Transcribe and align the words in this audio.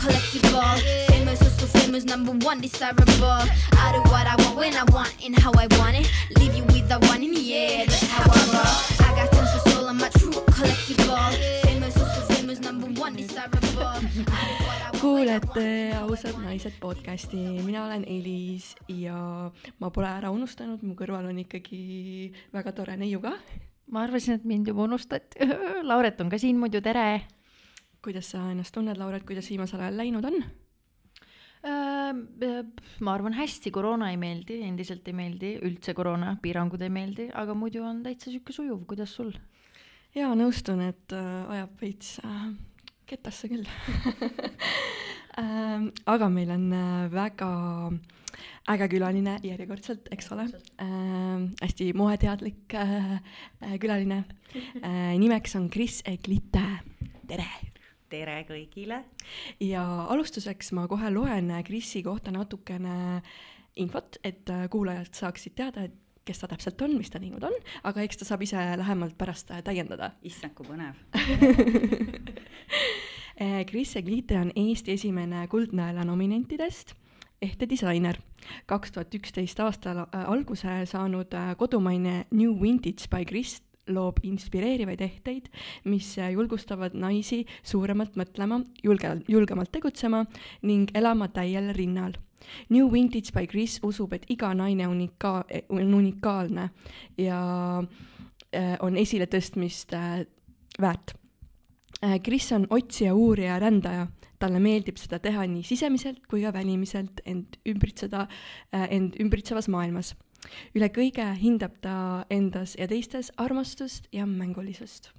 collectible. 0.00 0.76
Famous, 1.12 1.42
also 1.42 1.66
famous, 1.78 2.04
number 2.04 2.32
one, 2.46 2.60
desirable. 2.60 3.44
I 3.84 3.92
do 3.92 4.00
what 4.10 4.26
I 4.26 4.34
want 4.42 4.56
when 4.56 4.74
I 4.74 4.84
want 4.92 5.12
and 5.24 5.38
how 5.38 5.52
I 5.52 5.66
want 5.78 5.96
it. 6.00 6.08
Leave 6.38 6.54
you 6.56 6.64
with 6.72 6.88
the 6.88 6.98
one 7.12 7.22
in 7.22 7.32
the 7.34 7.44
air, 7.54 7.84
that's 7.86 8.08
how 8.08 8.24
I 8.24 8.40
roll. 8.54 8.74
I 9.04 9.10
got 9.16 9.28
tons 9.32 9.52
of 9.56 9.62
soul, 9.72 9.88
I'm 9.88 10.00
a 10.00 10.08
true 10.16 10.32
collectible. 10.56 11.32
Famous, 11.68 11.96
also 12.00 12.20
famous, 12.32 12.60
number 12.60 12.88
one, 13.00 13.14
desirable. 13.16 14.00
Kuulete 15.00 15.96
Ausad 16.00 16.36
naised 16.44 16.76
podcasti, 16.80 17.36
mina 17.64 17.84
olen 17.86 18.04
Elis 18.04 18.74
ja 18.88 19.50
ma 19.80 19.88
pole 19.90 20.08
ära 20.08 20.32
unustanud, 20.32 20.82
mu 20.84 20.96
kõrval 20.96 21.28
on 21.30 21.40
ikkagi 21.40 22.32
väga 22.52 22.72
tore 22.76 22.96
neiu 23.00 23.20
ka. 23.24 23.36
ma 23.90 24.04
arvasin, 24.06 24.38
et 24.38 24.44
mind 24.46 24.68
juba 24.70 24.84
unustati. 24.86 25.40
Lauret 25.90 26.20
on 26.20 26.30
ka 26.30 26.38
siin 26.38 26.60
muidu, 26.60 26.80
tere. 26.84 27.39
Kuidas 28.04 28.32
sa 28.32 28.46
ennast 28.52 28.74
tunned, 28.74 28.98
Lauret, 28.98 29.24
kuidas 29.28 29.48
viimasel 29.50 29.82
ajal 29.84 30.00
läinud 30.00 30.28
on? 30.30 30.42
ma 31.60 33.12
arvan 33.12 33.34
hästi, 33.36 33.68
koroona 33.68 34.08
ei 34.14 34.16
meeldi, 34.16 34.62
endiselt 34.64 35.04
ei 35.10 35.16
meeldi, 35.16 35.50
üldse 35.68 35.92
koroona, 35.92 36.32
piirangud 36.40 36.80
ei 36.80 36.92
meeldi, 36.92 37.26
aga 37.36 37.52
muidu 37.52 37.82
on 37.84 38.00
täitsa 38.06 38.30
sihuke 38.30 38.54
sujuv, 38.56 38.86
kuidas 38.88 39.12
sul? 39.12 39.34
jaa, 40.16 40.32
nõustun, 40.38 40.80
et 40.88 41.12
äh, 41.14 41.52
ajab 41.52 41.82
veits 41.82 42.16
äh, 42.24 42.46
ketasse 43.10 43.50
küll 43.50 43.68
ähm, 45.40 45.90
aga 46.08 46.30
meil 46.32 46.50
on 46.54 46.66
äh, 46.74 47.04
väga 47.12 47.50
äge 48.70 48.88
külaline 48.92 49.36
järjekordselt, 49.44 50.08
eks 50.14 50.30
ole 50.34 50.46
ähm,. 50.82 51.50
hästi 51.60 51.90
moeteadlik 51.98 52.74
äh, 52.74 53.12
äh, 53.62 53.76
külaline 53.82 54.24
äh,. 54.84 55.18
nimeks 55.18 55.56
on 55.60 55.68
Kris 55.70 56.02
Eglite, 56.08 56.64
tere! 57.28 57.50
Tere 58.10 58.40
kõigile! 58.48 59.04
ja 59.62 59.84
alustuseks 60.10 60.72
ma 60.76 60.86
kohe 60.90 61.10
loen 61.14 61.52
Krisi 61.66 62.02
kohta 62.02 62.32
natukene 62.34 63.22
infot, 63.80 64.18
et 64.24 64.50
äh, 64.50 64.66
kuulajad 64.70 65.14
saaksid 65.14 65.54
teada, 65.58 65.86
et 65.86 65.96
kes 66.26 66.42
ta 66.42 66.50
täpselt 66.50 66.82
on, 66.84 66.94
mis 66.98 67.10
ta 67.10 67.20
teinud 67.22 67.42
on, 67.46 67.54
aga 67.88 68.04
eks 68.04 68.20
ta 68.20 68.28
saab 68.28 68.42
ise 68.44 68.60
lähemalt 68.82 69.16
pärast 69.18 69.50
äh, 69.54 69.62
täiendada. 69.66 70.12
issand, 70.22 70.54
kui 70.54 70.68
põnev 70.68 70.94
Eh, 73.40 73.64
Kris 73.70 73.96
Eglite 73.96 74.36
on 74.36 74.50
Eesti 74.56 74.92
esimene 74.98 75.46
Kuldnõela 75.48 76.04
nominentidest, 76.04 76.94
ehte 77.42 77.68
disainer. 77.68 78.18
kaks 78.66 78.92
tuhat 78.92 79.14
üksteist 79.14 79.60
aastal 79.60 79.98
äh, 80.02 80.28
alguse 80.28 80.84
saanud 80.86 81.34
äh, 81.34 81.56
kodumaine 81.56 82.24
New 82.30 82.54
Vintage 82.60 83.08
by 83.10 83.24
Kris 83.24 83.60
loob 83.88 84.20
inspireerivaid 84.22 85.00
ehteid, 85.00 85.48
mis 85.84 86.12
julgustavad 86.18 86.94
naisi 86.94 87.44
suuremalt 87.62 88.18
mõtlema, 88.20 88.60
julge, 88.84 89.14
julgemalt 89.28 89.72
tegutsema 89.72 90.24
ning 90.62 90.92
elama 90.94 91.30
täiel 91.32 91.72
rinnal. 91.76 92.14
New 92.70 92.88
Vintage 92.92 93.34
by 93.34 93.46
Kris 93.46 93.78
usub, 93.84 94.14
et 94.16 94.24
iga 94.32 94.52
naine 94.56 94.86
unika-, 94.88 95.44
on 95.68 95.94
unikaalne 95.94 96.70
ja 97.20 97.40
äh, 97.80 98.76
on 98.80 98.96
esiletõstmist 98.96 99.94
äh, 99.94 100.22
väärt 100.80 101.14
Äh, 102.02 102.20
Kris 102.22 102.52
on 102.52 102.66
otsija, 102.70 103.14
uurija, 103.14 103.58
rändaja. 103.58 104.06
talle 104.40 104.56
meeldib 104.56 104.96
seda 104.96 105.18
teha 105.20 105.42
nii 105.44 105.60
sisemiselt 105.68 106.22
kui 106.24 106.40
ka 106.40 106.48
välimiselt 106.54 107.18
end 107.28 107.58
ümbritseda, 107.68 108.22
end 108.72 109.18
ümbritsevas 109.20 109.66
maailmas. 109.68 110.14
Üle 110.74 110.88
kõige 110.94 111.26
hindab 111.40 111.76
ta 111.82 112.24
endas 112.30 112.76
ja 112.78 112.86
teistes 112.90 113.32
armastust 113.36 114.08
ja 114.12 114.26
mängulisust. 114.26 115.10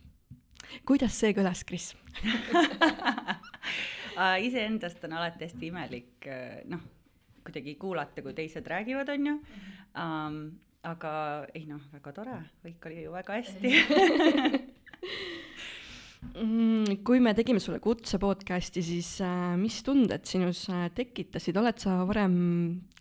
kuidas 0.85 1.19
see 1.19 1.33
kõlas, 1.37 1.63
Kris 1.67 1.95
iseendast 4.47 5.03
on 5.07 5.13
alati 5.17 5.47
hästi 5.47 5.67
imelik, 5.67 6.27
noh, 6.69 6.81
kuidagi 7.45 7.75
kuulata, 7.75 8.21
kui 8.21 8.33
teised 8.37 8.67
räägivad, 8.67 9.09
on 9.09 9.27
ju 9.27 9.35
um,. 9.95 10.59
aga 10.83 11.45
ei 11.53 11.65
noh, 11.69 11.81
väga 11.93 12.11
tore, 12.11 12.37
kõik 12.63 12.85
oli 12.89 13.03
ju 13.03 13.11
väga 13.13 13.33
hästi 13.37 13.69
Mm, 16.21 17.01
kui 17.03 17.19
me 17.19 17.33
tegime 17.33 17.59
sulle 17.59 17.79
kutse 17.81 18.19
podcasti, 18.21 18.83
siis 18.85 19.09
äh, 19.25 19.55
mis 19.57 19.79
tunded 19.83 20.27
sinus 20.29 20.67
äh, 20.69 20.85
tekitasid, 20.93 21.57
oled 21.57 21.81
sa 21.81 21.95
varem 22.07 22.35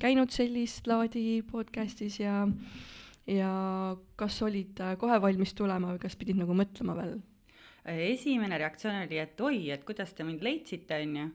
käinud 0.00 0.32
sellist 0.32 0.88
laadi 0.88 1.42
podcastis 1.46 2.16
ja, 2.22 2.46
ja 3.28 3.50
kas 4.18 4.40
olid 4.46 4.80
äh, 4.80 4.96
kohe 5.00 5.20
valmis 5.22 5.52
tulema 5.56 5.92
või 5.92 6.00
kas 6.02 6.16
pidid 6.20 6.40
nagu 6.40 6.56
mõtlema 6.56 6.96
veel? 7.00 7.20
esimene 7.90 8.58
reaktsioon 8.60 9.02
oli, 9.06 9.18
et 9.18 9.40
oi, 9.40 9.60
et 9.72 9.84
kuidas 9.88 10.12
te 10.14 10.24
mind 10.24 10.42
leidsite, 10.44 10.98
on 11.00 11.14
ju. 11.16 11.28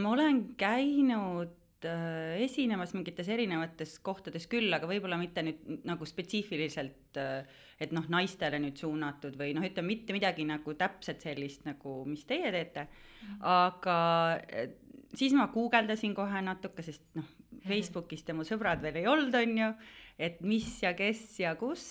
ma 0.00 0.12
olen 0.14 0.40
käinud 0.58 1.88
äh, 1.88 2.40
esinemas 2.44 2.94
mingites 2.96 3.28
erinevates 3.32 3.98
kohtades 4.04 4.48
küll, 4.50 4.72
aga 4.72 4.88
võib-olla 4.88 5.18
mitte 5.20 5.44
nüüd 5.44 5.84
nagu 5.88 6.08
spetsiifiliselt 6.08 7.20
äh, 7.20 7.60
et 7.80 7.94
noh, 7.96 8.04
naistele 8.12 8.60
nüüd 8.60 8.76
suunatud 8.80 9.38
või 9.40 9.54
noh, 9.56 9.64
ütleme 9.64 9.94
mitte 9.94 10.14
midagi 10.16 10.44
nagu 10.48 10.74
täpselt 10.78 11.24
sellist 11.24 11.64
nagu, 11.68 12.02
mis 12.08 12.26
teie 12.28 12.52
teete. 12.52 12.86
aga 13.40 13.96
eh, 14.48 14.74
siis 15.16 15.34
ma 15.36 15.48
guugeldasin 15.52 16.14
kohe 16.16 16.44
natuke, 16.44 16.84
sest 16.84 17.06
noh, 17.18 17.26
Facebookist 17.66 18.28
ja 18.28 18.36
mu 18.36 18.44
sõbrad 18.48 18.80
veel 18.84 19.00
ei 19.02 19.08
olnud, 19.10 19.34
on 19.36 19.58
ju, 19.64 19.72
et 20.20 20.40
mis 20.44 20.68
ja 20.84 20.94
kes 20.96 21.24
ja 21.40 21.54
kus 21.60 21.84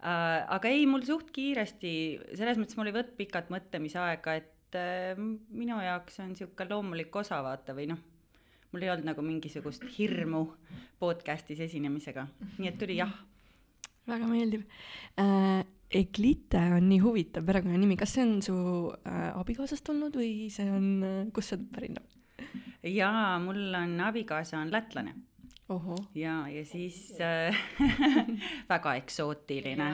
äh,. 0.00 0.44
aga 0.48 0.68
ei, 0.68 0.86
mul 0.86 1.04
suht 1.08 1.32
kiiresti, 1.34 1.94
selles 2.36 2.60
mõttes 2.60 2.78
mul 2.78 2.92
ei 2.92 2.96
võtnud 3.00 3.18
pikat 3.18 3.52
mõtlemisaega, 3.52 4.38
et 4.40 4.78
äh, 4.78 5.16
minu 5.16 5.80
jaoks 5.80 6.20
on 6.24 6.36
sihuke 6.36 6.68
loomulik 6.68 7.22
osa 7.24 7.40
vaata 7.44 7.76
või 7.76 7.90
noh 7.94 8.08
mul 8.72 8.86
ei 8.86 8.88
olnud 8.88 9.04
nagu 9.04 9.20
mingisugust 9.24 9.84
hirmu 9.98 10.46
podcast'is 11.00 11.60
esinemisega, 11.60 12.24
nii 12.56 12.70
et 12.70 12.78
tuli 12.80 12.96
jah 13.00 13.12
väga 14.10 14.30
meeldiv 14.30 14.66
äh,. 15.18 15.62
Eglite 15.92 16.56
on 16.72 16.86
nii 16.88 17.02
huvitav 17.04 17.44
perekonnanimi, 17.44 17.98
kas 18.00 18.14
see 18.16 18.22
on 18.24 18.38
su 18.40 18.54
äh, 19.04 19.26
abikaasast 19.36 19.84
tulnud 19.84 20.14
või 20.16 20.46
see 20.48 20.64
on 20.72 20.86
äh,, 21.04 21.18
kust 21.36 21.52
see 21.52 21.60
pärineb? 21.74 22.06
jaa, 22.88 23.36
mul 23.44 23.74
on 23.76 24.00
abikaasa 24.00 24.62
on 24.62 24.72
lätlane. 24.72 25.12
ja, 26.16 26.38
ja 26.48 26.64
siis 26.64 27.12
äh, 27.20 27.60
väga 28.72 28.94
eksootiline. 29.02 29.90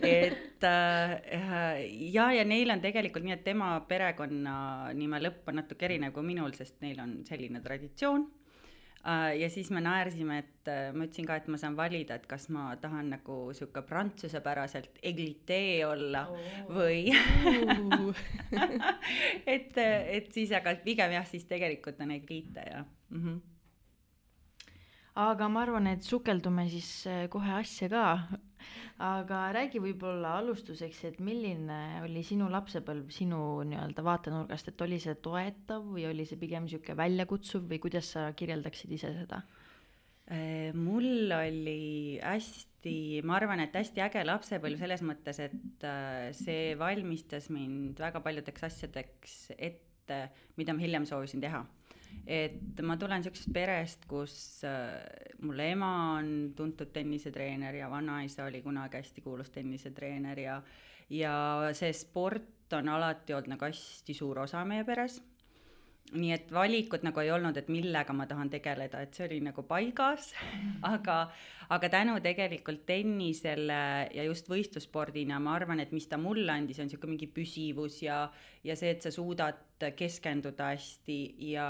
et 0.00 0.64
äh, 0.64 1.84
ja, 2.08 2.30
ja 2.32 2.48
neil 2.48 2.72
on 2.72 2.80
tegelikult 2.80 3.28
nii, 3.28 3.36
et 3.36 3.44
tema 3.44 3.74
perekonnanime 3.88 5.22
lõpp 5.28 5.52
on 5.52 5.60
natuke 5.60 5.90
erinev 5.92 6.16
kui 6.16 6.24
minul, 6.24 6.56
sest 6.56 6.80
neil 6.80 7.04
on 7.04 7.18
selline 7.28 7.60
traditsioon 7.60 8.24
ja 9.38 9.48
siis 9.50 9.70
me 9.70 9.80
naersime, 9.80 10.38
et 10.42 10.70
äh, 10.70 10.90
ma 10.92 11.06
ütlesin 11.06 11.26
ka, 11.28 11.38
et 11.38 11.46
ma 11.48 11.58
saan 11.60 11.76
valida, 11.78 12.18
et 12.18 12.26
kas 12.28 12.48
ma 12.54 12.70
tahan 12.80 13.12
nagu 13.14 13.36
sihuke 13.56 13.82
prantsusepäraselt 13.86 14.98
eglitee 15.02 15.86
olla 15.86 16.26
oh. 16.28 16.38
või 16.78 17.12
et, 19.54 19.78
et 19.78 20.32
siis, 20.34 20.52
aga 20.52 20.74
pigem 20.84 21.14
jah, 21.14 21.28
siis 21.28 21.46
tegelikult 21.48 22.02
on 22.04 22.16
eglite 22.18 22.66
ja 22.66 22.82
mm. 22.84 23.22
-hmm 23.22 23.38
aga 25.18 25.48
ma 25.50 25.64
arvan, 25.64 25.88
et 25.90 26.04
sukeldume 26.06 26.68
siis 26.70 26.90
äh, 27.10 27.24
kohe 27.32 27.56
asja 27.58 27.88
ka. 27.90 28.04
Aga 29.04 29.44
räägi 29.54 29.80
võib-olla 29.82 30.36
alustuseks, 30.40 31.04
et 31.08 31.20
milline 31.24 31.78
oli 32.02 32.24
sinu 32.26 32.48
lapsepõlv 32.52 33.12
sinu 33.14 33.40
nii-öelda 33.68 34.04
vaatenurgast, 34.06 34.72
et 34.72 34.84
oli 34.86 34.98
see 35.02 35.16
toetav 35.24 35.86
või 35.94 36.08
oli 36.10 36.26
see 36.28 36.40
pigem 36.40 36.66
niisugune 36.66 36.98
väljakutsuv 36.98 37.68
või 37.70 37.80
kuidas 37.82 38.12
sa 38.16 38.28
kirjeldaksid 38.38 38.92
ise 38.98 39.14
seda? 39.20 39.42
Äh, 40.28 40.74
mul 40.76 41.32
oli 41.32 42.18
hästi, 42.20 43.22
ma 43.24 43.38
arvan, 43.38 43.62
et 43.64 43.78
hästi 43.78 44.04
äge 44.04 44.26
lapsepõlv 44.28 44.82
selles 44.82 45.04
mõttes, 45.06 45.40
et 45.40 45.88
äh, 45.88 46.28
see 46.36 46.74
valmistas 46.78 47.48
mind 47.54 48.00
väga 48.02 48.20
paljudeks 48.24 48.68
asjadeks 48.68 49.40
ette, 49.56 50.22
mida 50.60 50.76
ma 50.76 50.84
hiljem 50.84 51.08
soovisin 51.08 51.40
teha 51.44 51.64
et 52.26 52.82
ma 52.84 52.96
tulen 53.00 53.24
siuksest 53.24 53.52
perest, 53.52 54.04
kus 54.08 54.34
äh, 54.68 54.98
mul 55.40 55.60
ema 55.64 55.92
on 56.18 56.52
tuntud 56.56 56.92
tennisetreener 56.92 57.80
ja 57.80 57.90
vanaisa 57.90 58.44
oli 58.44 58.62
kunagi 58.62 59.00
hästi 59.00 59.24
kuulus 59.24 59.50
tennisetreener 59.50 60.38
ja, 60.40 60.60
ja 61.10 61.34
see 61.72 61.92
sport 61.92 62.76
on 62.76 62.88
alati 62.92 63.32
olnud 63.32 63.54
nagu 63.54 63.64
hästi 63.64 64.14
suur 64.14 64.44
osa 64.44 64.64
meie 64.68 64.84
peres 64.84 65.22
nii 66.16 66.32
et 66.32 66.52
valikut 66.54 67.02
nagu 67.04 67.20
ei 67.20 67.30
olnud, 67.34 67.56
et 67.60 67.68
millega 67.72 68.14
ma 68.16 68.24
tahan 68.28 68.50
tegeleda, 68.52 69.02
et 69.04 69.16
see 69.16 69.26
oli 69.26 69.40
nagu 69.44 69.64
paigas. 69.68 70.30
Aga, 70.88 71.18
aga 71.74 71.90
tänu 71.92 72.16
tegelikult 72.24 72.84
tennisele 72.88 73.80
ja 74.14 74.24
just 74.28 74.48
võistlusspordina 74.48 75.40
ma 75.42 75.56
arvan, 75.58 75.82
et 75.84 75.92
mis 75.92 76.08
ta 76.08 76.20
mulle 76.20 76.52
andis, 76.54 76.80
on 76.80 76.88
sihuke 76.88 77.10
mingi 77.10 77.28
püsivus 77.32 78.00
ja, 78.04 78.22
ja 78.64 78.78
see, 78.78 78.94
et 78.94 79.04
sa 79.04 79.12
suudad 79.14 79.88
keskenduda 79.98 80.72
hästi 80.72 81.18
ja, 81.50 81.68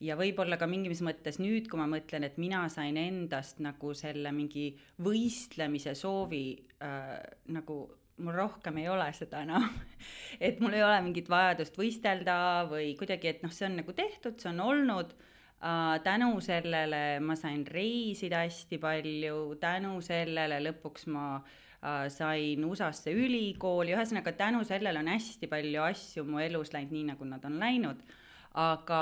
ja 0.00 0.16
võib-olla 0.18 0.58
ka 0.58 0.70
mingis 0.70 1.02
mõttes 1.04 1.40
nüüd, 1.42 1.68
kui 1.68 1.80
ma 1.80 1.88
mõtlen, 1.90 2.24
et 2.24 2.40
mina 2.40 2.64
sain 2.72 2.96
endast 3.00 3.60
nagu 3.64 3.92
selle 3.98 4.32
mingi 4.34 4.70
võistlemise 5.04 5.94
soovi 5.98 6.46
äh, 6.84 7.18
nagu 7.52 7.82
mul 8.22 8.34
rohkem 8.34 8.78
ei 8.82 8.88
ole 8.90 9.08
seda 9.16 9.42
enam. 9.46 9.64
Et 10.46 10.60
mul 10.62 10.76
ei 10.76 10.84
ole 10.84 10.98
mingit 11.06 11.30
vajadust 11.30 11.78
võistelda 11.78 12.66
või 12.70 12.92
kuidagi, 12.98 13.32
et 13.32 13.40
noh, 13.42 13.52
see 13.54 13.66
on 13.68 13.80
nagu 13.80 13.94
tehtud, 13.96 14.38
see 14.40 14.52
on 14.52 14.62
olnud. 14.66 15.16
Uh,. 15.58 15.96
tänu 16.04 16.36
sellele 16.38 17.18
ma 17.18 17.34
sain 17.34 17.64
reisida 17.66 18.44
hästi 18.44 18.78
palju, 18.78 19.56
tänu 19.58 19.96
sellele 20.06 20.60
lõpuks 20.62 21.08
ma 21.10 21.24
uh, 21.40 22.04
sain 22.14 22.62
USA-sse 22.62 23.10
ülikooli, 23.10 23.90
ühesõnaga 23.96 24.36
tänu 24.38 24.62
sellele 24.68 25.02
on 25.02 25.10
hästi 25.10 25.50
palju 25.50 25.82
asju 25.82 26.22
mu 26.28 26.38
elus 26.44 26.70
läinud 26.76 26.94
nii, 26.94 27.08
nagu 27.10 27.26
nad 27.26 27.42
on 27.50 27.58
läinud. 27.58 28.06
Aga 28.54 29.00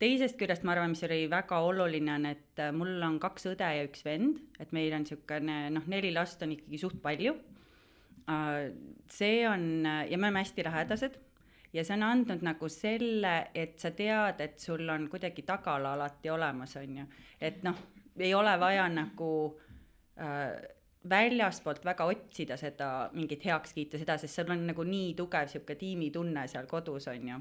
teisest 0.00 0.40
küljest 0.40 0.64
ma 0.64 0.72
arvan, 0.72 0.96
mis 0.96 1.04
oli 1.04 1.26
väga 1.28 1.60
oluline, 1.68 2.14
on, 2.16 2.26
et 2.32 2.64
mul 2.72 2.96
on 3.04 3.20
kaks 3.20 3.50
õde 3.52 3.68
ja 3.76 3.84
üks 3.84 4.00
vend, 4.08 4.40
et 4.56 4.72
meil 4.72 4.96
on 4.96 5.04
niisugune 5.04 5.60
noh, 5.76 5.92
neli 5.92 6.16
last 6.16 6.40
on 6.40 6.56
ikkagi 6.56 6.80
suht 6.80 7.04
palju. 7.04 7.36
Äh, 7.36 7.57
see 9.10 9.48
on, 9.48 9.86
ja 9.86 10.18
me 10.18 10.26
oleme 10.26 10.42
hästi 10.44 10.64
lähedased 10.64 11.14
ja 11.72 11.84
see 11.84 11.96
on 11.96 12.04
andnud 12.06 12.42
nagu 12.44 12.68
selle, 12.72 13.34
et 13.56 13.78
sa 13.80 13.92
tead, 13.96 14.40
et 14.44 14.58
sul 14.60 14.88
on 14.92 15.06
kuidagi 15.10 15.44
tagala 15.48 15.94
alati 15.96 16.30
olemas, 16.32 16.76
on 16.80 16.96
ju. 17.02 17.06
et 17.40 17.62
noh, 17.66 17.78
ei 18.18 18.34
ole 18.34 18.54
vaja 18.60 18.88
nagu 18.92 19.30
äh, 20.20 20.56
väljaspoolt 21.08 21.84
väga 21.84 22.06
otsida 22.10 22.56
seda 22.60 23.10
mingit 23.14 23.44
heakskiitu, 23.44 24.00
seda, 24.00 24.18
sest 24.18 24.40
sul 24.40 24.52
on 24.52 24.66
nagu 24.70 24.84
nii 24.84 25.12
tugev 25.18 25.50
sihuke 25.52 25.76
tiimitunne 25.78 26.46
seal 26.48 26.66
kodus, 26.70 27.08
on 27.12 27.28
ju. 27.32 27.40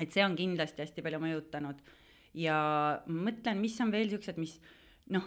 et 0.00 0.12
see 0.12 0.24
on 0.24 0.36
kindlasti 0.36 0.84
hästi 0.84 1.06
palju 1.06 1.22
mõjutanud. 1.22 1.84
ja 2.34 2.58
mõtlen, 3.06 3.62
mis 3.62 3.78
on 3.80 3.94
veel 3.94 4.10
siuksed, 4.10 4.40
mis 4.42 4.58
noh, 5.14 5.24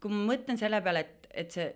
kui 0.00 0.12
ma 0.12 0.22
mõtlen 0.32 0.58
selle 0.60 0.80
peale, 0.84 1.02
et, 1.02 1.28
et 1.44 1.50
see 1.52 1.66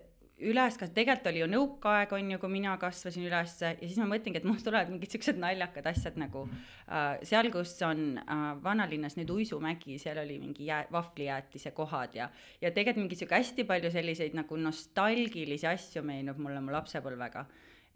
üles, 0.47 0.77
kas 0.81 0.93
tegelikult 0.95 1.29
oli 1.31 1.43
ju 1.43 1.49
nõukaaeg, 1.51 2.13
on 2.17 2.33
ju, 2.33 2.39
kui 2.43 2.53
mina 2.53 2.73
kasvasin 2.81 3.27
üles 3.29 3.55
ja 3.63 3.73
siis 3.79 3.99
ma 4.01 4.09
mõtlengi, 4.11 4.41
et 4.41 4.47
mul 4.49 4.59
tulevad 4.65 4.91
mingid 4.93 5.13
siuksed 5.13 5.39
naljakad 5.41 5.87
asjad 5.91 6.19
nagu 6.21 6.47
äh, 6.49 7.21
seal, 7.29 7.51
kus 7.55 7.75
on 7.87 8.19
äh, 8.21 8.45
vanalinnas 8.65 9.19
nüüd 9.19 9.33
Uisumägi, 9.35 9.99
seal 10.03 10.21
oli 10.23 10.39
mingi 10.43 10.69
jää, 10.71 10.87
vahvlijäätise 10.93 11.75
kohad 11.77 12.17
ja, 12.19 12.31
ja 12.63 12.73
tegelikult 12.73 13.05
mingi 13.05 13.21
sihuke 13.21 13.39
hästi 13.39 13.67
palju 13.69 13.93
selliseid 13.95 14.37
nagu 14.39 14.61
nostalgilisi 14.61 15.69
asju 15.71 16.05
meenub 16.07 16.41
mulle 16.43 16.63
mu 16.65 16.75
lapsepõlvega. 16.75 17.47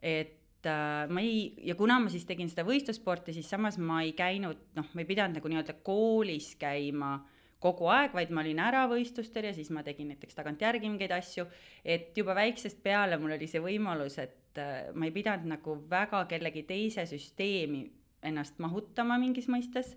et 0.03 0.69
äh, 0.69 1.05
ma 1.09 1.25
ei, 1.25 1.55
ja 1.65 1.79
kuna 1.79 1.99
ma 2.01 2.13
siis 2.13 2.27
tegin 2.29 2.51
seda 2.53 2.67
võistlussporti, 2.69 3.37
siis 3.37 3.49
samas 3.51 3.81
ma 3.81 4.03
ei 4.05 4.13
käinud, 4.17 4.69
noh, 4.77 4.91
ma 4.93 5.05
ei 5.05 5.09
pidanud 5.09 5.41
nagu 5.41 5.53
nii-öelda 5.53 5.81
koolis 5.87 6.55
käima 6.61 7.19
kogu 7.65 7.89
aeg, 7.93 8.13
vaid 8.17 8.33
ma 8.35 8.43
olin 8.45 8.61
ära 8.63 8.85
võistlustel 8.91 9.49
ja 9.49 9.55
siis 9.57 9.71
ma 9.73 9.85
tegin 9.87 10.13
näiteks 10.13 10.37
tagantjärgi 10.37 10.91
mingeid 10.91 11.15
asju, 11.17 11.47
et 11.85 12.13
juba 12.17 12.37
väiksest 12.37 12.83
peale 12.85 13.19
mul 13.21 13.37
oli 13.39 13.49
see 13.51 13.63
võimalus, 13.65 14.19
et 14.23 14.61
äh, 14.61 14.91
ma 14.95 15.09
ei 15.09 15.15
pidanud 15.15 15.49
nagu 15.57 15.79
väga 15.91 16.25
kellegi 16.31 16.65
teise 16.69 17.07
süsteemi 17.09 17.87
ennast 18.25 18.61
mahutama 18.63 19.19
mingis 19.21 19.49
mõistes. 19.53 19.95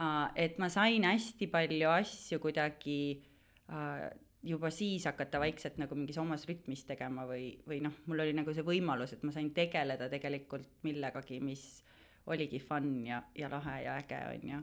Uh,, 0.00 0.30
et 0.38 0.56
ma 0.62 0.70
sain 0.72 1.04
hästi 1.04 1.50
palju 1.50 1.90
asju 1.92 2.38
kuidagi 2.40 3.00
uh, 3.68 4.06
juba 4.46 4.70
siis 4.72 5.04
hakata 5.04 5.40
vaikselt 5.42 5.76
nagu 5.82 5.98
mingis 5.98 6.18
omas 6.22 6.46
rütmis 6.48 6.86
tegema 6.88 7.26
või, 7.28 7.52
või 7.68 7.82
noh, 7.84 7.98
mul 8.08 8.22
oli 8.24 8.32
nagu 8.36 8.54
see 8.56 8.64
võimalus, 8.64 9.12
et 9.12 9.26
ma 9.26 9.34
sain 9.34 9.50
tegeleda 9.56 10.08
tegelikult 10.12 10.80
millegagi, 10.86 11.42
mis 11.44 11.66
oligi 12.30 12.62
fun 12.62 13.02
ja, 13.04 13.20
ja 13.36 13.50
lahe 13.52 13.82
ja 13.84 13.98
äge, 14.00 14.22
on 14.30 14.48
ju 14.54 14.62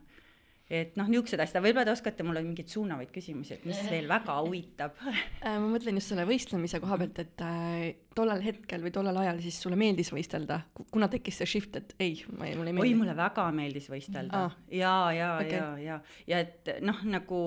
et 0.67 0.97
noh, 0.99 1.07
niisugused 1.07 1.39
asjad, 1.39 1.63
võib-olla 1.63 1.85
te 1.87 1.93
oskate 1.93 2.25
mulle 2.27 2.41
mingeid 2.43 2.71
suunavaid 2.71 3.11
küsimusi, 3.13 3.55
et 3.55 3.63
mis 3.67 3.79
veel 3.87 4.09
väga 4.09 4.35
huvitab. 4.43 4.97
Äh, 5.07 5.55
ma 5.55 5.69
mõtlen 5.71 5.99
just 5.99 6.11
selle 6.11 6.27
võistlemise 6.27 6.81
koha 6.83 6.99
pealt, 6.99 7.21
et 7.23 7.45
äh, 7.45 7.85
tollel 8.17 8.43
hetkel 8.43 8.83
või 8.83 8.93
tollel 8.95 9.21
ajal 9.23 9.39
siis 9.45 9.61
sulle 9.63 9.79
meeldis 9.79 10.11
võistelda, 10.11 10.59
kuna 10.91 11.07
tekkis 11.11 11.39
see 11.41 11.53
shift, 11.55 11.79
et 11.79 11.95
ei, 12.03 12.19
mulle 12.33 12.51
ei 12.51 12.75
meeldi? 12.75 12.83
oi, 12.83 12.99
mulle 12.99 13.15
väga 13.17 13.47
meeldis 13.55 13.89
võistelda. 13.93 14.43
Ah. 14.49 14.59
ja, 14.67 14.93
ja 15.15 15.31
okay., 15.39 15.55
ja, 15.55 15.71
ja, 15.85 15.99
ja 16.27 16.43
et 16.43 16.77
noh, 16.83 17.01
nagu 17.07 17.41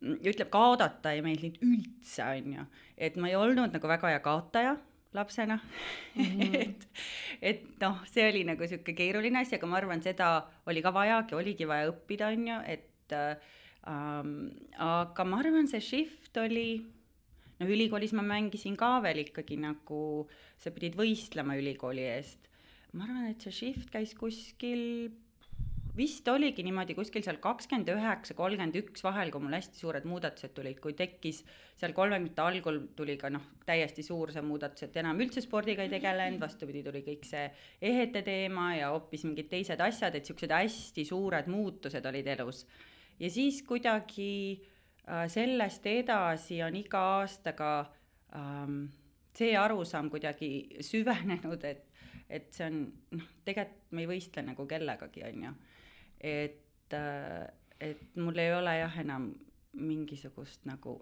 ütleb, 0.00 0.48
kaotada 0.50 1.12
ei 1.14 1.22
meeldinud 1.24 1.60
üldse, 1.62 2.24
on 2.24 2.54
ju, 2.56 2.68
et 2.96 3.18
ma 3.20 3.30
ei 3.30 3.36
olnud 3.38 3.76
nagu 3.76 3.90
väga 3.90 4.14
hea 4.14 4.22
kaotaja 4.24 4.78
lapsena 5.16 5.58
mm. 6.14 6.24
-hmm. 6.24 6.54
et, 6.60 6.88
et 7.42 7.64
noh, 7.80 8.00
see 8.06 8.28
oli 8.28 8.44
nagu 8.44 8.66
sihuke 8.66 8.94
keeruline 8.94 9.40
asi, 9.40 9.56
aga 9.56 9.66
ma 9.66 9.78
arvan, 9.80 10.02
seda 10.02 10.30
oli 10.66 10.82
ka 10.82 10.92
vajagi, 10.94 11.34
oligi 11.34 11.68
vaja 11.68 11.90
õppida, 11.90 12.30
on 12.32 12.46
ju, 12.48 12.58
et 12.66 13.16
ähm, 13.16 14.34
aga 14.78 15.24
ma 15.24 15.40
arvan, 15.42 15.68
see 15.68 15.80
shift 15.80 16.36
oli, 16.36 16.84
no 17.58 17.66
ülikoolis 17.66 18.12
ma 18.12 18.22
mängisin 18.22 18.76
ka 18.76 19.00
veel 19.02 19.24
ikkagi 19.24 19.58
nagu, 19.60 20.28
sa 20.58 20.70
pidid 20.70 20.94
võistlema 20.98 21.58
ülikooli 21.58 22.06
eest. 22.06 22.46
ma 22.92 23.04
arvan, 23.04 23.26
et 23.30 23.42
see 23.42 23.52
shift 23.52 23.90
käis 23.90 24.14
kuskil 24.14 25.10
vist 25.96 26.28
oligi 26.30 26.62
niimoodi 26.62 26.94
kuskil 26.94 27.24
seal 27.24 27.40
kakskümmend 27.42 27.88
üheksa, 27.90 28.34
kolmkümmend 28.38 28.76
üks 28.78 29.02
vahel, 29.04 29.30
kui 29.32 29.42
mul 29.42 29.56
hästi 29.56 29.80
suured 29.80 30.06
muudatused 30.08 30.52
tulid, 30.54 30.78
kui 30.82 30.94
tekkis 30.98 31.42
seal 31.80 31.94
kolmekümnendate 31.96 32.44
algul 32.44 32.78
tuli 32.96 33.16
ka 33.20 33.30
noh, 33.32 33.44
täiesti 33.66 34.04
suur 34.06 34.30
see 34.34 34.44
muudatus, 34.46 34.86
et 34.86 34.98
enam 35.02 35.20
üldse 35.22 35.42
spordiga 35.44 35.84
ei 35.84 35.92
tegelenud, 35.92 36.40
vastupidi, 36.42 36.84
tuli 36.86 37.02
kõik 37.06 37.26
see 37.26 37.48
ehete 37.90 38.22
teema 38.26 38.70
ja 38.78 38.92
hoopis 38.94 39.26
mingid 39.26 39.50
teised 39.50 39.82
asjad, 39.82 40.14
et 40.14 40.30
siuksed 40.30 40.54
hästi 40.54 41.06
suured 41.08 41.50
muutused 41.50 42.06
olid 42.06 42.30
elus. 42.36 42.66
ja 43.18 43.30
siis 43.30 43.62
kuidagi 43.66 44.30
äh, 45.08 45.26
sellest 45.28 45.86
edasi 45.86 46.62
on 46.62 46.76
iga 46.78 47.02
aastaga 47.18 47.72
ähm, 48.36 48.84
see 49.36 49.56
arusaam 49.56 50.10
kuidagi 50.10 50.78
süvenenud, 50.84 51.64
et, 51.64 51.86
et 52.30 52.48
see 52.54 52.70
on 52.70 52.80
noh, 53.16 53.28
tegelikult 53.44 53.76
me 53.90 54.04
ei 54.04 54.10
võistle 54.10 54.46
nagu 54.46 54.66
kellegagi, 54.70 55.26
on 55.26 55.44
ju 55.48 55.52
et, 56.20 56.92
äh, 56.96 57.46
et 57.80 58.16
mul 58.16 58.38
ei 58.38 58.52
ole 58.54 58.76
jah 58.80 58.98
enam 59.02 59.32
mingisugust 59.72 60.66
nagu 60.68 60.98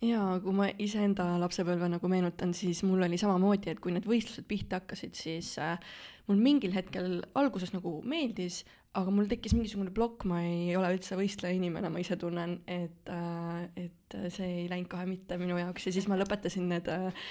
jaa, 0.00 0.38
kui 0.40 0.54
ma 0.56 0.68
iseenda 0.80 1.26
lapsepõlve 1.42 1.90
nagu 1.92 2.10
meenutan, 2.10 2.54
siis 2.56 2.82
mul 2.88 3.04
oli 3.04 3.18
samamoodi, 3.20 3.74
et 3.74 3.80
kui 3.84 3.92
need 3.92 4.08
võistlused 4.08 4.46
pihta 4.48 4.80
hakkasid, 4.80 5.16
siis 5.18 5.52
äh, 5.60 5.76
mul 6.28 6.40
mingil 6.40 6.72
hetkel 6.76 7.20
alguses 7.38 7.74
nagu 7.74 7.98
meeldis, 8.08 8.62
aga 8.96 9.12
mul 9.14 9.28
tekkis 9.30 9.54
mingisugune 9.54 9.92
plokk, 9.94 10.24
ma 10.26 10.40
ei 10.42 10.72
ole 10.78 10.94
üldse 10.96 11.18
võistleja 11.18 11.54
inimene, 11.54 11.92
ma 11.92 12.00
ise 12.02 12.16
tunnen, 12.18 12.58
et 12.70 13.12
äh,, 13.12 13.68
et 13.78 14.16
see 14.34 14.48
ei 14.62 14.64
läinud 14.70 14.88
kohe 14.90 15.04
mitte 15.06 15.36
minu 15.38 15.58
jaoks 15.60 15.86
ja 15.86 15.92
siis 15.94 16.08
ma 16.10 16.18
lõpetasin 16.18 16.66
need 16.72 16.88
äh,, 16.90 17.28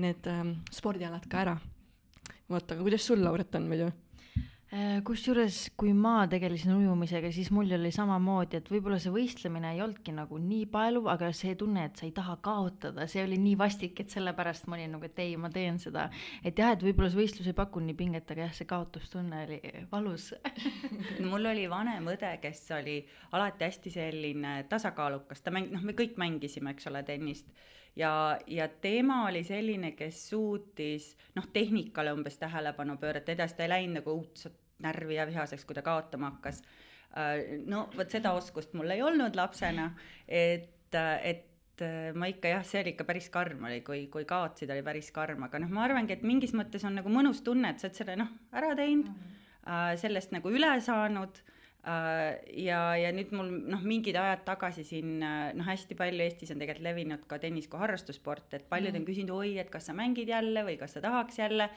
need 0.00 0.30
äh, 0.30 0.54
spordialad 0.72 1.26
ka 1.28 1.42
ära. 1.42 1.58
vot, 2.48 2.64
aga 2.64 2.80
kuidas 2.80 3.04
sul, 3.04 3.20
Lauret, 3.24 3.54
on 3.58 3.68
muidu? 3.68 3.90
Äh, 4.72 5.02
kusjuures, 5.04 5.66
kui 5.76 5.90
ma 5.92 6.22
tegelesin 6.32 6.70
ujumisega, 6.72 7.28
siis 7.36 7.50
mul 7.52 7.74
oli 7.76 7.90
samamoodi, 7.92 8.56
et 8.56 8.70
võib-olla 8.72 8.96
see 9.02 9.10
võistlemine 9.12 9.74
ei 9.74 9.82
olnudki 9.84 10.14
nagu 10.16 10.38
nii 10.40 10.62
paeluv, 10.72 11.10
aga 11.12 11.28
see 11.36 11.52
tunne, 11.60 11.82
et 11.90 12.00
sa 12.00 12.06
ei 12.06 12.14
taha 12.16 12.38
kaotada, 12.40 13.04
see 13.04 13.20
oli 13.20 13.36
nii 13.36 13.58
vastik, 13.60 14.00
et 14.00 14.14
sellepärast 14.14 14.70
ma 14.72 14.78
olin 14.78 14.94
nagu, 14.96 15.04
et 15.04 15.20
ei, 15.20 15.34
ma 15.36 15.50
teen 15.52 15.76
seda. 15.82 16.06
et 16.40 16.56
jah, 16.56 16.72
et 16.72 16.86
võib-olla 16.86 17.10
see 17.12 17.20
võistlus 17.20 17.50
ei 17.52 17.58
pakkunud 17.58 17.90
nii 17.90 17.98
pinget, 17.98 18.32
aga 18.32 18.46
jah, 18.46 18.54
see 18.56 18.70
kaotustunne 18.70 19.42
oli 19.42 19.60
valus. 19.92 20.30
Mul 21.28 21.52
oli 21.52 21.68
vanem 21.68 22.08
õde, 22.14 22.32
kes 22.40 22.64
oli 22.78 22.96
alati 23.36 23.68
hästi 23.68 23.92
selline 23.98 24.54
tasakaalukas, 24.72 25.44
ta 25.44 25.52
mäng-, 25.52 25.68
noh, 25.76 25.84
me 25.84 25.92
kõik 26.00 26.16
mängisime, 26.16 26.72
eks 26.72 26.88
ole, 26.88 27.04
tennist. 27.12 27.52
Ja, 28.00 28.38
ja 28.48 28.72
tema 28.80 29.26
oli 29.26 29.44
selline, 29.44 29.92
kes 29.92 30.30
suutis 30.30 31.12
noh, 31.36 31.52
tehnikale 31.52 32.16
umbes 32.16 32.40
tähelepanu 32.40 32.96
pöörata. 32.96 33.36
Edasi, 33.36 33.60
ta 33.60 33.68
ei 33.68 33.74
läinud 33.76 34.00
nagu 34.00 34.16
õudselt 34.16 34.61
närvi 34.82 35.18
ja 35.18 35.26
vihaseks, 35.28 35.64
kui 35.68 35.76
ta 35.78 35.84
kaotama 35.86 36.32
hakkas. 36.34 36.62
Äh, 37.12 37.62
no 37.68 37.86
vot 37.96 38.12
seda 38.12 38.34
oskust 38.36 38.74
mul 38.78 38.90
ei 38.94 39.02
olnud 39.04 39.36
lapsena, 39.36 39.90
et, 40.26 40.94
et 40.94 41.84
äh, 41.84 42.10
ma 42.16 42.28
ikka 42.32 42.54
jah, 42.54 42.66
see 42.66 42.82
oli 42.82 42.94
ikka 42.94 43.06
päris 43.08 43.28
karm 43.32 43.66
oli, 43.68 43.80
kui, 43.86 44.06
kui 44.12 44.26
kaotasid, 44.28 44.72
oli 44.72 44.84
päris 44.86 45.12
karm, 45.14 45.44
aga 45.48 45.60
noh, 45.62 45.72
ma 45.72 45.86
arvangi, 45.86 46.16
et 46.16 46.26
mingis 46.26 46.54
mõttes 46.56 46.84
on 46.88 46.96
nagu 47.00 47.12
mõnus 47.12 47.44
tunne, 47.44 47.72
et 47.72 47.82
sa 47.82 47.90
oled 47.90 48.00
selle 48.00 48.18
noh, 48.20 48.30
ära 48.52 48.74
teinud 48.78 49.10
mm, 49.10 49.32
-hmm. 49.64 49.98
sellest 50.00 50.32
nagu 50.32 50.50
üle 50.50 50.72
saanud 50.80 51.42
ja, 51.82 52.80
ja 52.94 53.10
nüüd 53.14 53.32
mul 53.34 53.48
noh, 53.72 53.80
mingid 53.82 54.16
ajad 54.16 54.44
tagasi 54.46 54.84
siin 54.86 55.16
noh, 55.18 55.64
hästi 55.66 55.96
palju 55.98 56.22
Eestis 56.22 56.52
on 56.54 56.62
tegelikult 56.62 56.86
levinud 56.86 57.24
ka 57.26 57.40
tennis 57.42 57.66
kui 57.68 57.80
harrastussport, 57.82 58.54
et 58.54 58.68
paljud 58.70 58.92
mm. 58.92 59.00
on 59.00 59.08
küsinud, 59.08 59.34
oi, 59.34 59.56
et 59.58 59.70
kas 59.70 59.90
sa 59.90 59.96
mängid 59.96 60.30
jälle 60.30 60.62
või 60.62 60.76
kas 60.78 60.94
sa 60.94 61.02
tahaks 61.02 61.40
jälle 61.42 61.68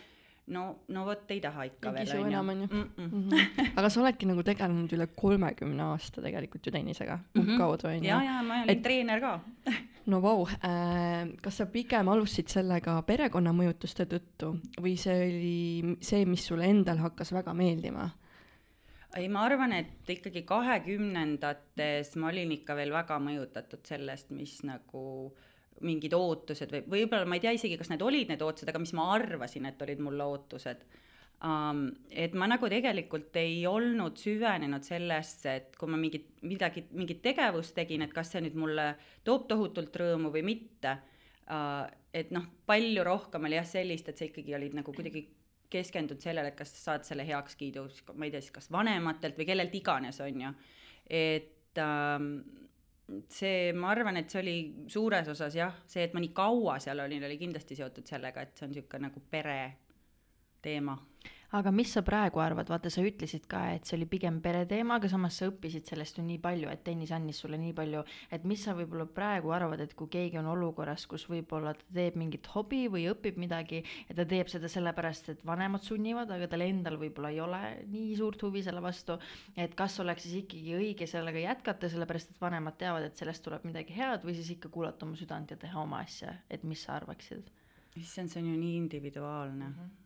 no, 0.47 0.63
no 0.93 1.05
vot 1.07 1.31
ei 1.33 1.41
taha 1.41 1.65
ikka 1.69 1.91
ei 1.91 2.05
veel. 2.11 2.25
Mm 2.29 2.49
-mm. 2.65 2.85
Mm 2.97 3.29
-hmm. 3.29 3.71
aga 3.79 3.89
sa 3.89 4.01
oledki 4.01 4.25
nagu 4.25 4.43
tegelenud 4.43 4.93
üle 4.93 5.07
kolmekümne 5.15 5.83
aasta 5.83 6.21
tegelikult 6.21 6.65
ju 6.65 6.71
tennisega 6.71 7.19
mm 7.33 7.41
-hmm. 7.41 7.57
kaudu 7.57 7.87
onju. 7.87 8.03
ja, 8.03 8.23
ja 8.23 8.43
ma 8.43 8.61
olin 8.61 8.69
et... 8.69 8.81
treener 8.81 9.19
ka 9.19 9.39
no 10.11 10.21
vau 10.21 10.47
äh, 10.47 11.29
kas 11.41 11.57
sa 11.57 11.65
pigem 11.65 12.07
alustasid 12.07 12.47
sellega 12.47 13.01
perekonna 13.01 13.51
mõjutuste 13.51 14.05
tõttu 14.05 14.59
või 14.81 14.97
see 14.97 15.17
oli 15.27 15.97
see, 16.01 16.25
mis 16.25 16.45
sulle 16.45 16.65
endale 16.65 16.99
hakkas 16.99 17.33
väga 17.33 17.53
meeldima? 17.53 18.09
ei, 19.15 19.27
ma 19.29 19.45
arvan, 19.47 19.73
et 19.73 20.09
ikkagi 20.09 20.41
kahekümnendates 20.41 22.15
ma 22.15 22.27
olin 22.27 22.51
ikka 22.51 22.75
veel 22.75 22.91
väga 22.91 23.19
mõjutatud 23.19 23.85
sellest, 23.87 24.29
mis 24.29 24.63
nagu 24.63 25.33
mingid 25.83 26.13
ootused 26.15 26.71
või 26.71 26.83
võib-olla 26.93 27.27
ma 27.27 27.35
ei 27.35 27.43
tea 27.43 27.55
isegi, 27.57 27.77
kas 27.79 27.89
need 27.91 28.03
olid 28.05 28.31
need 28.31 28.43
ootused, 28.45 28.69
aga 28.71 28.79
mis 28.79 28.93
ma 28.95 29.09
arvasin, 29.15 29.67
et 29.67 29.81
olid 29.83 30.03
mulle 30.03 30.27
ootused 30.35 30.85
um,. 31.43 31.89
et 32.09 32.33
ma 32.37 32.47
nagu 32.47 32.69
tegelikult 32.71 33.35
ei 33.41 33.59
olnud 33.67 34.17
süvenenud 34.19 34.85
sellesse, 34.87 35.55
et 35.59 35.75
kui 35.79 35.91
ma 35.91 35.99
mingit, 35.99 36.29
midagi, 36.47 36.85
mingit 36.95 37.21
tegevust 37.25 37.75
tegin, 37.75 38.05
et 38.05 38.15
kas 38.15 38.31
see 38.33 38.43
nüüd 38.45 38.57
mulle 38.59 38.93
toob 39.27 39.49
tohutult 39.51 39.95
rõõmu 40.01 40.31
või 40.35 40.45
mitte 40.53 40.97
uh,. 41.51 41.85
et 42.15 42.31
noh, 42.35 42.47
palju 42.65 43.03
rohkem 43.03 43.49
oli 43.49 43.59
jah 43.59 43.67
sellist, 43.67 44.09
et 44.09 44.19
sa 44.19 44.29
ikkagi 44.29 44.55
olid 44.55 44.77
nagu 44.79 44.95
kuidagi 44.95 45.27
keskendunud 45.75 46.21
sellele, 46.23 46.53
et 46.53 46.59
kas 46.59 46.71
saad 46.77 47.03
selle 47.07 47.25
heakskiidu, 47.27 47.87
ma 48.15 48.27
ei 48.27 48.33
tea 48.33 48.43
siis 48.43 48.53
kas 48.55 48.69
vanematelt 48.71 49.35
või 49.39 49.47
kellelt 49.49 49.73
iganes, 49.75 50.21
on 50.23 50.45
ju. 50.45 50.53
et 51.09 51.81
um, 51.83 52.29
see, 53.29 53.71
ma 53.73 53.91
arvan, 53.93 54.17
et 54.17 54.29
see 54.31 54.41
oli 54.41 54.57
suures 54.91 55.27
osas 55.31 55.55
jah, 55.55 55.73
see, 55.87 56.03
et 56.07 56.13
ma 56.15 56.23
nii 56.23 56.33
kaua 56.35 56.79
seal 56.83 57.03
olin, 57.05 57.25
oli 57.27 57.37
kindlasti 57.41 57.77
seotud 57.77 58.07
sellega, 58.09 58.41
et 58.45 58.57
see 58.57 58.67
on 58.67 58.73
niisugune 58.73 59.07
nagu 59.07 59.23
pere 59.31 59.59
teema 60.65 60.95
aga 61.53 61.71
mis 61.71 61.91
sa 61.93 62.01
praegu 62.05 62.39
arvad, 62.41 62.69
vaata, 62.71 62.89
sa 62.89 63.03
ütlesid 63.05 63.45
ka, 63.49 63.61
et 63.75 63.85
see 63.85 63.97
oli 63.99 64.07
pigem 64.09 64.39
pereteema, 64.43 64.97
aga 64.99 65.09
samas 65.11 65.37
sa 65.39 65.49
õppisid 65.49 65.87
sellest 65.89 66.19
ju 66.19 66.25
nii 66.25 66.39
palju, 66.43 66.69
et 66.71 66.83
tennis 66.85 67.11
andis 67.15 67.39
sulle 67.43 67.59
nii 67.61 67.73
palju, 67.77 68.03
et 68.33 68.45
mis 68.47 68.63
sa 68.65 68.75
võib-olla 68.77 69.05
praegu 69.05 69.53
arvad, 69.55 69.83
et 69.85 69.95
kui 69.97 70.09
keegi 70.11 70.39
on 70.41 70.49
olukorras, 70.51 71.05
kus 71.11 71.27
võib-olla 71.29 71.75
ta 71.77 71.97
teeb 71.97 72.17
mingit 72.19 72.49
hobi 72.55 72.85
või 72.91 73.05
õpib 73.11 73.39
midagi 73.41 73.83
ja 74.09 74.17
ta 74.17 74.25
teeb 74.29 74.49
seda 74.51 74.71
sellepärast, 74.71 75.33
et 75.35 75.43
vanemad 75.45 75.85
sunnivad, 75.85 76.31
aga 76.31 76.49
tal 76.51 76.65
endal 76.65 76.99
võib-olla 77.01 77.33
ei 77.33 77.41
ole 77.43 77.61
nii 77.91 78.15
suurt 78.17 78.47
huvi 78.47 78.63
selle 78.65 78.83
vastu, 78.83 79.19
et 79.57 79.75
kas 79.77 79.99
oleks 80.03 80.25
siis 80.25 80.43
ikkagi 80.43 80.77
õige 80.79 81.09
sellega 81.09 81.43
jätkata, 81.43 81.91
sellepärast 81.91 82.33
et 82.33 82.41
vanemad 82.41 82.79
teavad, 82.79 83.05
et 83.09 83.19
sellest 83.21 83.45
tuleb 83.45 83.67
midagi 83.67 83.95
head 83.97 84.25
või 84.25 84.37
siis 84.37 84.55
ikka 84.57 84.73
kuulata 84.73 85.05
oma 85.05 85.19
südant 85.19 85.53
ja 85.53 85.59
teha 85.59 85.81
oma 85.81 86.01
asja, 86.05 86.33
et 86.49 86.63
mis 86.63 86.81
sa 86.87 86.97
arvaksid? 86.99 87.53
issand, 87.95 88.27
see 88.27 88.41
on 88.41 88.49
ju 88.49 88.57
nii 88.59 88.73
individuaalne 88.75 89.69
mm. 89.69 89.75
-hmm 89.75 90.04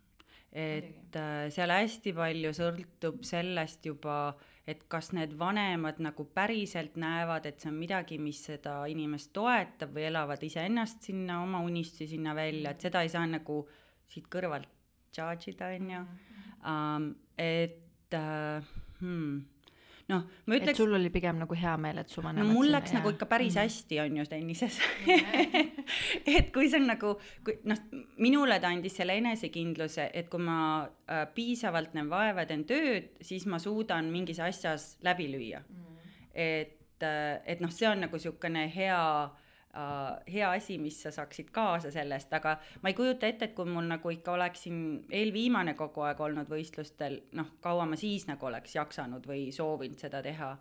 et 0.52 1.16
äh, 1.16 1.50
seal 1.54 1.74
hästi 1.74 2.14
palju 2.18 2.54
sõltub 2.58 3.22
sellest 3.28 3.86
juba, 3.86 4.34
et 4.70 4.82
kas 4.90 5.12
need 5.18 5.36
vanemad 5.38 6.02
nagu 6.02 6.26
päriselt 6.34 6.98
näevad, 7.02 7.46
et 7.46 7.62
see 7.62 7.70
on 7.72 7.78
midagi, 7.78 8.18
mis 8.22 8.42
seda 8.50 8.80
inimest 8.90 9.32
toetab 9.34 9.94
või 9.96 10.08
elavad 10.10 10.44
iseennast 10.46 11.06
sinna, 11.10 11.42
oma 11.44 11.62
unistusi 11.66 12.12
sinna 12.16 12.34
välja, 12.38 12.74
et 12.74 12.88
seda 12.88 13.06
ei 13.06 13.14
saa 13.14 13.26
nagu 13.30 13.62
siit 14.10 14.30
kõrvalt 14.32 14.70
charge 15.14 15.54
ida, 15.54 15.72
on 15.78 15.94
ju. 15.96 16.04
Mhm. 16.60 17.14
et 17.38 18.18
uh, 18.18 18.66
hmm 19.00 19.59
noh, 20.10 20.26
ma 20.50 20.58
ütleks. 20.58 20.80
sul 20.80 20.94
oli 20.98 21.12
pigem 21.14 21.40
nagu 21.42 21.58
hea 21.58 21.76
meel, 21.82 22.02
et 22.02 22.12
su 22.12 22.24
vanemad. 22.26 22.48
no 22.48 22.58
mul 22.58 22.72
läks 22.74 22.94
nagu 22.96 23.12
ikka 23.14 23.28
päris 23.30 23.56
mm. 23.56 23.62
hästi, 23.66 24.00
on 24.04 24.18
ju, 24.20 24.26
tennises 24.30 24.80
et 26.38 26.50
kui 26.56 26.70
see 26.70 26.82
on 26.82 26.90
nagu, 26.90 27.14
kui 27.46 27.60
noh, 27.70 27.84
minule 28.22 28.60
ta 28.62 28.72
andis 28.74 28.98
selle 29.00 29.18
enesekindluse, 29.22 30.10
et 30.14 30.32
kui 30.32 30.42
ma 30.44 30.60
äh, 30.84 31.26
piisavalt 31.36 31.94
näen 31.98 32.10
vaeva 32.12 32.48
teen 32.50 32.66
tööd, 32.70 33.14
siis 33.26 33.46
ma 33.50 33.62
suudan 33.62 34.10
mingis 34.14 34.42
asjas 34.44 34.92
läbi 35.06 35.30
lüüa 35.34 35.62
mm.. 35.62 36.10
et 36.34 37.06
äh,, 37.06 37.38
et 37.46 37.62
noh, 37.64 37.74
see 37.74 37.90
on 37.90 38.02
nagu 38.08 38.18
niisugune 38.18 38.66
hea 38.74 39.04
hea 40.34 40.48
asi, 40.50 40.80
mis 40.82 40.98
sa 41.04 41.12
saaksid 41.14 41.52
kaasa 41.54 41.92
sellest, 41.94 42.34
aga 42.34 42.56
ma 42.82 42.90
ei 42.90 42.98
kujuta 42.98 43.28
ette, 43.30 43.52
et 43.52 43.56
kui 43.56 43.70
mul 43.70 43.86
nagu 43.86 44.10
ikka 44.10 44.34
oleksin 44.34 44.80
eelviimane 45.14 45.76
kogu 45.78 46.02
aeg 46.08 46.20
olnud 46.26 46.50
võistlustel, 46.50 47.20
noh, 47.38 47.54
kaua 47.62 47.86
ma 47.86 48.00
siis 48.00 48.26
nagu 48.28 48.50
oleks 48.50 48.76
jaksanud 48.76 49.30
või 49.30 49.52
soovinud 49.54 50.02
seda 50.02 50.24
teha 50.26 50.56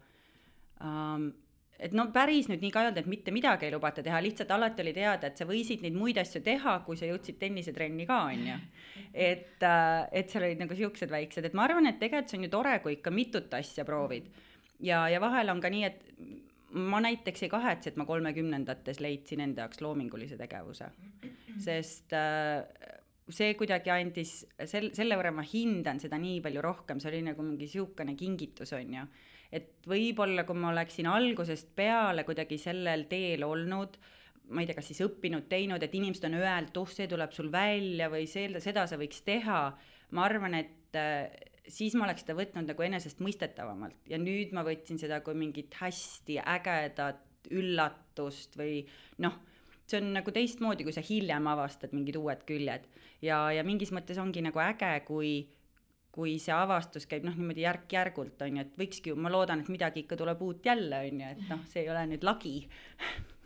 um, 0.84 1.30
et 1.78 1.94
no 1.94 2.08
päris 2.14 2.48
nüüd 2.50 2.62
nii 2.62 2.72
ka 2.74 2.82
ei 2.82 2.88
olnud, 2.88 3.00
et 3.00 3.10
mitte 3.10 3.32
midagi 3.34 3.68
ei 3.68 3.74
lubata 3.74 4.02
teha, 4.04 4.20
lihtsalt 4.24 4.50
alati 4.54 4.82
oli 4.82 4.92
teada, 4.96 5.30
et 5.30 5.38
sa 5.38 5.46
võisid 5.48 5.84
neid 5.84 5.96
muid 5.96 6.18
asju 6.20 6.42
teha, 6.44 6.74
kui 6.86 6.98
sa 6.98 7.06
jõudsid 7.08 7.38
tennisetrenni 7.40 8.06
ka, 8.08 8.18
on 8.32 8.44
ju. 8.50 8.58
et, 9.12 9.62
äh, 9.62 10.08
et 10.20 10.30
seal 10.30 10.48
olid 10.48 10.64
nagu 10.64 10.78
siuksed 10.78 11.12
väiksed, 11.12 11.46
et 11.46 11.54
ma 11.54 11.68
arvan, 11.68 11.86
et 11.90 12.00
tegelikult 12.02 12.34
see 12.34 12.40
on 12.40 12.48
ju 12.48 12.52
tore, 12.52 12.74
kui 12.82 12.98
ikka 12.98 13.14
mitut 13.14 13.54
asja 13.60 13.86
proovid. 13.88 14.26
ja, 14.80 15.06
ja 15.08 15.22
vahel 15.22 15.54
on 15.54 15.62
ka 15.62 15.70
nii, 15.70 15.84
et 15.86 16.02
ma 16.76 17.00
näiteks 17.00 17.46
ei 17.46 17.52
kahetse, 17.52 17.90
et 17.90 17.98
ma 18.00 18.04
kolmekümnendates 18.08 19.00
leidsin 19.00 19.40
enda 19.44 19.64
jaoks 19.64 19.80
loomingulise 19.84 20.36
tegevuse, 20.40 20.90
sest 21.64 22.12
äh, 22.16 22.64
see 23.28 23.54
kuidagi 23.58 23.92
andis, 23.92 24.34
sel-, 24.68 24.92
selle 24.96 25.16
võrra 25.20 25.32
ma 25.34 25.44
hindan 25.46 26.00
seda 26.02 26.18
nii 26.20 26.42
palju 26.44 26.62
rohkem, 26.64 27.00
see 27.00 27.12
oli 27.12 27.24
nagu 27.30 27.44
mingi 27.44 27.68
niisugune 27.68 28.16
kingitus, 28.18 28.72
on 28.76 28.94
ju. 28.98 29.08
et 29.52 29.88
võib-olla, 29.88 30.44
kui 30.44 30.60
ma 30.60 30.72
oleksin 30.74 31.08
algusest 31.08 31.72
peale 31.76 32.24
kuidagi 32.28 32.58
sellel 32.60 33.06
teel 33.08 33.44
olnud, 33.48 33.96
ma 34.52 34.62
ei 34.62 34.68
tea, 34.68 34.76
kas 34.76 34.88
siis 34.92 35.04
õppinud, 35.04 35.48
teinud, 35.48 35.82
et 35.84 35.94
inimesed 35.94 36.24
on 36.28 36.38
öelnud, 36.40 36.80
oh, 36.80 36.88
see 36.88 37.08
tuleb 37.08 37.32
sul 37.36 37.50
välja 37.52 38.08
või 38.12 38.24
see, 38.28 38.48
seda 38.64 38.86
sa 38.88 39.00
võiks 39.00 39.20
teha, 39.24 39.60
ma 40.16 40.24
arvan, 40.24 40.56
et 40.56 40.96
äh, 40.96 41.28
siis 41.68 41.94
ma 41.98 42.06
oleks 42.06 42.24
seda 42.24 42.36
võtnud 42.38 42.70
nagu 42.70 42.86
enesestmõistetavamalt. 42.86 44.00
Ja 44.10 44.18
nüüd 44.20 44.54
ma 44.56 44.64
võtsin 44.66 45.00
seda 45.00 45.20
kui 45.24 45.36
mingit 45.38 45.76
hästi 45.80 46.40
ägedat 46.42 47.50
üllatust 47.54 48.58
või 48.58 48.82
noh, 49.24 49.38
see 49.88 50.00
on 50.02 50.12
nagu 50.16 50.32
teistmoodi, 50.34 50.84
kui 50.84 50.96
sa 50.96 51.04
hiljem 51.04 51.46
avastad 51.50 51.94
mingid 51.96 52.18
uued 52.20 52.42
küljed. 52.48 52.88
Ja, 53.24 53.46
ja 53.54 53.64
mingis 53.66 53.92
mõttes 53.94 54.20
ongi 54.20 54.44
nagu 54.44 54.60
äge, 54.62 54.92
kui 55.08 55.32
kui 56.18 56.34
see 56.42 56.50
avastus 56.50 57.06
käib 57.06 57.22
noh, 57.28 57.36
niimoodi 57.38 57.62
järk-järgult 57.62 58.40
on 58.42 58.56
ju, 58.58 58.62
et 58.64 58.78
võikski 58.80 59.12
ju, 59.12 59.18
ma 59.22 59.30
loodan, 59.30 59.60
et 59.62 59.68
midagi 59.70 60.02
ikka 60.02 60.16
tuleb 60.18 60.40
uut 60.42 60.66
jälle 60.66 61.04
on 61.04 61.20
ju, 61.22 61.28
et 61.36 61.42
noh, 61.46 61.60
see 61.70 61.84
ei 61.84 61.90
ole 61.92 62.02
nüüd 62.10 62.24
lagi 62.26 62.54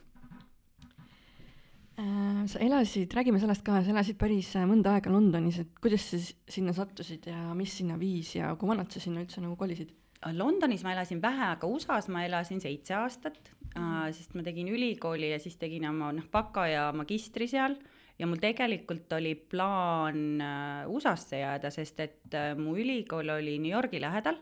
sa 1.97 2.59
elasid, 2.63 3.13
räägime 3.13 3.39
sellest 3.41 3.63
ka, 3.65 3.81
sa 3.83 3.93
elasid 3.93 4.17
päris 4.19 4.49
äh, 4.57 4.65
mõnda 4.69 4.95
aega 4.97 5.11
Londonis, 5.13 5.59
et 5.61 5.73
kuidas 5.81 6.07
sa 6.09 6.19
sinna 6.49 6.73
sattusid 6.75 7.27
ja 7.29 7.53
mis 7.57 7.75
sinna 7.77 7.99
viis 8.01 8.33
ja 8.37 8.53
kui 8.57 8.69
vanalt 8.69 8.93
sa 8.93 9.01
sinna 9.03 9.21
üldse 9.23 9.43
nagu 9.43 9.57
kolisid? 9.59 9.91
Äh, 10.23 10.33
Londonis 10.35 10.85
ma 10.85 10.95
elasin 10.95 11.21
vähe, 11.23 11.51
aga 11.53 11.69
USA-s 11.69 12.09
ma 12.13 12.25
elasin 12.25 12.63
seitse 12.63 12.95
aastat 12.97 13.51
mm, 13.51 13.81
-hmm. 13.81 14.13
sest 14.17 14.33
ma 14.33 14.43
tegin 14.43 14.71
ülikooli 14.73 15.31
ja 15.31 15.39
siis 15.39 15.57
tegin 15.61 15.85
oma 15.89 16.11
noh, 16.11 16.29
baka 16.31 16.67
ja 16.67 16.87
magistri 16.91 17.47
seal 17.47 17.77
ja 18.19 18.27
mul 18.27 18.41
tegelikult 18.41 19.13
oli 19.13 19.35
plaan 19.35 20.41
USA-sse 20.87 21.39
jääda, 21.39 21.69
sest 21.69 21.99
et 21.99 22.35
mu 22.57 22.75
ülikool 22.77 23.29
oli 23.29 23.59
New 23.59 23.71
Yorgi 23.71 24.01
lähedal. 24.01 24.37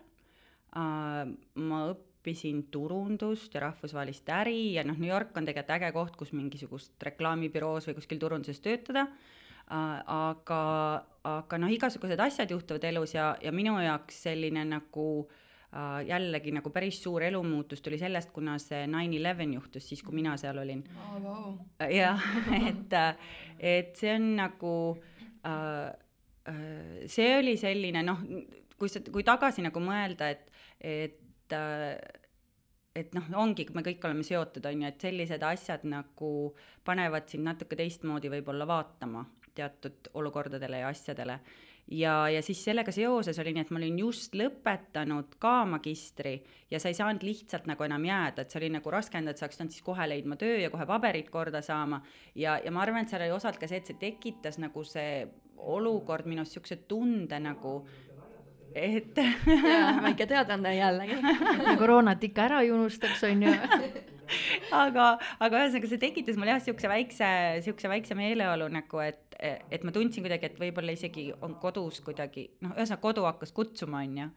ma 0.75 1.79
õppisin 1.91 2.10
õppisin 2.21 2.67
turundust 2.69 3.55
ja 3.55 3.63
rahvusvahelist 3.65 4.29
äri 4.29 4.75
ja 4.75 4.85
noh, 4.85 4.97
New 4.97 5.09
York 5.09 5.35
on 5.37 5.47
tegelikult 5.47 5.73
äge 5.73 5.91
koht, 5.95 6.17
kus 6.19 6.33
mingisugust 6.37 6.93
reklaamibüroos 7.01 7.87
või 7.89 7.97
kuskil 7.97 8.19
turunduses 8.21 8.61
töötada. 8.61 9.07
aga, 9.71 11.05
aga 11.23 11.57
noh, 11.57 11.71
igasugused 11.71 12.19
asjad 12.19 12.51
juhtuvad 12.51 12.83
elus 12.83 13.15
ja, 13.15 13.35
ja 13.41 13.51
minu 13.51 13.79
jaoks 13.79 14.21
selline 14.23 14.65
nagu 14.67 15.05
äh, 15.73 16.03
jällegi 16.05 16.51
nagu 16.51 16.69
päris 16.69 17.01
suur 17.01 17.23
elumuutus 17.23 17.81
tuli 17.81 17.97
sellest, 17.97 18.31
kuna 18.31 18.59
see 18.59 18.85
nine 18.87 19.17
eleven 19.17 19.53
juhtus 19.53 19.87
siis, 19.89 20.03
kui 20.03 20.13
mina 20.13 20.37
seal 20.37 20.59
olin 20.59 20.83
oh,. 20.93 21.17
Wow. 21.23 21.57
jah, 21.89 22.21
et, 22.69 22.97
et 23.57 23.95
see 23.95 24.13
on 24.13 24.35
nagu 24.35 24.75
äh, 25.47 25.95
see 27.07 27.37
oli 27.37 27.57
selline 27.57 28.03
noh, 28.03 28.21
kui 28.77 28.89
sa, 28.89 29.01
kui 29.01 29.23
tagasi 29.23 29.63
nagu 29.65 29.81
mõelda, 29.81 30.29
et, 30.35 30.51
et 30.81 31.20
et 31.53 32.21
et 32.95 33.13
noh, 33.15 33.27
ongi, 33.39 33.65
me 33.75 33.83
kõik 33.85 34.03
oleme 34.07 34.23
seotud, 34.27 34.65
on 34.67 34.83
ju, 34.83 34.91
et 34.91 35.03
sellised 35.07 35.43
asjad 35.47 35.85
nagu 35.87 36.31
panevad 36.87 37.29
sind 37.31 37.47
natuke 37.47 37.77
teistmoodi 37.79 38.31
võib-olla 38.33 38.67
vaatama 38.67 39.25
teatud 39.55 40.11
olukordadele 40.19 40.81
ja 40.83 40.89
asjadele. 40.91 41.39
ja, 41.91 42.29
ja 42.29 42.41
siis 42.41 42.63
sellega 42.63 42.91
seoses 42.91 43.39
oli 43.39 43.53
nii, 43.55 43.65
et 43.65 43.71
ma 43.71 43.79
olin 43.81 43.99
just 43.99 44.35
lõpetanud 44.37 45.35
ka 45.39 45.65
magistri 45.67 46.37
ja 46.71 46.79
sa 46.79 46.91
ei 46.91 46.95
saanud 46.95 47.23
lihtsalt 47.23 47.67
nagu 47.67 47.83
enam 47.83 48.05
jääda, 48.05 48.43
et 48.43 48.51
see 48.51 48.61
oli 48.61 48.71
nagu 48.75 48.91
raskendav, 48.91 49.33
et 49.35 49.41
sa 49.41 49.47
oleks 49.47 49.59
pidanud 49.59 49.75
siis 49.75 49.87
kohe 49.87 50.07
leidma 50.07 50.37
töö 50.39 50.59
ja 50.61 50.71
kohe 50.71 50.87
paberid 50.87 51.31
korda 51.31 51.61
saama. 51.63 52.01
ja, 52.35 52.59
ja 52.63 52.71
ma 52.71 52.83
arvan, 52.83 53.03
et 53.03 53.11
seal 53.11 53.23
oli 53.23 53.35
osalt 53.35 53.59
ka 53.59 53.67
see, 53.71 53.79
et 53.79 53.91
see 53.91 53.99
tekitas 53.99 54.59
nagu 54.59 54.83
see 54.87 55.27
olukord 55.61 56.25
minus 56.25 56.49
niisuguse 56.49 56.83
tunde 56.89 57.39
nagu 57.39 57.81
et 58.75 59.19
väike 60.05 60.27
teadaanne 60.29 60.75
jällegi 60.75 61.19
koroonat 61.79 62.23
ikka 62.23 62.47
ära 62.47 62.61
ei 62.63 62.71
unustaks, 62.71 63.23
on 63.27 63.43
ju 63.47 63.53
aga, 64.75 65.07
aga 65.43 65.61
ühesõnaga 65.63 65.89
see 65.91 66.01
tekitas 66.01 66.39
mul 66.39 66.51
jah, 66.51 66.61
siukse 66.63 66.91
väikse, 66.91 67.29
siukse 67.65 67.91
väikse 67.91 68.17
meeleolu 68.17 68.69
nagu, 68.71 69.03
et, 69.03 69.35
et 69.39 69.83
ma 69.87 69.93
tundsin 69.95 70.25
kuidagi, 70.25 70.51
et 70.51 70.61
võib-olla 70.61 70.95
isegi 70.95 71.29
on 71.43 71.57
kodus 71.61 72.01
kuidagi, 72.05 72.47
noh, 72.63 72.75
ühesõnaga 72.77 73.03
kodu 73.03 73.27
hakkas 73.27 73.55
kutsuma, 73.55 74.05
on 74.05 74.17
ju 74.23 74.29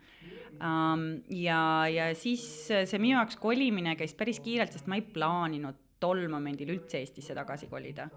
um,. 0.59 1.07
ja, 1.35 1.61
ja 1.91 2.11
siis 2.19 2.45
see 2.71 3.01
minu 3.03 3.19
jaoks 3.19 3.39
kolimine 3.43 3.97
käis 4.01 4.17
päris 4.19 4.43
kiirelt, 4.45 4.75
sest 4.75 4.91
ma 4.91 4.99
ei 4.99 5.07
plaaninud 5.15 5.79
tol 6.05 6.27
momendil 6.29 6.77
üldse 6.77 7.01
Eestisse 7.01 7.35
tagasi 7.37 7.73
kolida 7.73 8.11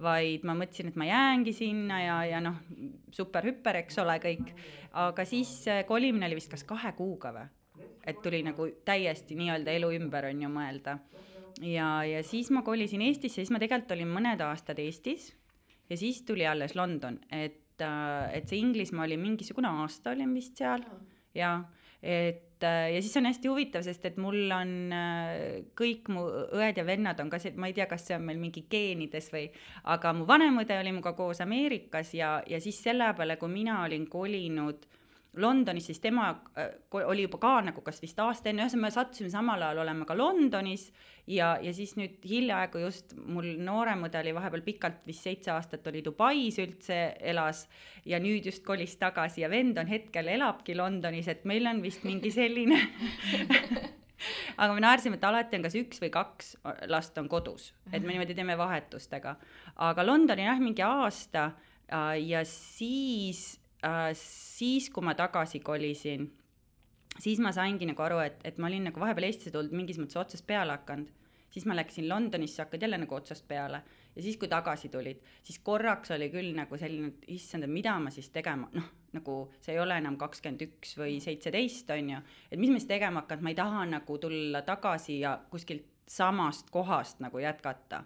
vaid 0.00 0.44
ma 0.48 0.54
mõtlesin, 0.56 0.90
et 0.90 0.98
ma 0.98 1.06
jäängi 1.08 1.52
sinna 1.54 2.00
ja, 2.02 2.18
ja 2.28 2.40
noh, 2.42 2.60
super 3.14 3.46
hüper, 3.48 3.80
eks 3.82 3.98
ole, 4.02 4.16
kõik. 4.22 4.52
aga 5.00 5.24
siis 5.28 5.52
kolimine 5.88 6.28
oli 6.28 6.38
vist 6.40 6.52
kas 6.52 6.64
kahe 6.68 6.92
kuuga 6.98 7.34
või? 7.36 7.48
et 8.10 8.22
tuli 8.24 8.40
nagu 8.42 8.64
täiesti 8.84 9.36
nii-öelda 9.36 9.74
elu 9.76 9.90
ümber 9.98 10.30
on 10.30 10.42
ju 10.42 10.50
mõelda. 10.52 10.98
ja, 11.60 11.88
ja 12.06 12.22
siis 12.26 12.50
ma 12.54 12.64
kolisin 12.66 13.04
Eestisse, 13.04 13.42
siis 13.42 13.52
ma 13.52 13.60
tegelikult 13.62 13.96
olin 13.96 14.14
mõned 14.14 14.44
aastad 14.44 14.80
Eestis 14.80 15.30
ja 15.90 15.98
siis 16.00 16.22
tuli 16.26 16.46
alles 16.46 16.74
London, 16.78 17.18
et, 17.30 17.80
et 17.80 18.48
see 18.48 18.60
Inglismaa 18.60 19.06
oli 19.08 19.20
mingisugune 19.20 19.68
aasta 19.82 20.14
olin 20.14 20.32
vist 20.34 20.56
seal 20.60 20.84
ja 21.34 21.58
et 22.02 22.46
ja 22.60 23.00
siis 23.00 23.16
on 23.16 23.24
hästi 23.24 23.48
huvitav, 23.48 23.84
sest 23.86 24.04
et 24.04 24.18
mul 24.20 24.50
on 24.52 24.92
kõik 25.80 26.10
mu 26.12 26.26
õed 26.28 26.76
ja 26.76 26.84
vennad 26.84 27.20
on 27.22 27.30
ka 27.32 27.38
see, 27.40 27.54
ma 27.56 27.70
ei 27.70 27.76
tea, 27.76 27.86
kas 27.88 28.04
see 28.04 28.18
on 28.18 28.26
meil 28.28 28.36
mingi 28.40 28.66
geenides 28.68 29.30
või, 29.32 29.46
aga 29.88 30.12
mu 30.12 30.26
vanem 30.28 30.60
õde 30.60 30.76
oli 30.76 30.92
minuga 30.92 31.14
koos 31.16 31.40
Ameerikas 31.40 32.12
ja, 32.18 32.34
ja 32.44 32.60
siis 32.60 32.82
selle 32.84 33.08
peale, 33.16 33.38
kui 33.40 33.48
mina 33.48 33.78
olin 33.86 34.04
kolinud 34.12 34.84
äh, 34.84 34.99
Londonis, 35.36 35.86
siis 35.86 36.00
tema 36.02 36.30
äh, 36.58 36.72
oli 37.06 37.22
juba 37.22 37.38
ka 37.38 37.52
nagu 37.62 37.84
kas 37.86 38.00
vist 38.02 38.18
aasta 38.18 38.50
enne, 38.50 38.64
ühesõnaga 38.64 38.86
me 38.88 38.90
sattusime 38.94 39.30
samal 39.30 39.62
ajal 39.62 39.84
olema 39.84 40.08
ka 40.08 40.16
Londonis 40.18 40.88
ja, 41.30 41.52
ja 41.62 41.70
siis 41.76 41.94
nüüd 41.98 42.24
hiljaaegu 42.26 42.82
just 42.82 43.14
mul 43.14 43.46
noorem 43.62 44.02
õde 44.08 44.18
oli 44.24 44.34
vahepeal 44.34 44.64
pikalt, 44.66 45.04
vist 45.06 45.28
seitse 45.28 45.52
aastat 45.54 45.86
oli 45.86 46.02
Dubais 46.02 46.58
üldse 46.58 46.98
elas 47.20 47.66
ja 48.04 48.18
nüüd 48.22 48.50
just 48.50 48.64
kolis 48.66 48.96
tagasi 48.98 49.44
ja 49.44 49.52
vend 49.52 49.78
on 49.78 49.92
hetkel, 49.92 50.32
elabki 50.34 50.74
Londonis, 50.74 51.30
et 51.30 51.46
meil 51.46 51.70
on 51.70 51.82
vist 51.84 52.02
mingi 52.08 52.34
selline 52.34 52.80
aga 54.60 54.74
me 54.74 54.82
naersime, 54.82 55.16
et 55.16 55.24
alati 55.30 55.58
on 55.58 55.64
kas 55.64 55.78
üks 55.78 56.02
või 56.02 56.10
kaks 56.14 56.52
last 56.90 57.18
on 57.22 57.30
kodus, 57.30 57.70
et 57.92 58.02
me 58.02 58.14
niimoodi 58.14 58.34
teeme 58.34 58.58
vahetustega. 58.58 59.36
aga 59.86 60.06
Londoni 60.06 60.46
jah, 60.46 60.58
mingi 60.58 60.84
aasta 60.84 61.52
äh, 61.86 62.18
ja 62.26 62.44
siis 62.48 63.59
äh, 63.86 64.10
siis, 64.18 64.90
kui 64.90 65.04
ma 65.04 65.14
tagasi 65.18 65.60
kolisin, 65.64 66.28
siis 67.18 67.40
ma 67.42 67.52
saingi 67.52 67.88
nagu 67.88 68.02
aru, 68.02 68.20
et, 68.24 68.42
et 68.44 68.58
ma 68.58 68.70
olin 68.70 68.90
nagu 68.90 69.00
vahepeal 69.00 69.28
Eestisse 69.30 69.54
tulnud 69.54 69.74
mingis 69.76 69.98
mõttes 70.00 70.20
otsast 70.20 70.46
peale 70.46 70.76
hakanud. 70.78 71.16
siis 71.50 71.64
ma 71.66 71.74
läksin 71.74 72.08
Londonisse, 72.08 72.62
hakkad 72.62 72.82
jälle 72.82 72.98
nagu 72.98 73.14
otsast 73.14 73.48
peale 73.48 73.82
ja 74.16 74.22
siis, 74.22 74.36
kui 74.38 74.48
tagasi 74.48 74.88
tulid, 74.88 75.20
siis 75.42 75.58
korraks 75.64 76.10
oli 76.14 76.30
küll 76.30 76.52
nagu 76.54 76.78
selline, 76.78 77.10
et 77.10 77.28
issand, 77.34 77.66
et 77.66 77.72
mida 77.72 77.96
ma 77.98 78.10
siis 78.14 78.30
tegema, 78.30 78.68
noh, 78.74 78.88
nagu 79.16 79.36
see 79.58 79.74
ei 79.74 79.80
ole 79.82 79.98
enam 79.98 80.18
kakskümmend 80.18 80.62
üks 80.66 80.96
või 80.98 81.18
seitseteist, 81.22 81.90
on 81.94 82.12
ju, 82.14 82.22
et 82.50 82.60
mis 82.60 82.70
ma 82.70 82.78
siis 82.78 82.90
tegema 82.90 83.24
hakkan, 83.24 83.42
ma 83.42 83.52
ei 83.52 83.58
taha 83.58 83.84
nagu 83.90 84.18
tulla 84.22 84.62
tagasi 84.66 85.20
ja 85.22 85.36
kuskilt 85.50 85.86
samast 86.10 86.70
kohast 86.74 87.20
nagu 87.22 87.38
jätkata. 87.38 88.04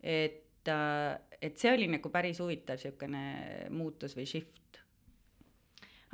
et, 0.00 0.68
äh, 0.68 1.18
et 1.40 1.58
see 1.58 1.72
oli 1.72 1.86
nagu 1.88 2.10
päris 2.10 2.40
huvitav 2.40 2.78
niisugune 2.78 3.68
muutus 3.70 4.16
või 4.16 4.26
shift 4.26 4.80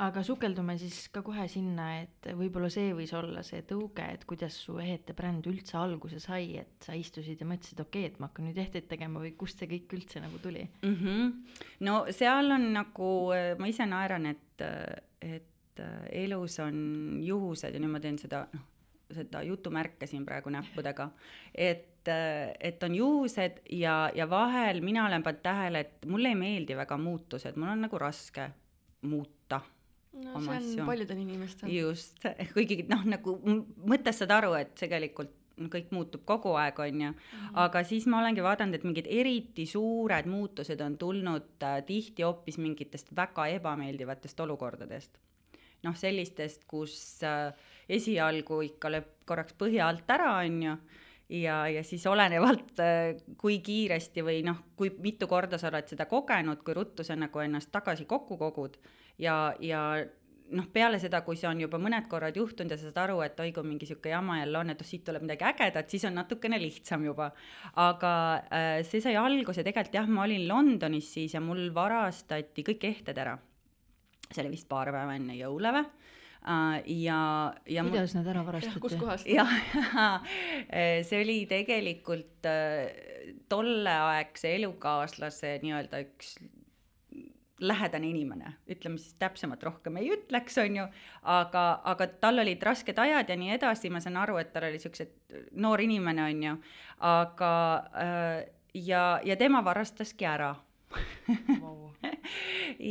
aga 0.00 0.22
sukeldume 0.24 0.78
siis 0.80 1.04
ka 1.12 1.20
kohe 1.24 1.44
sinna, 1.52 1.88
et 2.00 2.30
võib-olla 2.38 2.70
see 2.72 2.94
võis 2.96 3.12
olla 3.16 3.42
see 3.44 3.60
tõuge, 3.68 4.06
et 4.14 4.24
kuidas 4.28 4.56
su 4.64 4.78
ehete 4.80 5.12
bränd 5.16 5.46
üldse 5.50 5.76
alguse 5.76 6.20
sai, 6.22 6.56
et 6.62 6.86
sa 6.86 6.96
istusid 6.96 7.42
ja 7.42 7.48
mõtlesid, 7.48 7.82
okei 7.84 8.06
okay,, 8.06 8.12
et 8.14 8.20
ma 8.22 8.30
hakkan 8.30 8.48
nüüd 8.48 8.60
ehteid 8.62 8.88
tegema 8.88 9.20
või 9.20 9.34
kust 9.36 9.60
see 9.60 9.68
kõik 9.68 9.92
üldse 9.98 10.22
nagu 10.24 10.40
tuli 10.42 10.64
mm? 10.64 10.94
-hmm. 10.96 11.32
no 11.84 11.98
seal 12.10 12.56
on 12.56 12.70
nagu, 12.78 13.12
ma 13.58 13.68
ise 13.68 13.86
naeran, 13.88 14.30
et, 14.32 14.64
et 15.20 15.84
elus 16.22 16.58
on 16.64 16.78
juhused 17.24 17.74
ja 17.74 17.80
nüüd 17.80 17.92
ma 17.92 18.00
teen 18.00 18.16
seda, 18.20 18.46
noh, 18.52 18.64
seda 19.12 19.42
jutumärke 19.44 20.08
siin 20.08 20.24
praegu 20.24 20.48
näppudega, 20.52 21.10
et, 21.52 22.08
et 22.08 22.82
on 22.88 22.96
juhused 22.96 23.60
ja, 23.76 24.10
ja 24.14 24.28
vahel 24.30 24.80
mina 24.80 25.04
olen 25.06 25.22
pannud 25.22 25.44
tähele, 25.44 25.84
et 25.84 26.08
mulle 26.08 26.32
ei 26.32 26.40
meeldi 26.48 26.76
väga 26.80 26.96
muutused, 26.96 27.60
mul 27.60 27.76
on 27.76 27.84
nagu 27.90 28.00
raske 28.00 28.48
muuta 29.02 29.41
no 30.12 30.40
see 30.40 30.48
on 30.48 30.56
asju. 30.56 30.86
paljudel 30.86 31.22
inimestel. 31.22 31.70
just, 31.72 32.26
kuigi 32.54 32.82
noh, 32.88 33.04
nagu 33.08 33.36
mõttes 33.88 34.20
saad 34.20 34.34
aru, 34.38 34.52
et 34.60 34.74
tegelikult 34.78 35.38
kõik 35.72 35.90
muutub 35.94 36.22
kogu 36.26 36.54
aeg, 36.58 36.78
on 36.80 37.02
ju, 37.04 37.10
mhm. 37.12 37.50
aga 37.64 37.82
siis 37.86 38.06
ma 38.10 38.22
olengi 38.22 38.44
vaadanud, 38.44 38.76
et 38.78 38.86
mingid 38.88 39.08
eriti 39.10 39.66
suured 39.68 40.28
muutused 40.30 40.80
on 40.84 40.96
tulnud 40.98 41.66
äh, 41.66 41.82
tihti 41.86 42.24
hoopis 42.26 42.58
mingitest 42.58 43.12
väga 43.16 43.46
ebameeldivatest 43.58 44.40
olukordadest. 44.46 45.20
noh, 45.82 45.96
sellistest, 45.98 46.64
kus 46.70 46.94
äh, 47.26 47.52
esialgu 47.90 48.60
ikka 48.68 48.90
lööb 48.92 49.08
korraks 49.26 49.56
põhja 49.58 49.88
alt 49.90 50.10
ära, 50.14 50.36
on 50.38 50.60
ju, 50.62 50.74
ja, 51.42 51.56
ja 51.68 51.82
siis 51.84 52.06
olenevalt 52.06 52.80
äh,, 52.80 53.18
kui 53.38 53.58
kiiresti 53.64 54.22
või 54.22 54.44
noh, 54.46 54.62
kui 54.76 54.92
mitu 55.02 55.26
korda 55.26 55.58
sa 55.58 55.72
oled 55.72 55.90
seda 55.90 56.06
kogenud, 56.06 56.62
kui 56.62 56.76
ruttu 56.78 57.04
sa 57.04 57.16
nagu 57.18 57.42
ennast 57.42 57.72
tagasi 57.74 58.06
kokku 58.08 58.38
kogud 58.38 58.78
ja, 59.18 59.54
ja 59.60 59.82
noh, 60.56 60.66
peale 60.72 60.98
seda, 61.02 61.22
kui 61.26 61.38
see 61.38 61.48
on 61.48 61.60
juba 61.62 61.80
mõned 61.82 62.08
korrad 62.10 62.36
juhtunud 62.36 62.74
ja 62.74 62.78
sa 62.80 62.88
saad 62.88 63.00
aru, 63.04 63.20
et 63.24 63.38
oi, 63.42 63.50
kui 63.54 63.66
mingi 63.66 63.88
sihuke 63.88 64.12
jama 64.12 64.38
jälle 64.40 64.60
on, 64.60 64.72
et 64.72 64.82
oh, 64.82 64.88
siit 64.88 65.04
tuleb 65.06 65.24
midagi 65.24 65.46
ägedat, 65.48 65.90
siis 65.92 66.04
on 66.08 66.16
natukene 66.20 66.60
lihtsam 66.62 67.04
juba. 67.06 67.30
aga 67.80 68.12
äh, 68.52 68.80
see 68.88 69.02
sai 69.04 69.16
alguse 69.20 69.64
tegelikult 69.64 70.00
jah, 70.00 70.08
ma 70.08 70.26
olin 70.26 70.46
Londonis 70.48 71.12
siis 71.16 71.36
ja 71.36 71.42
mul 71.44 71.68
varastati 71.74 72.64
kõik 72.66 72.88
ehted 72.90 73.18
ära. 73.18 73.38
see 74.30 74.42
oli 74.44 74.54
vist 74.56 74.68
paar 74.68 74.92
päeva 74.92 75.18
enne 75.18 75.38
jõule 75.38 75.76
või 75.78 75.90
Uh, 76.42 76.80
ja, 76.98 77.54
ja 77.70 77.84
kuidas 77.86 78.16
nad 78.16 78.26
ära 78.26 78.40
varastati? 78.42 78.80
kuskohast? 78.82 79.28
jah, 79.30 79.46
see 81.06 81.20
oli 81.22 81.36
tegelikult 81.46 82.48
uh, 82.50 83.36
tolleaegse 83.46 84.50
elukaaslase 84.56 85.52
nii-öelda 85.62 86.00
üks 86.02 86.32
lähedane 87.62 88.08
inimene, 88.10 88.54
ütleme 88.70 88.98
siis 89.00 89.14
täpsemalt 89.22 89.62
rohkem 89.62 89.96
ei 90.00 90.10
ütleks, 90.14 90.58
on 90.62 90.80
ju, 90.80 90.86
aga, 91.34 91.64
aga 91.92 92.08
tal 92.22 92.42
olid 92.42 92.62
rasked 92.66 92.98
ajad 92.98 93.30
ja 93.30 93.36
nii 93.38 93.54
edasi, 93.56 93.90
ma 93.92 94.02
saan 94.02 94.18
aru, 94.22 94.38
et 94.42 94.52
tal 94.54 94.66
oli 94.68 94.80
siuksed, 94.82 95.14
noor 95.62 95.82
inimene, 95.84 96.26
on 96.26 96.42
ju, 96.48 96.56
aga 97.12 97.52
äh, 98.02 98.42
ja, 98.74 99.04
ja 99.24 99.36
tema 99.36 99.64
varastaski 99.64 100.28
ära. 100.28 100.54
Wow. 101.60 101.90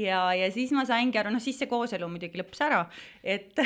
ja, 0.06 0.22
ja 0.38 0.50
siis 0.54 0.74
ma 0.76 0.86
saingi 0.88 1.20
aru, 1.22 1.32
noh 1.34 1.44
siis 1.44 1.60
see 1.62 1.70
kooselu 1.72 2.08
muidugi 2.12 2.42
lõppes 2.42 2.64
ära, 2.66 2.82
et 3.24 3.60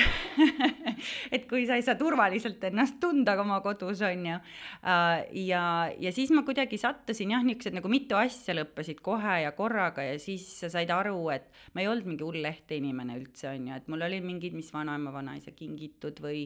et 1.36 1.47
kui 1.49 1.65
sa 1.67 1.80
ei 1.80 1.86
saa 1.86 1.97
turvaliselt 1.99 2.63
ennast 2.69 2.99
tunda 3.04 3.38
oma 3.41 3.62
kodus, 3.65 4.04
on 4.06 4.28
ju. 4.32 4.39
Äh, 4.86 5.25
ja, 5.45 5.63
ja 6.01 6.13
siis 6.15 6.34
ma 6.36 6.45
kuidagi 6.47 6.80
sattusin 6.82 7.36
jah, 7.36 7.45
niisugused 7.45 7.78
nagu 7.78 7.91
mitu 7.91 8.19
asja 8.19 8.58
lõppesid 8.58 9.01
kohe 9.06 9.39
ja 9.45 9.54
korraga 9.58 10.06
ja 10.06 10.19
siis 10.21 10.47
sa 10.60 10.71
said 10.73 10.91
aru, 10.93 11.17
et 11.36 11.49
ma 11.73 11.84
ei 11.84 11.91
olnud 11.91 12.10
mingi 12.13 12.25
hull 12.25 12.41
lehte 12.45 12.78
inimene 12.78 13.17
üldse, 13.19 13.49
on 13.54 13.71
ju, 13.71 13.80
et 13.80 13.89
mul 13.91 14.06
olid 14.08 14.25
mingid, 14.25 14.56
mis 14.58 14.71
vanaema, 14.73 15.13
vanaisa 15.15 15.56
kingitud 15.56 16.19
või 16.23 16.45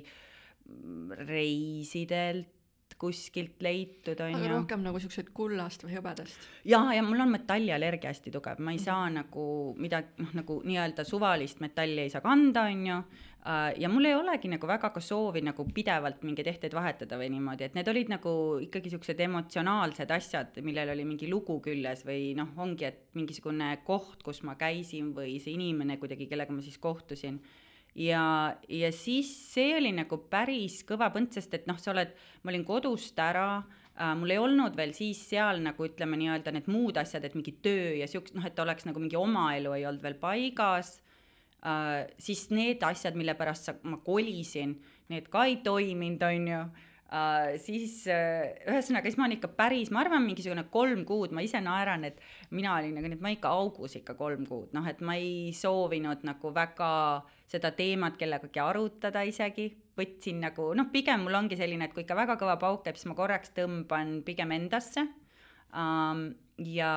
reisidelt 1.25 2.58
kuskilt 2.99 3.61
leitud, 3.63 4.19
on 4.23 4.33
ju. 4.33 4.37
aga 4.39 4.51
rohkem 4.53 4.83
nagu 4.85 4.99
siuksed 5.01 5.31
kullast 5.35 5.85
või 5.85 5.97
hõbedast? 5.97 6.45
ja, 6.67 6.81
ja 6.95 7.03
mul 7.05 7.21
on 7.23 7.33
metalliallergia 7.35 8.13
hästi 8.13 8.33
tugev, 8.33 8.61
ma 8.63 8.73
ei 8.75 8.79
saa 8.81 9.05
mm 9.05 9.09
-hmm. 9.09 9.17
nagu 9.21 9.75
midagi, 9.77 10.23
noh, 10.23 10.33
nagu 10.41 10.61
nii-öelda 10.65 11.05
suvalist 11.07 11.59
metalli 11.59 12.01
ei 12.05 12.09
saa 12.09 12.21
kanda, 12.21 12.63
on 12.71 12.87
ju 12.87 12.97
äh, 12.97 13.79
ja 13.81 13.89
mul 13.89 14.05
ei 14.05 14.15
olegi 14.15 14.51
nagu 14.51 14.67
väga 14.67 14.89
ka 14.89 14.99
soovi 14.99 15.41
nagu 15.41 15.65
pidevalt 15.73 16.23
mingeid 16.23 16.47
ehteid 16.47 16.73
vahetada 16.73 17.17
või 17.17 17.29
niimoodi, 17.29 17.63
et 17.63 17.75
need 17.75 17.87
olid 17.87 18.09
nagu 18.09 18.33
ikkagi 18.61 18.89
siuksed 18.89 19.19
emotsionaalsed 19.19 20.11
asjad, 20.11 20.61
millel 20.61 20.89
oli 20.89 21.05
mingi 21.05 21.29
lugu 21.29 21.59
küljes 21.61 22.05
või 22.05 22.35
noh, 22.35 22.49
ongi, 22.57 22.85
et 22.85 23.07
mingisugune 23.13 23.77
koht, 23.83 24.23
kus 24.23 24.43
ma 24.43 24.55
käisin 24.55 25.13
või 25.15 25.39
see 25.39 25.53
inimene 25.53 25.97
kuidagi, 25.97 26.27
kellega 26.27 26.53
ma 26.53 26.61
siis 26.61 26.77
kohtusin 26.77 27.41
ja, 27.99 28.55
ja 28.69 28.91
siis 28.95 29.29
see 29.53 29.73
oli 29.77 29.91
nagu 29.95 30.21
päris 30.31 30.81
kõva 30.87 31.09
põnt, 31.13 31.35
sest 31.35 31.53
et 31.57 31.67
noh, 31.69 31.77
sa 31.81 31.91
oled, 31.93 32.13
ma 32.43 32.53
olin 32.53 32.65
kodust 32.67 33.19
ära 33.19 33.59
äh,, 33.59 34.13
mul 34.19 34.33
ei 34.33 34.41
olnud 34.41 34.77
veel 34.79 34.93
siis 34.97 35.21
seal 35.31 35.61
nagu 35.65 35.87
ütleme 35.87 36.19
nii-öelda 36.19 36.53
need 36.55 36.69
muud 36.71 36.99
asjad, 37.01 37.27
et 37.27 37.35
mingi 37.37 37.57
töö 37.63 37.97
ja 37.99 38.07
siukest 38.09 38.37
noh, 38.37 38.47
et 38.47 38.59
oleks 38.63 38.87
nagu 38.87 39.03
mingi 39.03 39.19
oma 39.19 39.49
elu 39.57 39.75
ei 39.75 39.87
olnud 39.89 40.05
veel 40.05 40.19
paigas 40.21 40.97
äh,. 41.63 42.07
siis 42.21 42.47
need 42.55 42.85
asjad, 42.87 43.19
mille 43.19 43.35
pärast 43.39 43.69
sa, 43.69 43.75
ma 43.83 43.99
kolisin, 44.05 44.77
need 45.11 45.27
ka 45.33 45.47
ei 45.49 45.59
toiminud, 45.65 46.23
on 46.29 46.53
ju 46.53 46.63
Uh, 47.09 47.55
siis 47.57 48.03
uh, 48.05 48.43
ühesõnaga, 48.69 49.09
siis 49.09 49.17
ma 49.17 49.25
olin 49.25 49.39
ikka 49.39 49.49
päris, 49.57 49.89
ma 49.89 50.03
arvan, 50.03 50.21
mingisugune 50.27 50.67
kolm 50.69 51.01
kuud, 51.09 51.31
ma 51.33 51.41
ise 51.41 51.57
naeran, 51.65 52.03
et 52.05 52.19
mina 52.53 52.75
olin 52.75 52.93
nagu, 52.99 53.09
et 53.09 53.23
ma 53.25 53.31
ikka 53.33 53.49
augus 53.49 53.95
ikka 53.97 54.13
kolm 54.19 54.43
kuud, 54.45 54.67
noh, 54.77 54.85
et 54.85 55.01
ma 55.01 55.15
ei 55.17 55.49
soovinud 55.57 56.21
nagu 56.27 56.51
väga 56.53 56.91
seda 57.49 57.71
teemat 57.73 58.19
kellegagi 58.19 58.61
arutada 58.61 59.23
isegi, 59.25 59.71
võtsin 59.97 60.37
nagu 60.45 60.69
noh, 60.77 60.91
pigem 60.93 61.25
mul 61.25 61.39
ongi 61.39 61.57
selline, 61.57 61.89
et 61.89 61.97
kui 61.97 62.05
ikka 62.05 62.19
väga 62.19 62.37
kõva 62.37 62.59
pauk 62.61 62.85
käib, 62.85 63.01
siis 63.01 63.09
ma 63.09 63.17
korraks 63.17 63.57
tõmban 63.57 64.19
pigem 64.27 64.53
endasse 64.59 65.07
um,. 65.73 66.27
ja, 66.61 66.93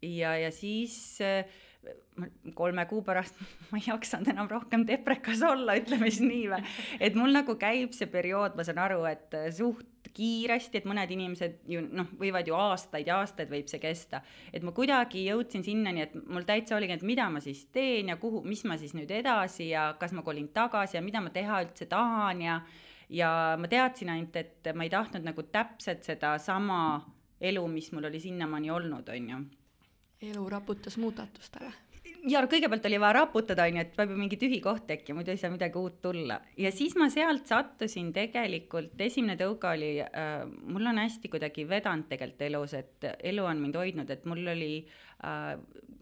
ja, 0.00 0.36
ja 0.40 0.50
siis 0.56 0.96
uh, 1.20 1.44
kolme 2.54 2.84
kuu 2.90 3.02
pärast 3.06 3.40
ma 3.70 3.80
ei 3.80 3.88
jaksanud 3.88 4.30
enam 4.32 4.50
rohkem 4.50 4.86
deprekas 4.88 5.42
olla, 5.46 5.76
ütleme 5.80 6.10
siis 6.10 6.22
nii 6.24 6.46
või. 6.52 6.62
et 7.00 7.18
mul 7.18 7.34
nagu 7.34 7.56
käib 7.60 7.96
see 7.96 8.10
periood, 8.10 8.56
ma 8.56 8.66
saan 8.66 8.80
aru, 8.84 9.02
et 9.10 9.34
suht 9.56 9.90
kiiresti, 10.14 10.78
et 10.78 10.86
mõned 10.86 11.10
inimesed 11.10 11.56
ju 11.70 11.82
noh, 11.82 12.06
võivad 12.20 12.46
ju 12.46 12.54
aastaid 12.54 13.08
ja 13.10 13.18
aastaid 13.22 13.50
võib 13.50 13.68
see 13.70 13.82
kesta. 13.82 14.22
et 14.52 14.62
ma 14.62 14.74
kuidagi 14.76 15.24
jõudsin 15.26 15.64
sinnani, 15.66 16.06
et 16.06 16.14
mul 16.14 16.46
täitsa 16.46 16.78
oligi, 16.78 16.98
et 16.98 17.06
mida 17.06 17.26
ma 17.32 17.42
siis 17.44 17.64
teen 17.74 18.12
ja 18.12 18.18
kuhu, 18.20 18.44
mis 18.46 18.64
ma 18.68 18.78
siis 18.80 18.94
nüüd 18.94 19.10
edasi 19.10 19.70
ja 19.72 19.92
kas 19.98 20.14
ma 20.14 20.22
kolin 20.26 20.48
tagasi 20.54 20.98
ja 20.98 21.04
mida 21.04 21.22
ma 21.24 21.34
teha 21.34 21.64
üldse 21.66 21.90
tahan 21.90 22.42
ja 22.44 22.60
ja 23.14 23.56
ma 23.60 23.68
teadsin 23.68 24.10
ainult, 24.14 24.36
et 24.36 24.70
ma 24.74 24.86
ei 24.86 24.92
tahtnud 24.92 25.26
nagu 25.26 25.44
täpselt 25.52 26.06
sedasama 26.06 26.78
elu, 27.40 27.66
mis 27.68 27.90
mul 27.92 28.08
oli 28.08 28.20
sinnamaani 28.20 28.70
olnud, 28.70 29.08
on 29.08 29.30
ju. 29.30 29.42
Elu 30.30 30.48
raputas 30.50 30.96
muudatustele 31.00 31.72
ja 32.30 32.40
kõigepealt 32.48 32.86
oli 32.88 32.98
vaja 33.00 33.16
raputada, 33.18 33.66
on 33.68 33.78
ju, 33.78 33.84
et 33.84 33.94
peab 33.96 34.12
ju 34.12 34.18
mingi 34.18 34.38
tühi 34.40 34.60
koht 34.64 34.86
tekkima, 34.88 35.20
muidu 35.20 35.32
ei 35.34 35.40
saa 35.40 35.52
midagi 35.52 35.78
uut 35.80 36.00
tulla. 36.02 36.40
ja 36.56 36.70
siis 36.72 36.94
ma 36.96 37.08
sealt 37.12 37.46
sattusin 37.50 38.12
tegelikult, 38.16 38.94
esimene 38.98 39.36
tõuge 39.40 39.70
oli 39.70 39.90
äh,, 40.02 40.44
mul 40.46 40.86
on 40.90 41.00
hästi 41.02 41.30
kuidagi 41.32 41.66
vedanud 41.68 42.08
tegelikult 42.08 42.46
elus, 42.48 42.76
et 42.78 43.08
elu 43.32 43.44
on 43.44 43.60
mind 43.60 43.76
hoidnud, 43.80 44.10
et 44.10 44.24
mul 44.30 44.40
oli 44.54 44.70
äh, 45.24 45.50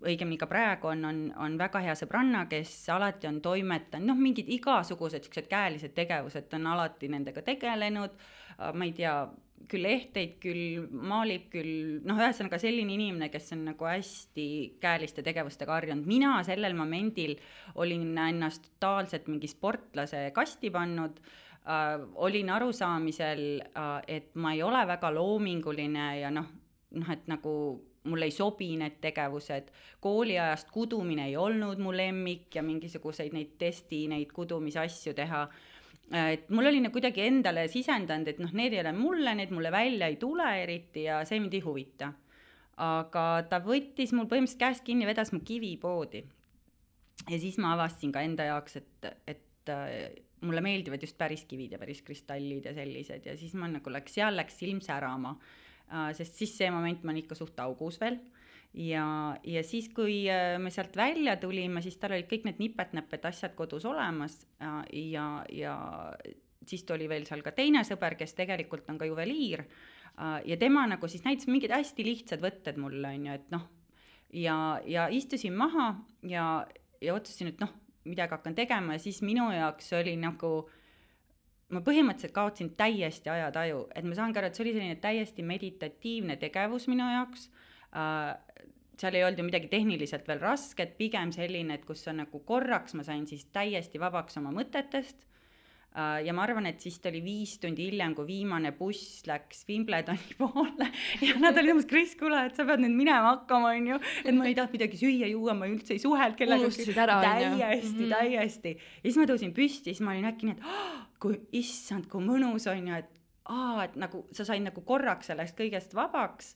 õigemini 0.03 0.39
ka 0.39 0.47
praegu 0.51 0.93
on, 0.93 1.05
on, 1.09 1.25
on 1.43 1.59
väga 1.59 1.83
hea 1.89 1.97
sõbranna, 1.99 2.47
kes 2.51 2.75
alati 2.95 3.31
on 3.31 3.41
toimetanud, 3.43 4.13
noh, 4.13 4.19
mingid 4.19 4.51
igasugused 4.59 5.23
niisugused 5.23 5.51
käelised 5.51 5.95
tegevused, 5.99 6.49
ta 6.51 6.61
on 6.61 6.71
alati 6.77 7.11
nendega 7.11 7.43
tegelenud 7.47 8.15
äh,, 8.15 8.42
ma 8.75 8.87
ei 8.87 8.95
tea, 8.97 9.15
küll 9.71 9.87
ehteid, 9.89 10.37
küll 10.43 10.87
maalib, 10.91 11.47
küll 11.53 12.01
noh, 12.07 12.19
ühesõnaga 12.21 12.59
selline 12.61 12.95
inimene, 12.97 13.29
kes 13.33 13.53
on 13.57 13.65
nagu 13.71 13.87
hästi 13.89 14.47
käeliste 14.83 15.25
tegevustega 15.27 15.77
harjunud. 15.79 16.07
mina 16.07 16.35
sellel 16.47 16.77
momendil 16.79 17.37
olin 17.81 18.11
ennast 18.19 18.69
totaalselt 18.75 19.31
mingi 19.33 19.51
sportlase 19.51 20.31
kasti 20.35 20.71
pannud. 20.71 21.23
Äh,, 21.63 22.01
olin 22.19 22.51
arusaamisel 22.51 23.63
äh,, 23.63 24.03
et 24.09 24.35
ma 24.35 24.51
ei 24.53 24.63
ole 24.67 24.83
väga 24.87 25.13
loominguline 25.15 26.07
ja 26.19 26.31
noh, 26.35 26.49
noh, 26.91 27.11
et 27.15 27.29
nagu 27.31 27.53
mulle 28.11 28.27
ei 28.27 28.35
sobi 28.35 28.73
need 28.77 28.97
tegevused, 29.01 29.69
kooliajast 30.03 30.73
kudumine 30.75 31.29
ei 31.29 31.37
olnud 31.39 31.79
mu 31.79 31.93
lemmik 31.95 32.55
ja 32.55 32.65
mingisuguseid 32.67 33.31
neid 33.37 33.55
testi, 33.59 34.09
neid 34.11 34.33
kudumise 34.35 34.83
asju 34.83 35.15
teha 35.15 35.45
et 36.11 36.51
mul 36.53 36.69
oli 36.69 36.81
nagu 36.83 36.93
kuidagi 36.93 37.25
endale 37.25 37.67
sisendanud, 37.73 38.29
et 38.29 38.41
noh, 38.43 38.51
need 38.59 38.75
ei 38.75 38.83
ole 38.83 38.93
mulle, 38.97 39.35
need 39.39 39.53
mulle 39.55 39.71
välja 39.73 40.11
ei 40.11 40.19
tule 40.21 40.49
eriti 40.63 41.07
ja 41.07 41.23
see 41.29 41.41
mind 41.41 41.55
ei 41.57 41.65
huvita. 41.65 42.13
aga 42.83 43.25
ta 43.51 43.61
võttis 43.63 44.15
mul 44.17 44.27
põhimõtteliselt 44.27 44.61
käest 44.61 44.85
kinni, 44.85 45.07
vedas 45.07 45.33
mu 45.33 45.41
kivipoodi. 45.45 46.25
ja 47.29 47.39
siis 47.39 47.59
ma 47.59 47.75
avastasin 47.77 48.13
ka 48.13 48.23
enda 48.25 48.49
jaoks, 48.51 48.77
et, 48.77 49.09
et 49.29 49.73
äh, 49.73 50.11
mulle 50.43 50.61
meeldivad 50.65 51.03
just 51.03 51.19
päris 51.19 51.45
kivid 51.49 51.77
ja 51.77 51.79
päris 51.79 52.03
kristallid 52.03 52.67
ja 52.67 52.75
sellised 52.75 53.27
ja 53.27 53.37
siis 53.39 53.55
ma 53.55 53.69
nagu 53.71 53.93
läks, 53.93 54.19
seal 54.19 54.37
läks 54.37 54.59
silm 54.59 54.81
särama 54.83 55.37
äh,. 55.89 56.13
sest 56.17 56.41
siis 56.41 56.57
see 56.59 56.71
moment 56.71 57.05
ma 57.05 57.13
olin 57.13 57.23
ikka 57.23 57.39
suht 57.39 57.61
augus 57.63 58.01
veel 58.03 58.19
ja, 58.75 59.37
ja 59.45 59.63
siis, 59.65 59.89
kui 59.93 60.25
äh, 60.31 60.57
me 60.61 60.71
sealt 60.73 60.97
välja 60.97 61.37
tulime, 61.41 61.83
siis 61.85 61.99
tal 62.01 62.17
olid 62.17 62.29
kõik 62.31 62.47
need 62.49 62.61
nipet-näpet 62.63 63.27
asjad 63.29 63.55
kodus 63.57 63.85
olemas 63.89 64.43
ja, 64.61 64.81
ja, 64.93 65.27
ja 65.53 65.77
siis 66.67 66.85
tuli 66.89 67.09
veel 67.11 67.27
seal 67.29 67.45
ka 67.45 67.53
teine 67.57 67.85
sõber, 67.85 68.17
kes 68.19 68.35
tegelikult 68.39 68.89
on 68.91 69.01
ka 69.01 69.09
juveliir 69.09 69.65
äh, 69.67 70.41
ja 70.49 70.59
tema 70.61 70.87
nagu 70.89 71.09
siis 71.09 71.25
näitas 71.27 71.51
mingeid 71.51 71.75
hästi 71.75 72.07
lihtsad 72.07 72.45
võtted 72.45 72.81
mulle, 72.81 73.13
on 73.13 73.27
ju, 73.29 73.39
et 73.41 73.51
noh, 73.53 73.67
ja, 74.33 74.57
ja 74.89 75.09
istusin 75.13 75.57
maha 75.57 75.93
ja, 76.29 76.47
ja 77.03 77.17
otsustasin, 77.17 77.53
et 77.53 77.61
noh, 77.61 77.75
midagi 78.09 78.35
hakkan 78.35 78.57
tegema 78.57 78.97
ja 78.97 79.03
siis 79.03 79.21
minu 79.23 79.51
jaoks 79.53 79.93
oli 80.01 80.17
nagu 80.19 80.55
ma 81.73 81.81
põhimõtteliselt 81.85 82.35
kaotasin 82.37 82.73
täiesti 82.77 83.31
ajataju, 83.33 83.85
et 83.97 84.05
ma 84.05 84.17
saangi 84.17 84.41
aru, 84.41 84.49
et 84.49 84.57
see 84.57 84.65
oli 84.65 84.73
selline 84.75 84.97
täiesti 85.01 85.45
meditatiivne 85.45 86.37
tegevus 86.41 86.89
minu 86.91 87.07
jaoks 87.09 87.47
äh, 87.47 87.69
seal 87.93 89.19
ei 89.19 89.25
olnud 89.27 89.41
ju 89.41 89.49
midagi 89.49 89.69
tehniliselt 89.73 90.29
veel 90.29 90.41
rasket, 90.43 90.97
pigem 90.99 91.33
selline, 91.35 91.77
et 91.79 91.85
kus 91.89 92.07
sa 92.07 92.15
nagu 92.17 92.43
korraks 92.47 92.97
ma 92.99 93.05
sain 93.07 93.27
siis 93.29 93.47
täiesti 93.53 94.01
vabaks 94.01 94.39
oma 94.41 94.53
mõtetest 94.55 95.25
uh,. 95.97 96.19
ja 96.25 96.35
ma 96.37 96.45
arvan, 96.47 96.69
et 96.71 96.81
siis 96.81 96.99
ta 97.03 97.11
oli 97.11 97.23
viis 97.25 97.57
tundi 97.63 97.89
hiljem, 97.89 98.15
kui 98.17 98.29
viimane 98.29 98.73
buss 98.77 99.25
läks 99.29 99.65
Wimbledoni 99.69 100.37
poole 100.41 100.91
ja 101.25 101.39
nad 101.43 101.59
olid 101.61 101.75
umbes, 101.75 101.89
Kris, 101.91 102.15
kuule, 102.21 102.45
et 102.49 102.59
sa 102.59 102.67
pead 102.69 102.85
nüüd 102.85 102.97
minema 102.97 103.35
hakkama, 103.35 103.73
on 103.77 103.91
ju. 103.95 104.03
et 104.25 104.37
ma 104.37 104.49
ei 104.49 104.59
tahtnud 104.59 104.79
midagi 104.79 105.01
süüa-juua, 105.03 105.57
ma 105.59 105.71
üldse 105.71 105.97
ei 105.97 106.03
suhelnud 106.03 106.39
kellegagi. 106.39 106.87
täiesti 106.93 107.97
mm, 107.97 108.05
-hmm. 108.05 108.15
täiesti. 108.17 108.77
ja 108.77 109.09
siis 109.09 109.21
ma 109.21 109.31
tõusin 109.33 109.57
püsti, 109.57 109.91
siis 109.91 110.05
ma 110.05 110.15
olin 110.15 110.31
äkki 110.31 110.49
nii, 110.49 110.59
et 110.61 110.69
oh, 110.69 111.03
kui 111.23 111.41
issand, 111.59 112.09
kui 112.13 112.25
mõnus 112.25 112.69
on 112.71 112.93
ju, 112.93 113.03
et 113.03 113.19
aa, 113.51 113.89
et 113.89 113.97
nagu 113.99 114.27
sa 114.33 114.47
said 114.47 114.63
nagu 114.63 114.85
korraks 114.87 115.33
sellest 115.33 115.59
kõigest 115.59 115.97
vabaks 115.99 116.55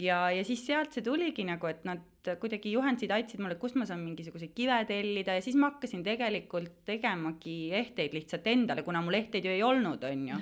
ja, 0.00 0.18
ja 0.34 0.42
siis 0.46 0.64
sealt 0.66 0.94
see 0.94 1.04
tuligi 1.04 1.44
nagu, 1.46 1.68
et 1.70 1.84
nad 1.86 2.02
kuidagi 2.40 2.72
juhendasid, 2.72 3.12
aitasid 3.12 3.42
mulle, 3.42 3.58
kust 3.60 3.76
ma 3.76 3.84
saan 3.88 4.00
mingisuguseid 4.00 4.54
kive 4.56 4.78
tellida 4.88 5.36
ja 5.36 5.42
siis 5.44 5.58
ma 5.60 5.68
hakkasin 5.72 6.00
tegelikult 6.06 6.80
tegemagi 6.88 7.56
ehteid 7.76 8.16
lihtsalt 8.16 8.48
endale, 8.48 8.84
kuna 8.86 9.02
mul 9.04 9.18
ehteid 9.18 9.44
ju 9.44 9.52
ei 9.52 9.62
olnud, 9.66 10.04
on 10.08 10.24
ju. 10.30 10.40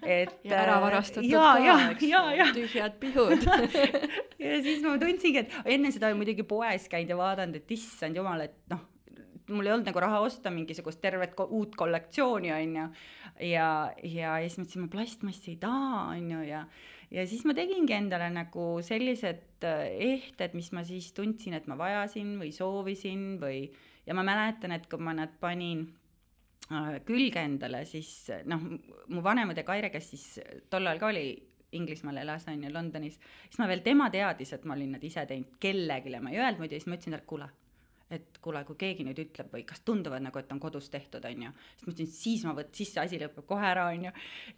et 0.00 0.38
ja 0.48 0.62
ära 0.62 0.78
varastatud 0.84 1.28
ja, 1.28 1.50
ka, 1.58 1.90
eks, 1.90 2.54
tühjad 2.54 2.96
pihud 3.02 3.46
ja 4.44 4.62
siis 4.64 4.82
ma 4.86 4.96
tundsingi, 5.02 5.44
et 5.44 5.60
enne 5.76 5.92
seda 5.94 6.10
olen 6.10 6.22
muidugi 6.22 6.46
poes 6.46 6.88
käinud 6.92 7.16
ja 7.16 7.20
vaadanud, 7.20 7.60
et 7.60 7.76
issand 7.76 8.22
jumal, 8.22 8.46
et 8.46 8.58
noh, 8.70 8.86
mul 9.50 9.66
ei 9.66 9.74
olnud 9.74 9.90
nagu 9.90 10.06
raha 10.06 10.22
osta 10.24 10.54
mingisugust 10.54 11.02
tervet 11.02 11.34
ko 11.36 11.48
uut 11.50 11.74
kollektsiooni, 11.76 12.54
on 12.54 12.78
ju. 12.78 12.88
ja, 13.50 13.68
ja, 14.06 14.38
ja 14.38 14.46
siis 14.46 14.62
mõtlesin, 14.62 14.86
ma 14.86 14.92
plastmassi 14.94 15.56
ei 15.56 15.62
taha, 15.66 16.04
on 16.14 16.36
ju, 16.38 16.44
ja 16.46 16.62
ja 16.62 16.66
siis 17.28 17.44
ma 17.46 17.54
tegingi 17.56 17.94
endale 17.96 18.28
nagu 18.34 18.66
sellised 18.84 19.64
äh, 19.66 19.94
ehted, 20.12 20.54
mis 20.58 20.70
ma 20.74 20.84
siis 20.86 21.12
tundsin, 21.16 21.56
et 21.58 21.68
ma 21.70 21.76
vajasin 21.78 22.34
või 22.40 22.50
soovisin 22.54 23.34
või, 23.42 23.66
ja 24.06 24.16
ma 24.18 24.24
mäletan, 24.26 24.74
et 24.74 24.88
kui 24.90 25.02
ma 25.02 25.14
nad 25.16 25.34
panin 25.40 25.86
äh, 26.70 27.00
külge 27.06 27.44
endale, 27.44 27.84
siis 27.88 28.30
noh, 28.50 28.62
mu 29.08 29.24
vanem 29.24 29.54
õde 29.54 29.66
Kaire, 29.66 29.92
kes 29.94 30.14
siis 30.14 30.28
tol 30.70 30.86
ajal 30.86 31.02
ka 31.02 31.12
oli 31.12 31.26
Inglismaal 31.74 32.20
elas, 32.22 32.46
on 32.50 32.62
ju, 32.62 32.70
Londonis, 32.70 33.18
siis 33.48 33.58
ma 33.58 33.66
veel, 33.70 33.82
tema 33.82 34.06
teadis, 34.14 34.52
et 34.54 34.66
ma 34.68 34.76
olin 34.76 34.94
nad 34.94 35.04
ise 35.04 35.24
teinud 35.26 35.56
kellelegi, 35.62 36.18
ma 36.22 36.30
ei 36.30 36.38
öelnud 36.38 36.62
muidu, 36.62 36.78
siis 36.78 36.86
ma 36.86 36.98
ütlesin 36.98 37.16
talle, 37.16 37.26
kuule 37.30 37.50
et 38.16 38.38
kuule, 38.44 38.62
kui 38.68 38.76
keegi 38.80 39.04
nüüd 39.06 39.18
ütleb 39.20 39.52
või 39.52 39.64
kas 39.68 39.82
tunduvad 39.86 40.22
nagu, 40.24 40.40
et 40.40 40.50
on 40.54 40.60
kodus 40.62 40.90
tehtud, 40.92 41.24
on 41.28 41.46
ju. 41.46 41.52
siis 41.76 41.86
ma 41.86 41.92
ütlesin, 41.92 42.10
siis 42.14 42.44
ma 42.48 42.54
võt-, 42.56 42.72
siis 42.76 42.92
see 42.94 43.02
asi 43.02 43.20
lõpeb 43.20 43.46
kohe 43.48 43.66
ära, 43.68 43.86
on 43.92 44.08
ju. 44.08 44.12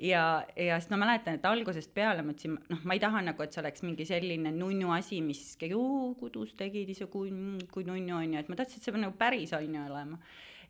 ja, 0.08 0.24
ja 0.56 0.80
siis 0.80 0.92
ma 0.92 1.00
mäletan, 1.04 1.38
et 1.38 1.48
algusest 1.48 1.92
peale 1.96 2.24
ma 2.26 2.34
ütlesin, 2.34 2.58
noh, 2.72 2.82
ma 2.88 2.96
ei 2.96 3.02
taha 3.02 3.22
nagu, 3.26 3.44
et 3.44 3.56
see 3.56 3.62
oleks 3.64 3.86
mingi 3.86 4.08
selline 4.08 4.52
nunnu 4.56 4.92
asi, 4.96 5.20
mis 5.24 5.42
keegi, 5.60 5.78
kodus 6.20 6.56
tegid 6.58 6.90
ise, 6.92 7.08
kui, 7.12 7.32
kui 7.72 7.86
nunnu, 7.88 8.18
on 8.18 8.36
ju, 8.36 8.42
et 8.42 8.52
ma 8.52 8.58
tahtsin, 8.58 8.80
et 8.80 8.88
see 8.88 8.94
peab 8.94 9.06
nagu 9.06 9.16
päris, 9.18 9.54
on 9.56 9.66
ju, 9.66 9.86
olema. 9.86 10.20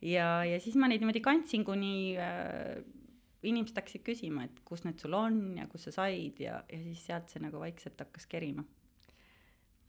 ja, 0.01 0.31
ja 0.47 0.63
siis 0.63 0.79
ma 0.81 0.91
neid 0.91 1.05
niimoodi 1.05 1.25
kandsin, 1.25 1.67
kuni 1.67 1.97
äh, 2.21 2.81
inimesed 3.47 3.77
hakkasid 3.79 4.05
küsima, 4.07 4.47
et 4.49 4.65
kus 4.67 4.85
need 4.87 5.01
sul 5.03 5.15
on 5.17 5.39
ja 5.59 5.69
kus 5.71 5.89
sa 5.89 6.01
said 6.03 6.41
ja, 6.43 6.63
ja 6.71 6.83
siis 6.89 7.05
sealt 7.07 7.31
see 7.31 7.43
nagu 7.45 7.61
vaikselt 7.63 8.01
hakkas 8.03 8.27
kerima 8.31 8.65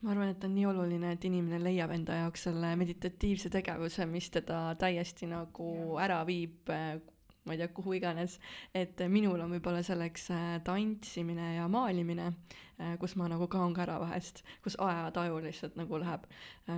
ma 0.01 0.13
arvan, 0.13 0.31
et 0.33 0.43
on 0.45 0.53
nii 0.53 0.65
oluline, 0.69 1.11
et 1.15 1.25
inimene 1.25 1.59
leiab 1.61 1.93
enda 1.95 2.19
jaoks 2.21 2.47
selle 2.47 2.73
meditatiivse 2.79 3.49
tegevuse, 3.53 4.05
mis 4.09 4.29
teda 4.33 4.59
täiesti 4.79 5.29
nagu 5.29 5.97
ära 6.01 6.19
viib, 6.27 6.69
äh, 6.73 6.99
ma 7.47 7.55
ei 7.55 7.61
tea, 7.61 7.71
kuhu 7.73 7.95
iganes, 7.97 8.37
et 8.75 9.01
minul 9.09 9.41
on 9.41 9.55
võib-olla 9.55 9.81
selleks 9.85 10.29
äh, 10.35 10.45
tantsimine 10.67 11.55
ja 11.55 11.65
maalimine, 11.71 12.29
äh, 12.77 12.93
kus 13.01 13.17
ma 13.17 13.29
nagu 13.31 13.49
kaon 13.51 13.73
ka 13.73 13.87
ära 13.87 13.97
vahest, 14.03 14.43
kus 14.65 14.77
ajataju 14.83 15.41
lihtsalt 15.47 15.79
nagu 15.79 16.03
läheb. 16.03 16.29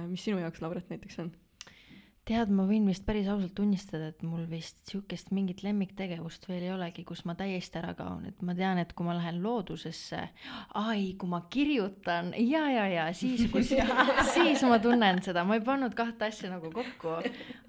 mis 0.08 0.24
sinu 0.24 0.40
jaoks, 0.40 0.62
Lauret, 0.64 0.90
näiteks 0.94 1.20
on? 1.26 1.34
Tead, 2.30 2.52
ma 2.54 2.66
võin 2.70 2.86
vist 2.90 3.06
päris 3.08 3.28
ausalt 3.32 3.56
tunnistada, 3.58 4.12
et 4.12 4.24
mul 4.26 4.46
vist 4.50 4.80
sihukest 4.90 5.32
mingit 5.36 5.64
lemmiktegevust 5.66 6.46
veel 6.50 6.68
ei 6.68 6.74
olegi, 6.74 7.04
kus 7.08 7.24
ma 7.26 7.36
täiesti 7.40 7.80
ära 7.82 7.96
kaon, 7.98 8.28
et 8.30 8.44
ma 8.46 8.56
tean, 8.58 8.82
et 8.82 8.94
kui 8.98 9.08
ma 9.08 9.16
lähen 9.18 9.42
loodusesse, 9.44 10.22
ai, 10.80 11.14
kui 11.20 11.32
ma 11.32 11.42
kirjutan. 11.52 12.34
Ja, 12.38 12.66
ja, 12.72 12.86
ja 12.92 13.08
siis, 13.18 13.48
kus 13.54 13.74
siis 14.36 14.66
ma 14.70 14.80
tunnen 14.84 15.24
seda, 15.26 15.46
ma 15.48 15.58
ei 15.58 15.66
pannud 15.66 15.96
kahte 15.98 16.30
asja 16.30 16.52
nagu 16.54 16.72
kokku. 16.74 17.18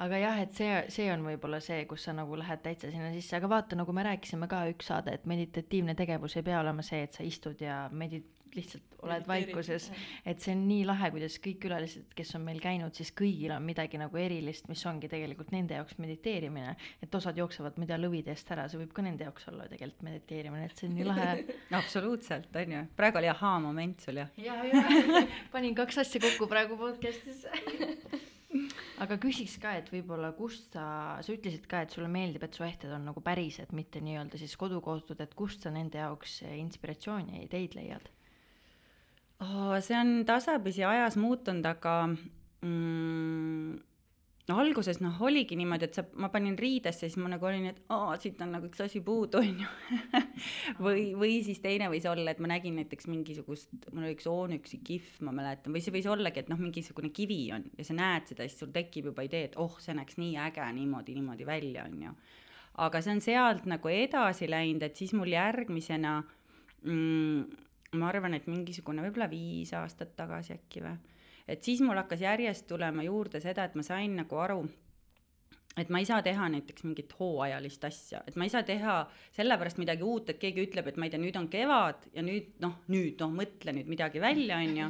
aga 0.00 0.20
jah, 0.20 0.42
et 0.44 0.56
see, 0.56 0.82
see 0.92 1.08
on 1.12 1.24
võib-olla 1.26 1.62
see, 1.64 1.84
kus 1.90 2.08
sa 2.08 2.16
nagu 2.16 2.38
lähed 2.40 2.64
täitsa 2.64 2.92
sinna 2.92 3.12
sisse, 3.14 3.38
aga 3.38 3.50
vaata, 3.50 3.78
nagu 3.80 3.94
me 3.96 4.04
rääkisime 4.10 4.50
ka 4.50 4.66
üks 4.72 4.90
saade, 4.92 5.16
et 5.16 5.26
meditatiivne 5.30 5.96
tegevus 5.98 6.36
ei 6.36 6.46
pea 6.46 6.60
olema 6.60 6.84
see, 6.86 7.04
et 7.06 7.16
sa 7.16 7.24
istud 7.26 7.60
ja 7.64 7.86
medit-, 7.92 8.39
lihtsalt 8.56 8.90
oled 9.04 9.26
vaikuses, 9.28 9.88
et 10.28 10.42
see 10.42 10.54
on 10.54 10.64
nii 10.68 10.84
lahe, 10.88 11.10
kuidas 11.14 11.38
kõik 11.42 11.60
külalised, 11.64 12.10
kes 12.16 12.34
on 12.36 12.44
meil 12.46 12.60
käinud, 12.62 12.94
siis 12.96 13.12
kõigil 13.16 13.54
on 13.54 13.64
midagi 13.64 14.00
nagu 14.00 14.20
erilist, 14.20 14.68
mis 14.72 14.82
ongi 14.88 15.08
tegelikult 15.10 15.52
nende 15.54 15.78
jaoks 15.78 15.98
mediteerimine. 16.02 16.76
et 17.02 17.14
osad 17.14 17.38
jooksevad, 17.40 17.78
ma 17.78 17.86
ei 17.86 17.92
tea, 17.92 18.00
lõvide 18.00 18.34
eest 18.34 18.50
ära, 18.52 18.66
see 18.68 18.80
võib 18.82 18.92
ka 18.96 19.04
nende 19.06 19.24
jaoks 19.24 19.48
olla 19.52 19.68
tegelikult 19.70 20.06
mediteerimine, 20.10 20.66
et 20.66 20.76
see 20.76 20.90
on 20.90 20.98
nii 20.98 21.08
lahe. 21.08 21.30
Absoluutselt, 21.80 22.50
on 22.56 22.76
ju, 22.76 22.82
praegu 22.96 23.22
oli 23.22 23.32
ahaa-moment 23.32 24.04
sul 24.04 24.20
jah? 24.20 24.34
ja, 24.40 24.58
ja 24.68 24.84
panin 25.54 25.76
kaks 25.78 26.02
asja 26.04 26.22
kokku 26.26 26.50
praegu 26.50 26.78
podcast'is. 26.80 27.46
Aga 29.00 29.16
küsiks 29.22 29.54
ka, 29.62 29.72
et 29.78 29.88
võib-olla 29.88 30.32
kust 30.36 30.74
sa, 30.74 30.84
sa 31.24 31.32
ütlesid 31.32 31.64
ka, 31.70 31.84
et 31.86 31.94
sulle 31.94 32.10
meeldib, 32.12 32.42
et 32.44 32.56
su 32.56 32.66
ehted 32.66 32.90
on 32.92 33.06
nagu 33.08 33.22
pärised, 33.24 33.72
mitte 33.72 34.02
nii-öelda 34.04 34.40
siis 34.40 34.56
kodukohtud, 34.60 35.22
et 35.24 35.36
kust 35.38 35.64
sa 35.64 35.72
nende 35.72 36.02
jaoks 36.02 36.42
inspiratsiooni 36.50 37.38
ja 37.38 37.46
ideid 37.46 37.78
leiad? 37.78 38.10
Oh,? 39.40 39.76
see 39.84 39.98
on 39.98 40.24
tasapisi 40.28 40.84
ajas 40.84 41.16
muutunud, 41.20 41.66
aga 41.66 41.94
mm, 42.08 43.78
no 44.50 44.58
alguses 44.62 44.98
noh, 45.02 45.18
oligi 45.26 45.56
niimoodi, 45.58 45.86
et 45.86 45.98
sa, 45.98 46.04
ma 46.20 46.30
panin 46.32 46.56
riidesse, 46.58 47.06
siis 47.06 47.16
ma 47.20 47.30
nagu 47.32 47.46
olin, 47.46 47.68
et 47.70 47.78
aa, 47.94 48.16
siit 48.20 48.40
on 48.44 48.52
nagu 48.56 48.68
üks 48.70 48.82
asi 48.84 49.02
puudu, 49.04 49.40
on 49.40 49.62
ju. 49.62 49.70
või, 50.84 51.04
või 51.18 51.38
siis 51.46 51.62
teine 51.62 51.90
võis 51.92 52.06
olla, 52.10 52.32
et 52.32 52.42
ma 52.42 52.50
nägin 52.50 52.78
näiteks 52.80 53.08
mingisugust, 53.10 53.72
mul 53.92 54.08
oli 54.08 54.16
üks 54.16 54.28
Onyxi 54.30 54.80
kihv, 54.86 55.22
ma 55.26 55.34
mäletan, 55.36 55.74
või 55.76 55.84
see 55.84 55.94
võis 55.94 56.10
ollagi, 56.10 56.42
et 56.42 56.52
noh, 56.52 56.60
mingisugune 56.60 57.12
kivi 57.14 57.42
on 57.56 57.66
ja 57.78 57.86
sa 57.86 57.96
näed 57.96 58.30
seda, 58.32 58.48
siis 58.48 58.60
sul 58.64 58.74
tekib 58.74 59.10
juba 59.12 59.26
idee, 59.26 59.50
et 59.50 59.58
oh, 59.60 59.78
see 59.82 59.96
näeks 59.96 60.18
nii 60.20 60.36
äge 60.48 60.66
niimoodi, 60.80 61.16
niimoodi 61.18 61.48
välja, 61.48 61.86
on 61.86 62.06
ju. 62.08 62.14
aga 62.86 63.02
see 63.04 63.16
on 63.16 63.24
sealt 63.24 63.66
nagu 63.70 63.92
edasi 63.92 64.50
läinud, 64.50 64.84
et 64.86 64.98
siis 64.98 65.14
mul 65.16 65.30
järgmisena 65.32 66.20
mm, 66.82 67.68
ma 67.98 68.10
arvan, 68.10 68.36
et 68.36 68.46
mingisugune 68.46 69.02
võib-olla 69.02 69.26
viis 69.30 69.72
aastat 69.74 70.12
tagasi 70.18 70.54
äkki 70.54 70.84
või 70.84 70.98
et 71.50 71.66
siis 71.66 71.80
mul 71.82 71.98
hakkas 71.98 72.22
järjest 72.22 72.68
tulema 72.70 73.02
juurde 73.02 73.40
seda, 73.42 73.66
et 73.66 73.74
ma 73.78 73.82
sain 73.86 74.14
nagu 74.20 74.38
aru, 74.38 74.60
et 75.80 75.90
ma 75.90 76.02
ei 76.02 76.06
saa 76.06 76.22
teha 76.22 76.46
näiteks 76.52 76.86
mingit 76.86 77.14
hooajalist 77.18 77.84
asja, 77.88 78.22
et 78.28 78.38
ma 78.38 78.46
ei 78.46 78.52
saa 78.52 78.62
teha 78.66 78.96
sellepärast 79.36 79.80
midagi 79.82 80.06
uut, 80.06 80.30
et 80.30 80.40
keegi 80.42 80.68
ütleb, 80.68 80.90
et 80.90 81.00
ma 81.00 81.08
ei 81.08 81.14
tea, 81.14 81.22
nüüd 81.22 81.38
on 81.40 81.50
kevad 81.50 82.06
ja 82.14 82.24
nüüd 82.26 82.56
noh, 82.62 82.78
nüüd 82.94 83.22
noh, 83.22 83.34
mõtle 83.34 83.74
nüüd 83.74 83.90
midagi 83.90 84.22
välja, 84.22 84.60
on 84.62 84.80
ju. 84.82 84.88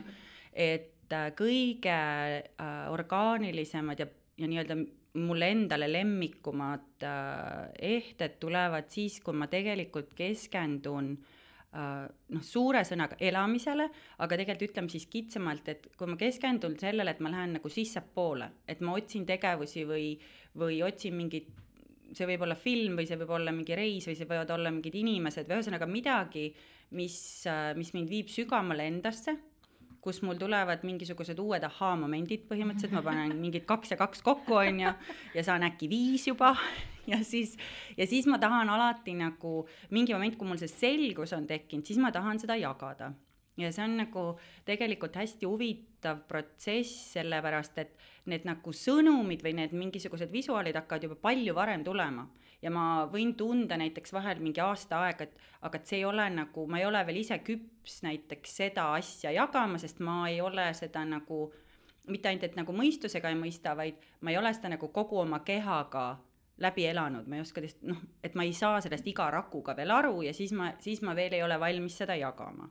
et 0.52 1.16
äh, 1.16 1.30
kõige 1.38 1.96
äh, 1.96 2.80
orgaanilisemad 2.92 4.04
ja, 4.04 4.08
ja 4.40 4.50
nii-öelda 4.50 4.80
mulle 5.20 5.48
endale 5.50 5.88
lemmikumad 5.90 7.08
äh, 7.08 7.70
ehted 7.96 8.36
tulevad 8.42 8.92
siis, 8.92 9.18
kui 9.24 9.34
ma 9.36 9.48
tegelikult 9.50 10.12
keskendun 10.18 11.14
äh, 11.16 11.36
noh, 11.72 12.42
suure 12.42 12.82
sõnaga 12.86 13.18
elamisele, 13.22 13.86
aga 14.18 14.38
tegelikult 14.40 14.70
ütleme 14.70 14.90
siis 14.90 15.06
kitsamalt, 15.10 15.68
et 15.70 15.88
kui 15.98 16.10
ma 16.10 16.16
keskendun 16.18 16.74
sellele, 16.80 17.14
et 17.14 17.20
ma 17.22 17.30
lähen 17.30 17.54
nagu 17.58 17.70
sissepoole, 17.70 18.50
et 18.66 18.82
ma 18.82 18.96
otsin 18.98 19.26
tegevusi 19.28 19.84
või, 19.86 20.08
või 20.58 20.80
otsin 20.82 21.14
mingit, 21.14 21.46
see 22.10 22.26
võib 22.26 22.42
olla 22.42 22.56
film 22.58 22.98
või 22.98 23.06
see 23.06 23.20
võib 23.20 23.36
olla 23.36 23.54
mingi 23.54 23.76
reis 23.78 24.08
või 24.10 24.18
see 24.18 24.26
võivad 24.26 24.50
olla 24.56 24.72
mingid 24.74 24.98
inimesed 24.98 25.46
või 25.46 25.60
ühesõnaga 25.60 25.86
midagi, 25.86 26.48
mis, 26.98 27.20
äh, 27.46 27.70
mis 27.78 27.94
mind 27.94 28.10
viib 28.10 28.32
sügavamale 28.34 28.88
endasse 28.90 29.36
kus 30.00 30.22
mul 30.24 30.38
tulevad 30.40 30.84
mingisugused 30.86 31.38
uued 31.38 31.64
ahaa-momendid 31.68 32.46
põhimõtteliselt, 32.48 32.94
ma 32.96 33.04
panen 33.04 33.34
mingid 33.40 33.66
kaks 33.68 33.92
ja 33.94 34.00
kaks 34.00 34.22
kokku, 34.24 34.56
on 34.60 34.80
ju, 34.84 34.92
ja 35.36 35.44
saan 35.44 35.66
äkki 35.68 35.90
viis 35.92 36.26
juba 36.28 36.54
ja 37.10 37.20
siis, 37.24 37.56
ja 37.96 38.06
siis 38.08 38.28
ma 38.30 38.38
tahan 38.40 38.70
alati 38.72 39.14
nagu 39.18 39.64
mingi 39.90 40.16
moment, 40.16 40.38
kui 40.38 40.48
mul 40.48 40.60
see 40.60 40.72
selgus 40.72 41.34
on 41.36 41.48
tekkinud, 41.50 41.84
siis 41.86 42.00
ma 42.00 42.12
tahan 42.14 42.40
seda 42.40 42.56
jagada 42.60 43.12
ja 43.60 43.70
see 43.74 43.84
on 43.84 43.96
nagu 44.00 44.24
tegelikult 44.68 45.16
hästi 45.20 45.48
huvitav 45.48 46.24
protsess, 46.28 47.12
sellepärast 47.14 47.80
et 47.82 47.96
need 48.30 48.46
nagu 48.48 48.74
sõnumid 48.74 49.44
või 49.44 49.56
need 49.58 49.74
mingisugused 49.76 50.32
visuaalid 50.32 50.78
hakkavad 50.78 51.08
juba 51.08 51.18
palju 51.28 51.54
varem 51.56 51.84
tulema. 51.84 52.26
Ja 52.62 52.70
ma 52.70 53.06
võin 53.12 53.34
tunda 53.36 53.76
näiteks 53.80 54.12
vahel 54.12 54.40
mingi 54.42 54.60
aasta 54.60 55.00
aega, 55.06 55.24
et 55.24 55.66
aga 55.66 55.78
et 55.78 55.86
see 55.86 56.00
ei 56.00 56.04
ole 56.04 56.26
nagu, 56.34 56.66
ma 56.66 56.80
ei 56.80 56.86
ole 56.88 57.02
veel 57.06 57.22
ise 57.22 57.40
küps 57.44 58.00
näiteks 58.06 58.56
seda 58.62 58.90
asja 58.96 59.32
jagama, 59.34 59.78
sest 59.78 60.00
ma 60.04 60.22
ei 60.28 60.40
ole 60.40 60.70
seda 60.76 61.04
nagu 61.08 61.46
mitte 62.10 62.28
ainult, 62.28 62.48
et 62.48 62.58
nagu 62.58 62.74
mõistusega 62.74 63.30
ei 63.30 63.38
mõista, 63.38 63.76
vaid 63.76 64.00
ma 64.20 64.32
ei 64.32 64.38
ole 64.40 64.52
seda 64.56 64.72
nagu 64.72 64.88
kogu 64.92 65.20
oma 65.20 65.40
kehaga 65.46 66.18
läbi 66.60 66.84
elanud, 66.90 67.28
ma 67.28 67.38
ei 67.38 67.44
oska 67.44 67.62
teist, 67.64 67.80
noh, 67.88 68.00
et 68.24 68.34
ma 68.36 68.44
ei 68.44 68.52
saa 68.52 68.80
sellest 68.84 69.06
iga 69.08 69.30
rakuga 69.32 69.72
veel 69.76 69.92
aru 69.94 70.22
ja 70.26 70.34
siis 70.36 70.52
ma, 70.52 70.74
siis 70.80 71.00
ma 71.06 71.14
veel 71.16 71.38
ei 71.38 71.44
ole 71.44 71.56
valmis 71.60 71.96
seda 72.02 72.16
jagama 72.20 72.68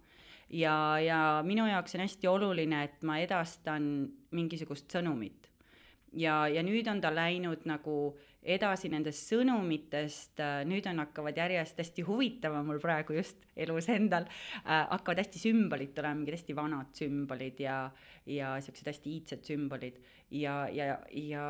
ja, 0.50 1.00
ja 1.00 1.20
minu 1.46 1.68
jaoks 1.68 1.96
on 1.96 2.04
hästi 2.06 2.28
oluline, 2.28 2.84
et 2.84 3.04
ma 3.06 3.20
edastan 3.22 4.10
mingisugust 4.32 4.92
sõnumit. 4.94 5.50
ja, 6.14 6.48
ja 6.48 6.64
nüüd 6.66 6.88
on 6.90 7.02
ta 7.02 7.14
läinud 7.14 7.66
nagu 7.70 8.18
edasi 8.40 8.90
nendest 8.92 9.32
sõnumitest, 9.32 10.40
nüüd 10.70 10.86
on, 10.88 11.02
hakkavad 11.04 11.38
järjest 11.38 11.82
hästi 11.82 12.06
huvitav 12.08 12.56
on 12.56 12.70
mul 12.70 12.80
praegu 12.84 13.18
just 13.18 13.42
elus 13.60 13.90
endal 13.92 14.28
äh,, 14.30 14.86
hakkavad 14.94 15.24
hästi 15.24 15.42
sümbolid 15.44 15.92
tulema, 15.96 16.22
mingid 16.22 16.38
hästi 16.38 16.56
vanad 16.56 16.94
sümbolid 16.96 17.60
ja, 17.66 17.82
ja 18.30 18.54
siuksed 18.64 18.88
hästi 18.92 19.16
iidsed 19.18 19.44
sümbolid. 19.50 20.00
Ja, 20.32 20.62
ja, 20.72 20.96
ja 21.12 21.48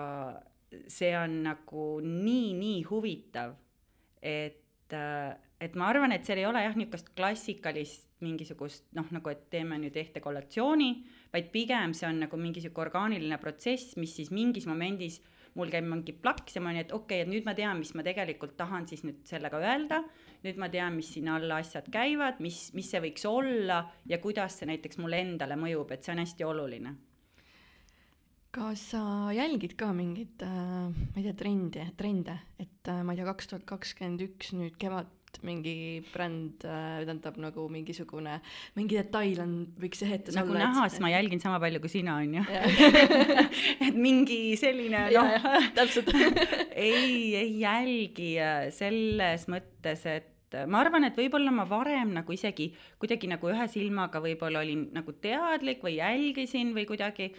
see 0.89 1.11
on 1.17 1.43
nagu 1.45 1.85
nii, 2.05 2.55
nii 2.57 2.81
huvitav, 2.89 3.53
et 4.21 4.97
äh, 4.97 5.37
et 5.59 5.75
ma 5.75 5.89
arvan, 5.91 6.13
et 6.15 6.23
seal 6.23 6.39
ei 6.39 6.47
ole 6.47 6.61
jah, 6.63 6.75
niisugust 6.77 7.11
klassikalist 7.17 8.07
mingisugust 8.23 8.85
noh, 8.95 9.07
nagu 9.15 9.31
et 9.31 9.45
teeme 9.51 9.77
nüüd 9.79 9.95
ühte 9.99 10.21
kollektsiooni, 10.23 10.89
vaid 11.33 11.49
pigem 11.53 11.93
see 11.95 12.07
on 12.07 12.23
nagu 12.25 12.39
mingi 12.39 12.63
sihuke 12.63 12.85
orgaaniline 12.85 13.37
protsess, 13.41 13.97
mis 13.99 14.15
siis 14.15 14.31
mingis 14.35 14.67
momendis 14.69 15.19
mul 15.57 15.71
käib 15.73 15.87
mingi 15.89 16.13
plaks 16.13 16.57
ja 16.57 16.63
ma 16.63 16.73
olin, 16.73 16.83
et 16.85 16.93
okei 16.95 17.21
okay,, 17.21 17.25
et 17.25 17.31
nüüd 17.31 17.47
ma 17.47 17.55
tean, 17.57 17.79
mis 17.81 17.93
ma 17.97 18.05
tegelikult 18.05 18.55
tahan 18.59 18.87
siis 18.89 19.03
nüüd 19.07 19.21
sellega 19.29 19.61
öelda. 19.61 20.03
nüüd 20.45 20.61
ma 20.61 20.69
tean, 20.71 20.95
mis 20.95 21.11
sinna 21.13 21.35
alla 21.39 21.59
asjad 21.59 21.89
käivad, 21.91 22.39
mis, 22.43 22.69
mis 22.77 22.89
see 22.91 23.01
võiks 23.03 23.25
olla 23.27 23.83
ja 24.07 24.21
kuidas 24.23 24.59
see 24.59 24.69
näiteks 24.69 25.01
mulle 25.01 25.19
endale 25.25 25.59
mõjub, 25.59 25.91
et 25.91 26.03
see 26.03 26.15
on 26.15 26.23
hästi 26.23 26.47
oluline 26.47 26.95
kas 28.49 28.81
sa 28.95 29.01
jälgid 29.35 29.75
ka 29.77 29.91
mingeid 29.93 30.41
äh,, 30.41 30.89
ma 30.89 31.19
ei 31.21 31.25
tea, 31.27 31.35
trendi, 31.37 31.83
trende, 31.97 32.33
et 32.57 32.89
äh, 32.89 33.03
ma 33.05 33.13
ei 33.13 33.19
tea, 33.19 33.27
kaks 33.29 33.51
tuhat 33.51 33.65
kakskümmend 33.69 34.23
üks 34.25 34.55
nüüd 34.57 34.77
kevad 34.81 35.11
mingi 35.45 36.01
bränd 36.11 36.65
äh,, 36.67 37.03
tähendab 37.05 37.37
nagu 37.41 37.67
mingisugune, 37.71 38.39
mingi 38.77 38.97
detail 38.97 39.43
on, 39.43 39.53
võiks 39.79 40.01
ehetas 40.05 40.35
nagu 40.37 40.51
olla. 40.51 40.65
nagu 40.65 40.75
näha, 40.75 40.87
siis 40.91 41.03
ma 41.03 41.11
jälgin 41.13 41.43
sama 41.43 41.59
palju 41.63 41.81
kui 41.83 41.91
sina, 41.91 42.17
on 42.19 42.39
ju. 42.39 42.43
et 43.87 43.99
mingi 43.99 44.39
selline 44.59 45.05
noh, 45.13 45.47
täpselt 45.77 46.11
ei, 46.89 47.35
ei 47.39 47.53
jälgi 47.61 48.33
äh, 48.43 48.67
selles 48.75 49.47
mõttes, 49.51 50.05
et 50.09 50.57
ma 50.69 50.81
arvan, 50.83 51.05
et 51.05 51.17
võib-olla 51.17 51.53
ma 51.53 51.67
varem 51.69 52.15
nagu 52.15 52.33
isegi 52.33 52.71
kuidagi 53.01 53.29
nagu 53.29 53.51
ühe 53.51 53.67
silmaga 53.69 54.21
võib-olla 54.23 54.63
olin 54.63 54.87
nagu 54.95 55.13
teadlik 55.21 55.83
või 55.85 55.99
jälgisin 55.99 56.73
või 56.73 56.87
kuidagi, 56.89 57.29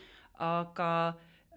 aga 0.40 0.90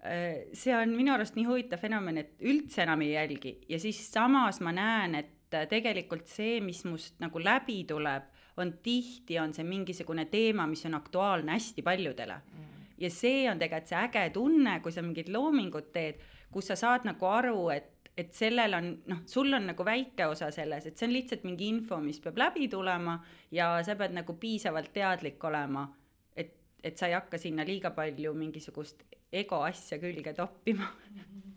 äh, 0.02 0.50
see 0.56 0.74
on 0.76 0.96
minu 0.98 1.14
arust 1.14 1.38
nii 1.38 1.46
huvitav 1.48 1.82
fenomen, 1.82 2.20
et 2.24 2.34
üldse 2.44 2.84
enam 2.84 3.06
ei 3.06 3.14
jälgi 3.14 3.56
ja 3.70 3.80
siis 3.82 4.02
samas 4.10 4.60
ma 4.64 4.74
näen, 4.74 5.16
et 5.22 5.33
et 5.62 5.70
tegelikult 5.70 6.28
see, 6.30 6.58
mis 6.60 6.84
must 6.88 7.20
nagu 7.22 7.40
läbi 7.42 7.84
tuleb, 7.88 8.30
on 8.56 8.72
tihti, 8.82 9.38
on 9.38 9.54
see 9.54 9.66
mingisugune 9.66 10.26
teema, 10.30 10.66
mis 10.70 10.84
on 10.86 10.94
aktuaalne 10.98 11.56
hästi 11.56 11.82
paljudele 11.82 12.36
mm. 12.36 12.84
ja 13.02 13.10
see 13.10 13.48
on 13.50 13.58
tegelikult 13.58 13.90
see 13.90 14.02
äge 14.02 14.28
tunne, 14.34 14.78
kui 14.82 14.94
sa 14.94 15.02
mingit 15.02 15.30
loomingut 15.32 15.90
teed, 15.94 16.22
kus 16.54 16.70
sa 16.70 16.78
saad 16.78 17.08
nagu 17.08 17.30
aru, 17.30 17.68
et 17.74 17.90
et 18.14 18.30
sellel 18.30 18.76
on, 18.76 18.92
noh, 19.10 19.24
sul 19.26 19.50
on 19.56 19.64
nagu 19.66 19.84
väike 19.86 20.28
osa 20.30 20.52
selles, 20.54 20.84
et 20.86 20.98
see 20.98 21.08
on 21.08 21.14
lihtsalt 21.16 21.42
mingi 21.42 21.66
info, 21.66 21.98
mis 21.98 22.20
peab 22.22 22.38
läbi 22.38 22.68
tulema 22.70 23.16
ja 23.50 23.72
sa 23.82 23.96
pead 23.98 24.14
nagu 24.14 24.36
piisavalt 24.38 24.92
teadlik 24.94 25.42
olema, 25.50 25.88
et, 26.36 26.54
et 26.78 26.94
sa 26.94 27.10
ei 27.10 27.16
hakka 27.18 27.40
sinna 27.42 27.66
liiga 27.66 27.90
palju 27.96 28.36
mingisugust 28.38 29.02
ego 29.34 29.64
asja 29.66 29.98
külge 29.98 30.36
toppima 30.38 30.86
mm. 30.86 31.18
-hmm 31.18 31.53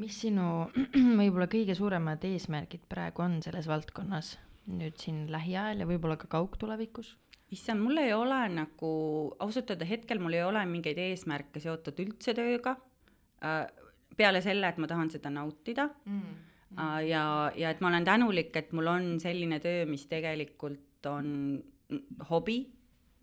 mis 0.00 0.18
sinu 0.24 0.66
võib-olla 1.20 1.48
kõige 1.50 1.76
suuremad 1.78 2.24
eesmärgid 2.28 2.84
praegu 2.90 3.24
on 3.24 3.40
selles 3.44 3.68
valdkonnas 3.70 4.34
nüüd 4.66 4.98
siin 5.00 5.26
lähiajal 5.32 5.82
ja 5.82 5.88
võib-olla 5.88 6.18
ka 6.20 6.28
kaugtulevikus? 6.30 7.14
issand, 7.54 7.78
mul 7.78 8.00
ei 8.02 8.10
ole 8.10 8.40
nagu, 8.50 8.90
ausalt 9.42 9.70
öelda 9.70 9.86
hetkel 9.86 10.18
mul 10.18 10.34
ei 10.34 10.42
ole 10.42 10.64
mingeid 10.66 10.98
eesmärke 10.98 11.62
seotud 11.62 12.00
üldse 12.02 12.34
tööga 12.34 12.74
äh,. 13.44 13.66
peale 14.16 14.40
selle, 14.42 14.66
et 14.66 14.80
ma 14.82 14.88
tahan 14.90 15.12
seda 15.12 15.30
nautida 15.30 15.86
mm. 16.04 16.20
-hmm. 16.20 17.06
ja, 17.06 17.52
ja 17.54 17.70
et 17.70 17.80
ma 17.80 17.92
olen 17.92 18.04
tänulik, 18.04 18.56
et 18.56 18.72
mul 18.72 18.90
on 18.90 19.20
selline 19.20 19.60
töö, 19.60 19.84
mis 19.86 20.06
tegelikult 20.10 21.06
on 21.06 21.62
hobi, 22.30 22.58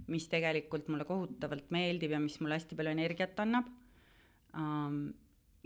mis 0.07 0.29
tegelikult 0.31 0.87
mulle 0.87 1.05
kohutavalt 1.05 1.71
meeldib 1.71 2.11
ja 2.11 2.19
mis 2.19 2.39
mulle 2.39 2.55
hästi 2.55 2.75
palju 2.79 2.95
energiat 2.95 3.39
annab 3.43 3.67
um, 4.55 5.11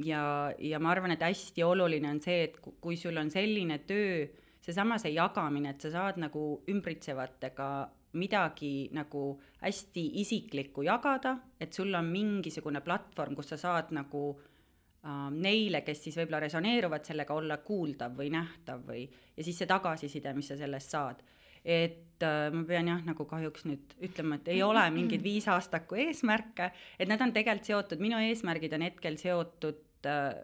ja, 0.05 0.53
ja 0.59 0.79
ma 0.79 0.91
arvan, 0.93 1.13
et 1.15 1.23
hästi 1.25 1.63
oluline 1.65 2.09
on 2.11 2.21
see, 2.23 2.43
et 2.47 2.57
kui 2.61 2.97
sul 2.99 3.17
on 3.17 3.31
selline 3.33 3.79
töö, 3.89 4.25
seesama 4.61 4.97
see 5.01 5.13
jagamine, 5.15 5.73
et 5.73 5.85
sa 5.85 5.93
saad 5.93 6.19
nagu 6.21 6.43
ümbritsevatega 6.69 7.69
midagi 8.17 8.89
nagu 8.95 9.37
hästi 9.61 10.03
isiklikku 10.21 10.85
jagada, 10.87 11.37
et 11.59 11.73
sul 11.73 11.93
on 11.95 12.07
mingisugune 12.11 12.81
platvorm, 12.85 13.35
kus 13.37 13.53
sa 13.53 13.59
saad 13.61 13.91
nagu 13.95 14.23
äh, 14.33 15.29
neile, 15.33 15.83
kes 15.85 16.05
siis 16.07 16.19
võib-olla 16.19 16.41
resoneeruvad 16.47 17.07
sellega, 17.07 17.35
olla 17.35 17.59
kuuldav 17.63 18.15
või 18.17 18.31
nähtav 18.33 18.85
või, 18.87 19.05
ja 19.07 19.45
siis 19.45 19.59
see 19.59 19.69
tagasiside, 19.69 20.33
mis 20.37 20.53
sa 20.53 20.59
sellest 20.59 20.95
saad. 20.95 21.25
Et 21.67 22.23
äh, 22.23 22.47
ma 22.53 22.63
pean 22.67 22.89
jah, 22.93 23.01
nagu 23.05 23.27
kahjuks 23.27 23.67
nüüd 23.67 23.97
ütlema, 24.07 24.39
et 24.39 24.53
ei 24.55 24.63
ole 24.63 24.85
mingeid 24.95 25.25
viisaastaku 25.31 25.99
eesmärke, 26.07 26.71
et 26.97 27.11
need 27.11 27.23
on 27.23 27.35
tegelikult 27.35 27.71
seotud, 27.71 28.03
minu 28.03 28.21
eesmärgid 28.29 28.77
on 28.77 28.87
hetkel 28.87 29.19
seotud 29.19 29.83
äh, 30.05 30.35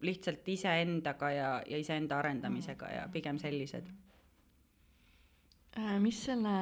lihtsalt 0.00 0.46
iseendaga 0.48 1.30
ja, 1.34 1.48
ja 1.66 1.78
iseenda 1.78 2.18
arendamisega 2.18 2.90
ja 2.92 3.08
pigem 3.12 3.38
sellised. 3.38 3.88
Äh, 5.78 5.98
mis 6.02 6.20
selle 6.24 6.54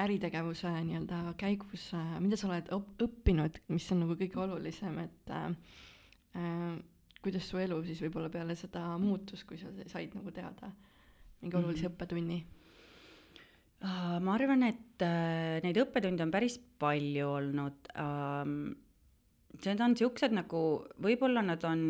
äritegevuse 0.00 0.70
nii-öelda 0.86 1.34
käigus, 1.40 1.88
äh, 1.96 2.16
mida 2.20 2.38
sa 2.40 2.48
oled 2.50 2.70
õppinud, 2.72 3.62
mis 3.72 3.88
on 3.92 4.04
nagu 4.04 4.16
kõige 4.20 4.40
olulisem, 4.44 4.98
et 5.02 5.32
äh, 5.34 6.78
kuidas 7.22 7.48
su 7.48 7.60
elu 7.60 7.78
siis 7.86 8.00
võib-olla 8.04 8.30
peale 8.32 8.56
seda 8.58 8.84
muutus, 9.02 9.44
kui 9.44 9.60
sa 9.60 9.72
said 9.90 10.14
nagu 10.16 10.32
teada 10.34 10.72
mingi 11.42 11.56
olulise 11.56 11.88
mm 11.88 11.88
-hmm. 11.88 11.94
õppetunni? 11.94 12.44
ma 14.22 14.34
arvan, 14.36 14.62
et 14.62 15.02
äh, 15.02 15.58
neid 15.64 15.78
õppetunde 15.82 16.22
on 16.22 16.30
päris 16.30 16.58
palju 16.78 17.26
olnud 17.26 17.88
ähm, 17.98 18.76
need 19.60 19.82
on 19.84 19.94
siuksed 19.98 20.32
nagu, 20.34 20.60
võib-olla 21.04 21.42
nad 21.44 21.62
on, 21.68 21.82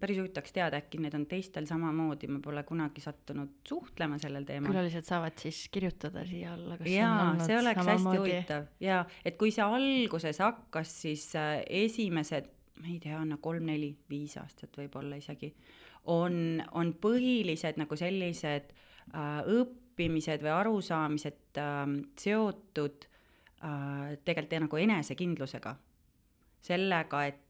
päris 0.00 0.20
huvitaks 0.20 0.54
teada, 0.54 0.78
äkki 0.82 1.00
need 1.02 1.16
on 1.18 1.26
teistel 1.30 1.66
samamoodi, 1.68 2.30
ma 2.30 2.40
pole 2.44 2.62
kunagi 2.68 3.02
sattunud 3.04 3.58
suhtlema 3.68 4.18
sellel 4.22 4.46
teemal. 4.48 4.70
külalised 4.72 5.06
saavad 5.08 5.36
siis 5.42 5.64
kirjutada 5.74 6.24
siia 6.28 6.54
alla, 6.54 6.78
kas 6.80 6.90
jaa, 6.92 7.10
on 7.10 7.22
olnud 7.26 7.46
see 7.48 7.58
oleks 7.58 7.82
hästi 7.82 7.98
samamoodi? 7.98 8.22
huvitav 8.22 8.70
jaa, 8.86 9.02
et 9.24 9.38
kui 9.40 9.54
see 9.54 9.66
alguses 9.66 10.42
hakkas, 10.44 10.96
siis 11.04 11.26
äh, 11.38 11.52
esimesed, 11.82 12.50
ma 12.80 12.90
ei 12.94 12.98
tea, 13.02 13.20
no 13.28 13.38
kolm-neli-viis 13.42 14.38
aastat 14.40 14.80
võib-olla 14.80 15.18
isegi, 15.20 15.52
on, 16.12 16.62
on 16.78 16.96
põhilised 17.02 17.82
nagu 17.82 17.98
sellised 17.98 18.72
äh, 18.72 19.38
õppimised 19.60 20.44
või 20.46 20.54
arusaamised 20.54 21.62
äh, 21.62 21.86
seotud 22.18 23.08
äh, 23.08 24.12
tegelikult 24.22 24.68
nagu 24.68 24.86
enesekindlusega 24.86 25.76
sellega, 26.62 27.26
et 27.26 27.40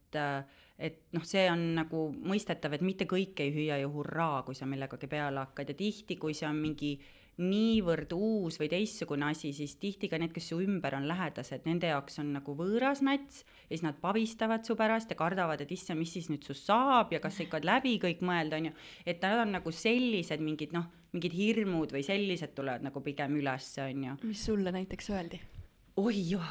et 0.82 0.96
noh, 1.14 1.22
see 1.24 1.44
on 1.48 1.60
nagu 1.76 2.08
mõistetav, 2.26 2.74
et 2.74 2.82
mitte 2.84 3.06
kõik 3.08 3.38
ei 3.40 3.52
hüüa 3.54 3.78
ju 3.84 3.90
hurraa, 3.94 4.42
kui 4.42 4.56
sa 4.58 4.66
millegagi 4.66 5.08
peale 5.08 5.44
hakkad 5.44 5.70
ja 5.70 5.76
tihti, 5.78 6.16
kui 6.20 6.34
see 6.34 6.48
on 6.48 6.58
mingi 6.58 6.96
niivõrd 7.40 8.12
uus 8.12 8.58
või 8.60 8.68
teistsugune 8.68 9.30
asi, 9.30 9.54
siis 9.56 9.78
tihti 9.80 10.10
ka 10.10 10.18
need, 10.20 10.34
kes 10.34 10.50
su 10.50 10.58
ümber 10.60 10.96
on 10.98 11.06
lähedased, 11.08 11.64
nende 11.64 11.88
jaoks 11.88 12.20
on 12.20 12.34
nagu 12.36 12.54
võõras 12.58 13.00
nats 13.04 13.40
ja 13.46 13.70
siis 13.70 13.84
nad 13.86 13.96
pabistavad 14.02 14.66
su 14.68 14.76
pärast 14.76 15.14
ja 15.14 15.16
kardavad, 15.16 15.64
et 15.64 15.72
issand, 15.72 16.02
mis 16.02 16.12
siis 16.12 16.28
nüüd 16.32 16.44
sust 16.44 16.68
saab 16.68 17.14
ja 17.14 17.22
kas 17.24 17.38
sa 17.38 17.46
ikka 17.46 17.62
läbi 17.64 17.96
kõik 18.02 18.20
mõelda, 18.26 18.60
on 18.60 18.68
ju. 18.68 18.76
et 19.06 19.24
nad 19.24 19.46
on 19.46 19.56
nagu 19.56 19.72
sellised 19.72 20.44
mingid 20.44 20.76
noh, 20.76 20.90
mingid 21.16 21.32
hirmud 21.36 21.96
või 21.96 22.04
sellised 22.04 22.52
tulevad 22.58 22.84
nagu 22.84 23.00
pigem 23.00 23.40
üles, 23.40 23.72
on 23.80 24.06
ju. 24.10 24.20
mis 24.28 24.46
sulle 24.50 24.74
näiteks 24.76 25.12
öeldi? 25.16 25.40
Oi 26.02 26.22
joo, 26.30 26.44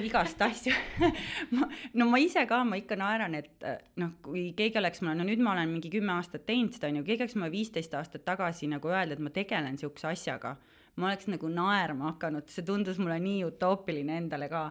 igast 0.00 0.40
asju 0.44 0.72
ma, 1.56 1.68
no 1.98 2.08
ma 2.10 2.20
ise 2.22 2.44
ka, 2.48 2.62
ma 2.66 2.78
ikka 2.80 2.96
naeran, 2.98 3.36
et 3.38 3.66
äh, 3.66 3.78
noh, 4.00 4.14
kui 4.24 4.46
keegi 4.56 4.80
oleks 4.80 5.02
mulle, 5.02 5.16
no 5.18 5.26
nüüd 5.28 5.42
ma 5.44 5.52
olen 5.54 5.72
mingi 5.74 5.90
kümme 5.92 6.14
aastat 6.16 6.46
teinud 6.48 6.76
seda, 6.76 6.90
on 6.92 7.00
ju, 7.00 7.06
keegi 7.08 7.26
oleks 7.26 7.36
mulle 7.38 7.52
viisteist 7.52 7.94
aastat 7.98 8.24
tagasi 8.26 8.70
nagu 8.72 8.92
öelda, 8.92 9.16
et 9.16 9.24
ma 9.24 9.32
tegelen 9.34 9.76
niisuguse 9.76 10.08
asjaga, 10.12 10.56
ma 11.00 11.10
oleks 11.10 11.28
nagu 11.32 11.50
naerma 11.52 12.12
hakanud, 12.12 12.48
see 12.50 12.66
tundus 12.66 13.00
mulle 13.02 13.18
nii 13.22 13.44
utoopiline 13.50 14.20
endale 14.22 14.50
ka. 14.52 14.68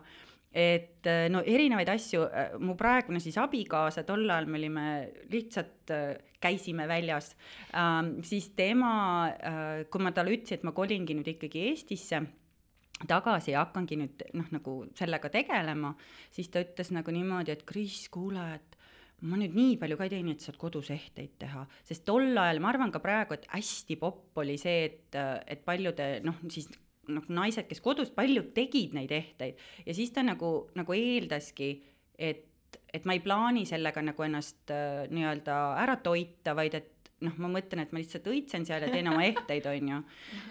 et 0.54 1.08
äh, 1.10 1.26
no 1.34 1.42
erinevaid 1.42 1.90
asju, 1.90 2.28
äh, 2.30 2.54
mu 2.62 2.78
praegune 2.80 3.22
siis 3.22 3.38
abikaasa, 3.42 4.06
tol 4.08 4.28
ajal 4.30 4.46
me 4.50 4.62
olime 4.62 4.86
lihtsalt 5.34 5.94
käisime 6.44 6.88
väljas 6.88 7.34
ähm,, 7.74 8.18
siis 8.24 8.50
tema, 8.56 9.32
kui 9.90 10.04
ma 10.04 10.12
talle 10.12 10.36
ütlesin, 10.36 10.60
et 10.60 10.66
ma 10.68 10.74
kolingi 10.76 11.16
nüüd 11.16 11.30
ikkagi 11.34 11.70
Eestisse 11.72 12.22
tagasi 13.10 13.54
ja 13.54 13.64
hakkangi 13.66 13.98
nüüd 14.00 14.24
noh, 14.38 14.52
nagu 14.54 14.76
sellega 14.98 15.32
tegelema, 15.34 15.94
siis 16.34 16.52
ta 16.54 16.64
ütles 16.64 16.94
nagu 16.96 17.14
niimoodi, 17.16 17.56
et 17.56 17.66
Kris, 17.68 18.08
kuule, 18.14 18.44
et 18.58 18.78
ma 19.24 19.40
nüüd 19.40 19.56
nii 19.56 19.76
palju 19.82 19.98
ka 20.00 20.08
ei 20.08 20.14
tee, 20.14 20.24
nii 20.26 20.38
et 20.38 20.46
saad 20.46 20.60
kodus 20.60 20.92
ehteid 20.94 21.36
teha, 21.42 21.66
sest 21.88 22.06
tol 22.08 22.32
ajal 22.32 22.62
ma 22.64 22.72
arvan 22.74 22.92
ka 22.94 23.02
praegu, 23.04 23.38
et 23.38 23.48
hästi 23.54 23.98
popp 24.02 24.42
oli 24.44 24.58
see, 24.62 24.88
et, 24.90 25.20
et 25.48 25.64
paljude 25.66 26.10
noh, 26.28 26.40
siis 26.52 26.70
noh, 27.12 27.26
naised, 27.36 27.68
kes 27.68 27.84
kodus, 27.84 28.12
paljud 28.16 28.54
tegid 28.56 28.96
neid 28.96 29.12
ehteid. 29.12 29.60
Ja 29.88 29.96
siis 29.96 30.14
ta 30.16 30.24
nagu, 30.26 30.56
nagu 30.78 30.98
eeldaski, 30.98 31.76
et 32.18 32.50
et 32.94 33.06
ma 33.10 33.16
ei 33.18 33.22
plaani 33.22 33.64
sellega 33.70 34.02
nagu 34.06 34.24
ennast 34.26 34.70
äh, 34.74 35.06
nii-öelda 35.14 35.56
ära 35.82 35.96
toita, 36.02 36.54
vaid 36.58 36.78
et 36.78 37.03
noh, 37.24 37.36
ma 37.40 37.50
mõtlen, 37.56 37.84
et 37.84 37.94
ma 37.94 38.02
lihtsalt 38.02 38.28
õitsen 38.32 38.66
seal 38.68 38.86
ja 38.86 38.90
teen 38.92 39.08
oma 39.12 39.24
ehteid, 39.30 39.68
on 39.70 39.92
ju. 39.94 40.00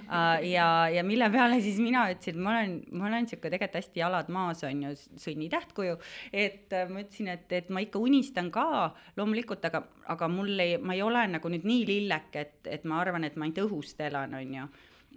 Äh, 0.07 0.45
ja, 0.53 0.67
ja 0.93 1.05
mille 1.07 1.29
peale 1.33 1.59
siis 1.65 1.81
mina 1.83 2.07
ütlesin, 2.13 2.39
et 2.39 2.45
ma 2.45 2.55
olen, 2.55 2.77
ma 2.93 3.09
olen 3.11 3.29
sihuke 3.31 3.51
tegelikult 3.51 3.81
hästi 3.81 4.03
jalad 4.03 4.31
maas, 4.33 4.63
on 4.69 4.85
ju, 4.87 4.95
sõnnitähtkuju. 5.25 5.99
et 6.33 6.73
äh, 6.77 6.87
ma 6.89 7.03
ütlesin, 7.05 7.33
et, 7.35 7.51
et 7.53 7.69
ma 7.73 7.83
ikka 7.85 8.03
unistan 8.03 8.51
ka 8.55 8.93
loomulikult, 9.19 9.65
aga, 9.69 9.85
aga 10.15 10.31
mul 10.33 10.55
ei, 10.63 10.79
ma 10.79 10.97
ei 10.97 11.05
ole 11.05 11.27
nagu 11.37 11.53
nüüd 11.53 11.69
nii 11.69 11.85
lillek, 11.89 12.33
et, 12.41 12.57
et 12.79 12.89
ma 12.89 13.03
arvan, 13.03 13.29
et 13.29 13.37
ma 13.37 13.49
ainult 13.49 13.65
õhust 13.67 14.01
elan, 14.07 14.39
on 14.39 14.59
ju 14.61 14.71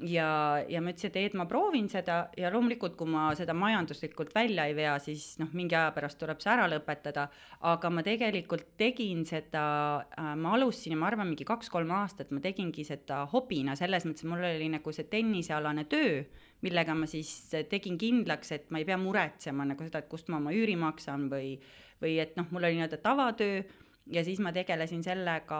ja, 0.03 0.59
ja 0.67 0.81
ma 0.83 0.91
ütlesin, 0.91 1.11
et 1.13 1.29
et 1.29 1.35
ma 1.37 1.45
proovin 1.47 1.87
seda 1.91 2.17
ja 2.37 2.49
loomulikult, 2.51 2.95
kui 2.99 3.09
ma 3.09 3.29
seda 3.37 3.53
majanduslikult 3.55 4.33
välja 4.35 4.65
ei 4.67 4.75
vea, 4.75 4.95
siis 4.99 5.37
noh, 5.39 5.51
mingi 5.55 5.77
aja 5.77 5.93
pärast 5.95 6.19
tuleb 6.19 6.41
see 6.43 6.51
ära 6.51 6.65
lõpetada. 6.71 7.27
aga 7.61 7.89
ma 7.89 8.03
tegelikult 8.03 8.75
tegin 8.77 9.25
seda 9.25 9.63
äh,, 10.17 10.33
ma 10.35 10.55
alustasin 10.57 10.95
ja 10.95 10.99
ma 10.99 11.07
arvan, 11.07 11.29
mingi 11.31 11.47
kaks-kolm 11.47 11.91
aastat 11.95 12.31
ma 12.31 12.41
tegingi 12.43 12.83
seda 12.83 13.23
hobina, 13.31 13.75
selles 13.75 14.05
mõttes, 14.05 14.27
mul 14.27 14.43
oli 14.43 14.69
nagu 14.73 14.91
see 14.91 15.07
tennisealane 15.11 15.85
töö, 15.91 16.23
millega 16.65 16.95
ma 16.95 17.07
siis 17.07 17.31
tegin 17.69 17.97
kindlaks, 17.97 18.51
et 18.51 18.69
ma 18.71 18.81
ei 18.81 18.85
pea 18.87 18.99
muretsema 18.99 19.65
nagu 19.65 19.87
seda, 19.87 20.03
et 20.03 20.11
kust 20.11 20.29
ma 20.29 20.41
oma 20.41 20.53
üüri 20.55 20.75
maksan 20.79 21.29
või, 21.31 21.55
või 22.01 22.19
et 22.19 22.35
noh, 22.35 22.51
mul 22.51 22.67
oli 22.67 22.81
nii-öelda 22.81 22.99
tavatöö 23.03 23.63
ja 24.11 24.23
siis 24.23 24.39
ma 24.43 24.51
tegelesin 24.53 25.03
sellega 25.03 25.57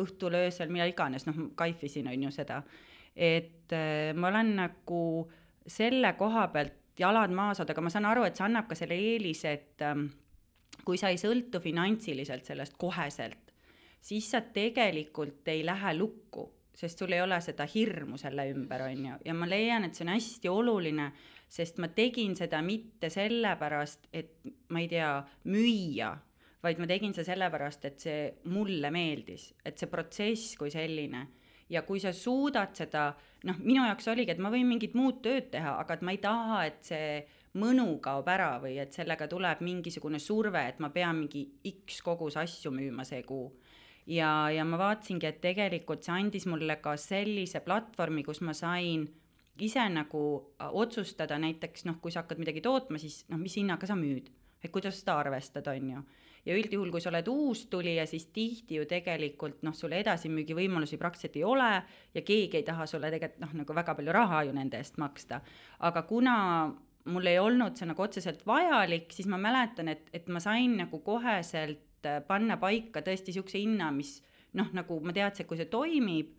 õhtul, 0.00 0.38
öösel, 0.46 0.70
millal 0.72 0.92
iganes, 0.92 1.26
noh, 1.26 1.50
kaifisin, 1.58 2.08
on 2.08 2.28
ju 2.28 2.32
seda 2.32 2.62
et 3.16 3.72
äh, 3.72 4.12
ma 4.14 4.28
olen 4.32 4.54
nagu 4.56 5.02
selle 5.66 6.14
koha 6.18 6.48
pealt 6.52 6.78
jalad 6.98 7.32
maas 7.34 7.60
olnud, 7.60 7.72
aga 7.72 7.84
ma 7.84 7.92
saan 7.92 8.08
aru, 8.08 8.24
et 8.26 8.38
see 8.38 8.46
annab 8.46 8.68
ka 8.70 8.76
selle 8.78 8.96
eelise, 8.98 9.52
et 9.52 9.84
ähm, 9.86 10.06
kui 10.86 10.98
sa 11.00 11.12
ei 11.12 11.20
sõltu 11.20 11.60
finantsiliselt 11.62 12.48
sellest 12.48 12.76
koheselt, 12.80 13.52
siis 14.02 14.28
sa 14.32 14.42
tegelikult 14.42 15.48
ei 15.52 15.62
lähe 15.66 15.94
lukku, 15.96 16.48
sest 16.76 16.98
sul 16.98 17.12
ei 17.12 17.22
ole 17.22 17.38
seda 17.44 17.66
hirmu 17.68 18.18
selle 18.20 18.48
ümber, 18.52 18.86
on 18.88 19.06
ju, 19.10 19.20
ja 19.28 19.36
ma 19.36 19.48
leian, 19.48 19.86
et 19.86 19.96
see 19.96 20.06
on 20.06 20.14
hästi 20.14 20.52
oluline, 20.52 21.12
sest 21.52 21.80
ma 21.82 21.90
tegin 21.92 22.36
seda 22.36 22.62
mitte 22.64 23.12
sellepärast, 23.12 24.08
et 24.12 24.38
ma 24.72 24.80
ei 24.80 24.88
tea, 24.90 25.14
müüa, 25.52 26.12
vaid 26.62 26.80
ma 26.80 26.88
tegin 26.88 27.14
seda 27.16 27.32
sellepärast, 27.32 27.86
et 27.88 28.04
see 28.04 28.18
mulle 28.52 28.92
meeldis, 28.94 29.50
et 29.64 29.78
see 29.78 29.90
protsess 29.90 30.56
kui 30.60 30.72
selline 30.72 31.26
ja 31.72 31.82
kui 31.86 32.00
sa 32.02 32.12
suudad 32.12 32.74
seda, 32.76 33.10
noh, 33.48 33.60
minu 33.64 33.84
jaoks 33.86 34.10
oligi, 34.12 34.34
et 34.34 34.42
ma 34.42 34.52
võin 34.52 34.68
mingit 34.68 34.96
muud 34.98 35.22
tööd 35.24 35.48
teha, 35.54 35.78
aga 35.80 35.96
et 35.96 36.04
ma 36.04 36.14
ei 36.14 36.20
taha, 36.22 36.58
et 36.68 36.82
see 36.84 37.06
mõnu 37.60 37.98
kaob 38.04 38.28
ära 38.32 38.54
või 38.62 38.78
et 38.80 38.94
sellega 38.96 39.28
tuleb 39.28 39.60
mingisugune 39.64 40.20
surve, 40.22 40.62
et 40.68 40.80
ma 40.80 40.92
pean 40.92 41.18
mingi 41.20 41.46
X 41.72 42.00
kogus 42.04 42.38
asju 42.40 42.72
müüma 42.72 43.04
see 43.08 43.22
kuu. 43.28 43.50
ja, 44.06 44.50
ja 44.50 44.64
ma 44.64 44.78
vaatasingi, 44.80 45.26
et 45.26 45.40
tegelikult 45.40 46.04
see 46.04 46.14
andis 46.14 46.46
mulle 46.50 46.76
ka 46.82 46.96
sellise 46.96 47.60
platvormi, 47.64 48.24
kus 48.26 48.40
ma 48.40 48.54
sain 48.56 49.06
ise 49.62 49.84
nagu 49.92 50.22
otsustada 50.58 51.38
näiteks 51.38 51.84
noh, 51.86 52.00
kui 52.00 52.10
sa 52.12 52.24
hakkad 52.24 52.40
midagi 52.40 52.60
tootma, 52.64 52.98
siis 52.98 53.22
noh, 53.28 53.38
mis 53.38 53.56
hinnaga 53.56 53.86
sa 53.86 53.94
müüd, 53.96 54.30
et 54.62 54.72
kuidas 54.72 54.98
seda 55.00 55.18
arvestada, 55.20 55.76
on 55.76 55.90
ju 55.94 56.02
ja 56.46 56.56
üldjuhul, 56.58 56.90
kui 56.90 57.02
sa 57.02 57.10
oled 57.12 57.28
uustulija, 57.30 58.06
siis 58.10 58.26
tihti 58.34 58.80
ju 58.80 58.86
tegelikult 58.90 59.62
noh, 59.66 59.74
sul 59.76 59.94
edasimüügi 59.94 60.56
võimalusi 60.58 60.98
praktiliselt 61.00 61.38
ei 61.38 61.44
ole 61.46 61.70
ja 62.14 62.22
keegi 62.26 62.58
ei 62.58 62.66
taha 62.66 62.86
sulle 62.90 63.12
tegelikult 63.12 63.44
noh, 63.44 63.52
nagu 63.62 63.76
väga 63.78 63.94
palju 63.98 64.16
raha 64.16 64.42
ju 64.48 64.56
nende 64.56 64.80
eest 64.82 64.98
maksta. 65.02 65.40
aga 65.78 66.02
kuna 66.08 66.34
mul 67.04 67.26
ei 67.26 67.38
olnud 67.38 67.78
see 67.78 67.88
nagu 67.90 68.02
otseselt 68.02 68.44
vajalik, 68.46 69.10
siis 69.14 69.28
ma 69.30 69.38
mäletan, 69.40 69.90
et, 69.90 70.06
et 70.14 70.28
ma 70.28 70.42
sain 70.42 70.76
nagu 70.78 71.02
koheselt 71.04 72.06
äh, 72.06 72.20
panna 72.26 72.58
paika 72.62 73.02
tõesti 73.02 73.32
niisuguse 73.32 73.62
hinna, 73.62 73.90
mis 73.94 74.20
noh, 74.58 74.70
nagu 74.74 74.98
ma 75.02 75.14
teadsin, 75.14 75.44
et 75.44 75.50
kui 75.50 75.58
see 75.58 75.70
toimib, 75.70 76.34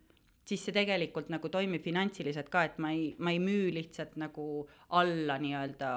siis 0.47 0.63
see 0.63 0.75
tegelikult 0.75 1.31
nagu 1.31 1.49
toimib 1.51 1.83
finantsiliselt 1.83 2.51
ka, 2.51 2.65
et 2.67 2.79
ma 2.83 2.91
ei, 2.95 3.13
ma 3.19 3.31
ei 3.31 3.39
müü 3.43 3.71
lihtsalt 3.75 4.17
nagu 4.19 4.65
alla 4.99 5.39
nii-öelda 5.39 5.93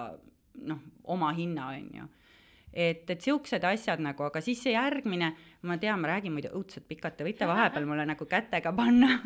noh, 0.70 0.86
oma 1.12 1.32
hinna, 1.36 1.72
on 1.74 1.90
ju 2.00 2.06
et, 2.76 3.08
et 3.10 3.24
siuksed 3.24 3.64
asjad 3.64 4.02
nagu, 4.04 4.26
aga 4.28 4.42
siis 4.44 4.60
see 4.66 4.74
järgmine, 4.74 5.32
ma 5.66 5.78
tean, 5.80 6.00
ma 6.02 6.12
räägin 6.12 6.34
muidu 6.34 6.52
õudselt 6.56 6.84
pikalt, 6.88 7.16
te 7.16 7.26
võite 7.26 7.48
vahepeal 7.48 7.88
mulle 7.88 8.04
nagu 8.08 8.28
kätega 8.28 8.72
panna. 8.76 9.16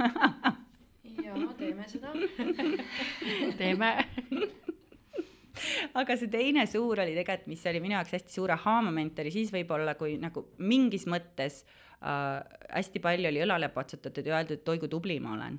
Jaa, 1.21 1.47
teeme 1.59 1.89
seda. 1.91 2.15
Teeme. 3.61 3.91
Aga 5.99 6.17
see 6.17 6.31
teine 6.33 6.65
suur 6.71 7.03
oli 7.03 7.17
tegelikult, 7.19 7.51
mis 7.51 7.67
oli 7.69 7.83
minu 7.83 7.99
jaoks 7.99 8.15
hästi 8.17 8.33
suur 8.33 8.55
ahaa-moment, 8.55 9.19
oli 9.21 9.33
siis 9.35 9.51
võib-olla, 9.53 9.97
kui 9.99 10.15
nagu 10.23 10.47
mingis 10.63 11.05
mõttes 11.11 11.65
äh, 11.67 12.39
hästi 12.71 13.03
palju 13.03 13.29
oli 13.29 13.43
õlale 13.45 13.69
patsutatud 13.75 14.31
ja 14.31 14.39
öeldud, 14.39 14.63
et 14.63 14.73
oi 14.73 14.81
kui 14.81 14.93
tubli 14.93 15.19
ma 15.21 15.35
olen 15.35 15.59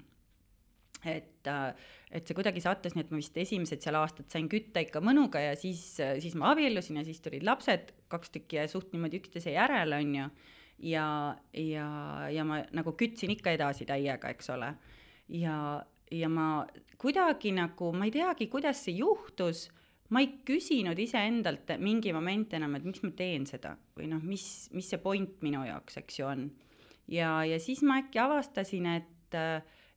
et, 1.06 1.48
äh, 1.50 1.74
et 2.12 2.28
see 2.28 2.38
kuidagi 2.38 2.64
sattus 2.64 2.96
nii, 2.96 3.06
et 3.06 3.14
ma 3.14 3.20
vist 3.22 3.38
esimesed 3.42 3.84
seal 3.84 3.98
aastad 4.00 4.30
sain 4.32 4.50
kütta 4.52 4.84
ikka 4.84 5.02
mõnuga 5.04 5.42
ja 5.44 5.54
siis, 5.60 5.84
siis 5.98 6.36
ma 6.40 6.52
abiellusin 6.54 7.02
ja 7.02 7.06
siis 7.08 7.22
tulid 7.24 7.46
lapsed, 7.48 7.94
kaks 8.12 8.34
tükki 8.36 8.60
ja 8.60 8.68
suht 8.72 8.92
niimoodi 8.94 9.22
üksteise 9.22 9.56
järel, 9.56 9.96
on 9.98 10.16
ju. 10.16 10.30
ja, 10.92 11.08
ja, 11.58 11.88
ja 12.34 12.46
ma 12.48 12.62
nagu 12.76 12.94
kütsin 13.00 13.34
ikka 13.34 13.56
edasi 13.58 13.88
täiega, 13.90 14.34
eks 14.34 14.52
ole. 14.54 14.74
ja, 15.42 15.58
ja 16.12 16.30
ma 16.30 16.66
kuidagi 17.02 17.54
nagu, 17.56 17.92
ma 17.96 18.08
ei 18.08 18.14
teagi, 18.14 18.50
kuidas 18.52 18.84
see 18.86 19.00
juhtus, 19.00 19.70
ma 20.12 20.22
ei 20.24 20.34
küsinud 20.48 21.00
iseendalt 21.00 21.72
mingi 21.82 22.14
moment 22.14 22.54
enam, 22.58 22.76
et 22.78 22.86
miks 22.88 23.04
ma 23.06 23.14
teen 23.16 23.48
seda 23.50 23.78
või 23.98 24.10
noh, 24.12 24.22
mis, 24.24 24.68
mis 24.76 24.90
see 24.92 25.00
point 25.02 25.40
minu 25.46 25.64
jaoks, 25.66 26.02
eks 26.04 26.20
ju, 26.20 26.28
on. 26.28 26.50
ja, 27.12 27.40
ja 27.48 27.60
siis 27.64 27.84
ma 27.88 28.02
äkki 28.04 28.22
avastasin, 28.22 28.90
et, 29.00 29.40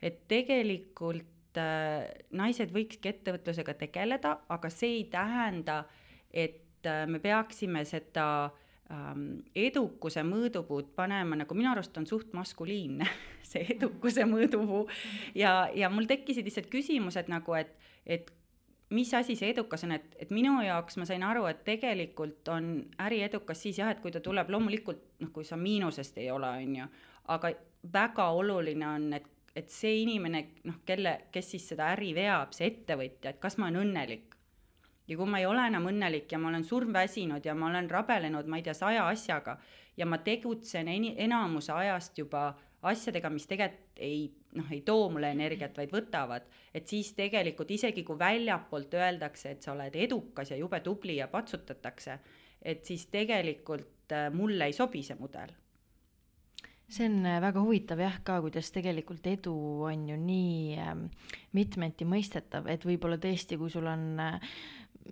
et 0.05 0.25
tegelikult 0.29 1.61
äh, 1.61 2.11
naised 2.37 2.75
võikski 2.75 3.11
ettevõtlusega 3.15 3.77
tegeleda, 3.87 4.37
aga 4.53 4.71
see 4.73 4.99
ei 4.99 5.07
tähenda, 5.13 5.85
et 6.31 6.87
äh, 6.89 7.05
me 7.09 7.21
peaksime 7.25 7.85
seda 7.89 8.27
ähm, 8.93 9.41
edukuse 9.57 10.25
mõõdupuud 10.29 10.93
panema, 10.97 11.39
nagu 11.41 11.57
minu 11.57 11.73
arust 11.73 11.97
on 12.01 12.09
suht 12.11 12.35
maskuliinne 12.37 13.09
see 13.51 13.65
edukuse 13.77 14.27
mõõdupuu. 14.29 14.85
Ja, 15.39 15.71
ja 15.75 15.93
mul 15.93 16.09
tekkisid 16.11 16.47
lihtsalt 16.49 16.69
küsimused 16.73 17.33
nagu, 17.33 17.57
et, 17.57 17.73
et 18.05 18.33
mis 18.95 19.15
asi 19.15 19.37
see 19.39 19.51
edukas 19.55 19.87
on, 19.87 19.95
et, 19.97 20.17
et 20.21 20.31
minu 20.35 20.59
jaoks 20.65 20.99
ma 21.01 21.09
sain 21.09 21.23
aru, 21.27 21.47
et 21.51 21.65
tegelikult 21.67 22.49
on 22.53 22.75
äri 23.07 23.23
edukas 23.25 23.63
siis 23.65 23.81
jah, 23.81 23.91
et 23.91 24.03
kui 24.05 24.13
ta 24.13 24.21
tuleb 24.25 24.53
loomulikult 24.53 25.01
noh, 25.25 25.33
kui 25.33 25.47
sa 25.49 25.57
miinusest 25.57 26.21
ei 26.23 26.31
ole, 26.31 26.51
on 26.61 26.77
ju, 26.83 26.89
aga 27.35 27.55
väga 27.93 28.29
oluline 28.37 28.89
on, 28.89 29.09
et, 29.17 29.31
et 29.55 29.71
see 29.71 30.01
inimene 30.03 30.45
noh, 30.67 30.81
kelle, 30.87 31.15
kes 31.33 31.53
siis 31.55 31.69
seda 31.73 31.93
äri 31.95 32.13
veab, 32.17 32.55
see 32.57 32.69
ettevõtja, 32.73 33.35
et 33.35 33.41
kas 33.43 33.59
ma 33.59 33.69
olen 33.71 33.85
õnnelik. 33.85 34.35
ja 35.07 35.17
kui 35.17 35.29
ma 35.29 35.39
ei 35.39 35.47
ole 35.47 35.67
enam 35.69 35.87
õnnelik 35.91 36.31
ja 36.33 36.39
ma 36.41 36.49
olen 36.49 36.65
surmväsinud 36.65 37.45
ja 37.45 37.55
ma 37.55 37.67
olen 37.69 37.91
rabelenud, 37.91 38.47
ma 38.49 38.57
ei 38.57 38.63
tea, 38.65 38.75
saja 38.75 39.09
asjaga 39.09 39.59
ja 39.97 40.07
ma 40.07 40.19
tegutsen 40.19 40.89
eni-, 40.89 41.15
enamuse 41.19 41.73
ajast 41.73 42.19
juba 42.19 42.55
asjadega, 42.83 43.31
mis 43.31 43.47
tegelikult 43.47 44.01
ei 44.01 44.33
noh, 44.55 44.71
ei 44.73 44.81
too 44.87 45.09
mulle 45.11 45.31
energiat, 45.35 45.77
vaid 45.77 45.93
võtavad, 45.93 46.47
et 46.75 46.89
siis 46.89 47.13
tegelikult 47.15 47.71
isegi 47.71 48.05
kui 48.07 48.19
väljapoolt 48.19 48.95
öeldakse, 48.95 49.55
et 49.55 49.63
sa 49.63 49.73
oled 49.75 49.97
edukas 49.97 50.51
ja 50.51 50.59
jube 50.59 50.81
tubli 50.81 51.19
ja 51.19 51.29
patsutatakse, 51.29 52.19
et 52.63 52.85
siis 52.85 53.07
tegelikult 53.13 54.13
äh, 54.13 54.31
mulle 54.33 54.71
ei 54.71 54.77
sobi 54.77 55.03
see 55.03 55.19
mudel 55.21 55.53
see 56.89 57.09
on 57.09 57.27
äh, 57.27 57.41
väga 57.43 57.63
huvitav 57.65 58.01
jah 58.03 58.21
ka, 58.27 58.39
kuidas 58.45 58.71
tegelikult 58.75 59.27
edu 59.27 59.55
on 59.89 60.09
ju 60.09 60.17
nii 60.21 60.79
ähm, 60.79 61.07
mitmeti 61.57 62.07
mõistetav, 62.09 62.69
et 62.71 62.85
võib-olla 62.85 63.19
tõesti, 63.21 63.59
kui 63.61 63.73
sul 63.73 63.89
on 63.91 64.21
äh, 64.21 64.55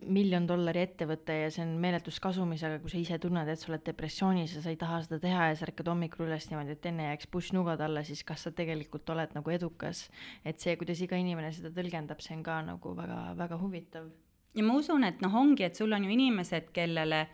miljon 0.09 0.47
dollari 0.49 0.83
ettevõte 0.87 1.35
ja 1.37 1.51
see 1.53 1.63
on 1.65 1.75
meeletus 1.81 2.19
kasumis, 2.23 2.63
aga 2.65 2.79
kui 2.83 2.93
sa 2.93 2.99
ise 3.01 3.19
tunned, 3.21 3.49
et 3.49 3.61
sa 3.61 3.69
oled 3.71 3.85
depressioonis 3.85 4.55
ja 4.57 4.63
sa 4.65 4.73
ei 4.73 4.79
taha 4.81 5.03
seda 5.05 5.19
teha 5.23 5.51
ja 5.51 5.59
sa 5.59 5.67
ärkad 5.69 5.91
hommikul 5.93 6.27
üles 6.29 6.49
niimoodi, 6.49 6.77
et 6.77 6.89
enne 6.89 7.11
jääks 7.11 7.29
pussnugad 7.33 7.83
alla, 7.85 8.05
siis 8.07 8.25
kas 8.27 8.47
sa 8.47 8.55
tegelikult 8.57 9.13
oled 9.13 9.37
nagu 9.37 9.53
edukas. 9.53 10.07
et 10.45 10.61
see, 10.61 10.77
kuidas 10.81 11.03
iga 11.05 11.19
inimene 11.21 11.53
seda 11.53 11.73
tõlgendab, 11.77 12.25
see 12.25 12.37
on 12.39 12.45
ka 12.47 12.61
nagu 12.65 12.95
väga-väga 12.97 13.61
huvitav. 13.61 14.09
ja 14.55 14.65
ma 14.65 14.79
usun, 14.81 15.05
et 15.05 15.21
noh, 15.21 15.35
ongi, 15.35 15.69
et 15.69 15.77
sul 15.77 15.93
on 15.93 16.05
ju 16.05 16.11
inimesed, 16.17 16.73
kellele, 16.73 17.27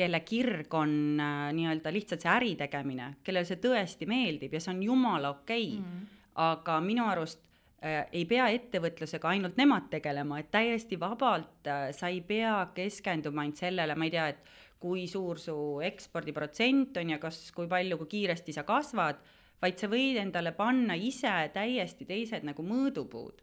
kelle 0.00 0.22
kirg 0.24 0.72
on 0.74 1.20
äh, 1.20 1.50
nii-öelda 1.56 1.92
lihtsalt 1.92 2.24
see 2.24 2.32
äri 2.32 2.56
tegemine, 2.64 3.12
kellele 3.24 3.48
see 3.48 3.60
tõesti 3.60 4.08
meeldib 4.08 4.56
ja 4.56 4.64
see 4.64 4.74
on 4.74 4.82
jumala 4.88 5.36
okei 5.36 5.68
okay. 5.76 5.84
mm., 5.84 6.18
aga 6.40 6.80
minu 6.80 7.04
arust 7.10 7.44
Äh, 7.80 8.02
ei 8.12 8.26
pea 8.28 8.50
ettevõtlusega 8.52 9.30
ainult 9.30 9.56
nemad 9.56 9.86
tegelema, 9.88 10.36
et 10.42 10.50
täiesti 10.52 10.98
vabalt 11.00 11.64
äh, 11.64 11.86
sa 11.96 12.10
ei 12.12 12.18
pea 12.20 12.66
keskenduma 12.76 13.46
ainult 13.46 13.62
sellele, 13.62 13.94
ma 13.96 14.04
ei 14.04 14.12
tea, 14.12 14.26
et 14.34 14.50
kui 14.80 15.06
suur 15.08 15.40
su 15.40 15.54
ekspordiprotsent 15.88 16.98
on 17.00 17.14
ja 17.14 17.18
kas, 17.22 17.38
kui 17.56 17.70
palju, 17.70 17.96
kui 18.02 18.10
kiiresti 18.18 18.52
sa 18.52 18.66
kasvad, 18.68 19.22
vaid 19.64 19.80
sa 19.80 19.88
võid 19.88 20.20
endale 20.20 20.52
panna 20.56 20.92
ise 20.96 21.32
täiesti 21.54 22.04
teised 22.08 22.44
nagu 22.44 22.64
mõõdupuud. 22.64 23.40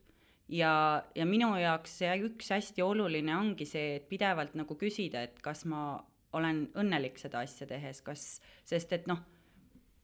ja, 0.53 1.01
ja 1.17 1.25
minu 1.25 1.49
jaoks 1.57 1.97
see 2.03 2.13
üks 2.29 2.53
hästi 2.53 2.85
oluline 2.85 3.33
ongi 3.35 3.65
see, 3.65 3.95
et 3.97 4.05
pidevalt 4.07 4.53
nagu 4.53 4.77
küsida, 4.77 5.25
et 5.25 5.41
kas 5.41 5.65
ma 5.65 5.97
olen 6.33 6.67
õnnelik 6.75 7.19
seda 7.21 7.39
asja 7.45 7.67
tehes, 7.67 8.01
kas, 8.01 8.27
sest 8.67 8.93
et 8.93 9.07
noh 9.07 9.23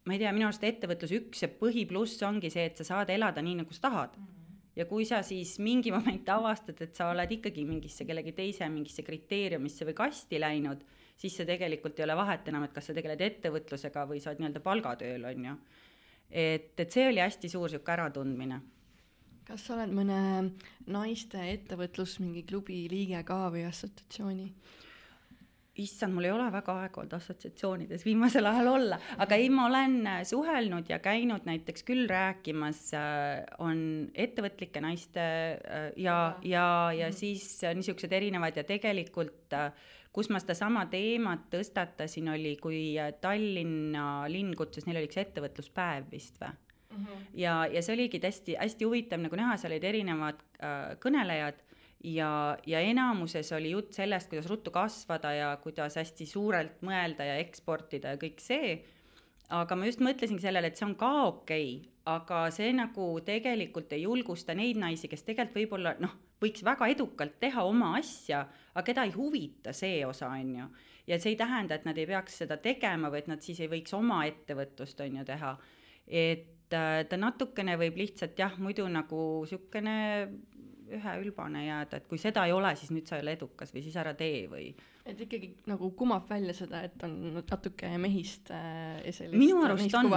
ma 0.04 0.16
ei 0.16 0.20
tea, 0.20 0.32
minu 0.36 0.48
arust 0.50 0.64
ettevõtluse 0.68 1.20
üks 1.22 1.46
ja 1.46 1.50
põhipluss 1.60 2.24
ongi 2.28 2.52
see, 2.52 2.66
et 2.70 2.80
sa 2.80 2.88
saad 2.88 3.12
elada 3.14 3.44
nii, 3.44 3.62
nagu 3.62 3.76
sa 3.76 3.86
tahad 3.88 4.18
mm. 4.18 4.26
-hmm. 4.26 4.58
ja 4.80 4.86
kui 4.90 5.06
sa 5.06 5.22
siis 5.24 5.56
mingi 5.60 5.92
moment 5.96 6.30
avastad, 6.30 6.82
et 6.82 6.96
sa 6.96 7.10
oled 7.12 7.32
ikkagi 7.32 7.66
mingisse 7.66 8.06
kellegi 8.06 8.32
teise 8.32 8.70
mingisse 8.70 9.04
kriteeriumisse 9.04 9.86
või 9.86 9.94
kasti 9.94 10.40
läinud, 10.40 10.84
siis 11.18 11.38
see 11.38 11.46
tegelikult 11.46 12.00
ei 12.00 12.04
ole 12.04 12.16
vahet 12.16 12.48
enam, 12.48 12.64
et 12.64 12.74
kas 12.74 12.86
sa 12.86 12.94
tegeled 12.94 13.22
ettevõtlusega 13.22 14.08
või 14.10 14.20
sa 14.20 14.32
oled 14.32 14.44
nii-öelda 14.44 14.60
palgatööl, 14.60 15.26
on 15.26 15.46
ju. 15.46 15.58
et, 16.30 16.80
et 16.80 16.92
see 16.92 17.08
oli 17.08 17.20
hästi 17.20 17.50
suur 17.50 17.70
sihuke 17.70 17.92
äratundmine 17.92 18.62
kas 19.44 19.66
sa 19.68 19.76
oled 19.76 19.92
mõne 19.92 20.20
naiste 20.88 21.42
ettevõtlus 21.52 22.20
mingi 22.20 22.44
klubi 22.44 22.88
liige 22.92 23.24
ka 23.28 23.50
või 23.52 23.66
assotsiatsiooni? 23.68 24.48
Issand, 25.82 26.14
mul 26.14 26.28
ei 26.28 26.34
ole 26.34 26.46
väga 26.54 26.76
aega 26.84 27.02
olnud 27.02 27.16
assotsiatsioonides 27.18 28.04
viimasel 28.06 28.46
ajal 28.46 28.70
olla, 28.76 29.00
aga 29.24 29.38
ei, 29.42 29.50
ma 29.50 29.66
olen 29.70 29.96
äh, 30.06 30.20
suhelnud 30.28 30.90
ja 30.92 31.00
käinud 31.02 31.48
näiteks 31.50 31.86
küll 31.88 32.06
rääkimas, 32.10 32.84
äh, 32.98 33.42
on 33.64 34.12
ettevõtlike 34.14 34.84
naiste 34.86 35.24
äh, 35.24 35.88
ja, 35.98 36.38
ja, 36.46 36.68
ja 36.94 37.10
mhm. 37.10 37.18
siis 37.18 37.48
niisugused 37.74 38.14
erinevad 38.14 38.60
ja 38.60 38.66
tegelikult 38.68 39.56
kus 40.14 40.30
ma 40.30 40.38
sedasama 40.38 40.86
teemat 40.92 41.48
tõstatasin, 41.50 42.30
oli, 42.36 42.54
kui 42.62 42.94
Tallinna 43.22 44.28
linn 44.30 44.54
kutsus, 44.58 44.86
neil 44.86 45.02
oli 45.02 45.10
üks 45.10 45.18
ettevõtluspäev 45.24 46.12
vist 46.12 46.38
või? 46.42 46.54
Mm 46.94 47.06
-hmm. 47.06 47.22
ja, 47.34 47.54
ja 47.66 47.82
see 47.82 47.96
oligi 47.96 48.20
hästi, 48.22 48.56
hästi 48.60 48.86
huvitav 48.86 49.22
nagu 49.24 49.36
näha, 49.36 49.58
seal 49.58 49.74
olid 49.74 49.84
erinevad 49.90 50.44
äh, 50.62 50.94
kõnelejad 51.02 51.64
ja, 52.04 52.58
ja 52.68 52.82
enamuses 52.84 53.51
oli 53.56 53.72
jutt 53.72 53.95
sellest, 53.95 54.30
kuidas 54.32 54.49
ruttu 54.51 54.72
kasvada 54.72 55.32
ja 55.34 55.54
kuidas 55.64 55.95
hästi 55.99 56.28
suurelt 56.28 56.84
mõelda 56.86 57.28
ja 57.28 57.39
eksportida 57.41 58.16
ja 58.16 58.22
kõik 58.22 58.43
see, 58.43 58.76
aga 59.54 59.78
ma 59.78 59.88
just 59.88 60.04
mõtlesingi 60.04 60.43
sellele, 60.43 60.72
et 60.72 60.80
see 60.80 60.88
on 60.88 60.95
ka 60.99 61.12
okei 61.30 61.74
okay,, 61.78 61.89
aga 62.10 62.45
see 62.51 62.74
nagu 62.76 63.08
tegelikult 63.24 63.93
ei 63.95 64.04
julgusta 64.04 64.56
neid 64.58 64.80
naisi, 64.82 65.08
kes 65.08 65.24
tegelikult 65.24 65.62
võib-olla 65.62 65.95
noh, 66.04 66.16
võiks 66.43 66.64
väga 66.66 66.89
edukalt 66.91 67.38
teha 67.39 67.64
oma 67.64 67.93
asja, 67.99 68.43
aga 68.74 68.84
keda 68.89 69.06
ei 69.08 69.14
huvita 69.16 69.74
see 69.76 70.01
osa, 70.06 70.34
on 70.34 70.56
ju. 70.58 70.66
ja 71.08 71.20
see 71.20 71.34
ei 71.34 71.39
tähenda, 71.39 71.78
et 71.78 71.88
nad 71.88 71.97
ei 71.97 72.10
peaks 72.10 72.41
seda 72.43 72.58
tegema 72.60 73.12
või 73.14 73.24
et 73.24 73.32
nad 73.32 73.45
siis 73.45 73.62
ei 73.64 73.72
võiks 73.72 73.95
oma 73.95 74.24
ettevõtlust, 74.28 74.99
on 75.06 75.22
ju, 75.22 75.28
teha. 75.30 75.54
et 76.08 76.76
äh, 76.76 76.97
ta 77.08 77.20
natukene 77.20 77.78
võib 77.80 78.01
lihtsalt 78.04 78.39
jah, 78.39 78.60
muidu 78.60 78.89
nagu 78.91 79.22
niisugune 79.45 79.95
üheülbane 80.92 81.66
jääda, 81.66 82.00
et 82.00 82.08
kui 82.10 82.20
seda 82.22 82.46
ei 82.48 82.54
ole, 82.56 82.74
siis 82.80 82.92
nüüd 82.94 83.08
sa 83.10 83.18
ei 83.18 83.24
ole 83.26 83.36
edukas 83.38 83.74
või 83.74 83.84
siis 83.86 83.96
ära 84.00 84.14
tee 84.18 84.46
või. 84.52 84.72
et 85.06 85.20
ikkagi 85.20 85.50
nagu 85.68 85.90
kumab 86.00 86.30
välja 86.30 86.54
seda, 86.56 86.82
et 86.88 87.04
on 87.04 87.16
natuke 87.36 87.90
mehist 88.00 88.52
äh, 88.56 89.04
sellist 89.12 89.40
minu 89.40 89.60
arust 89.66 89.96
on, 90.00 90.10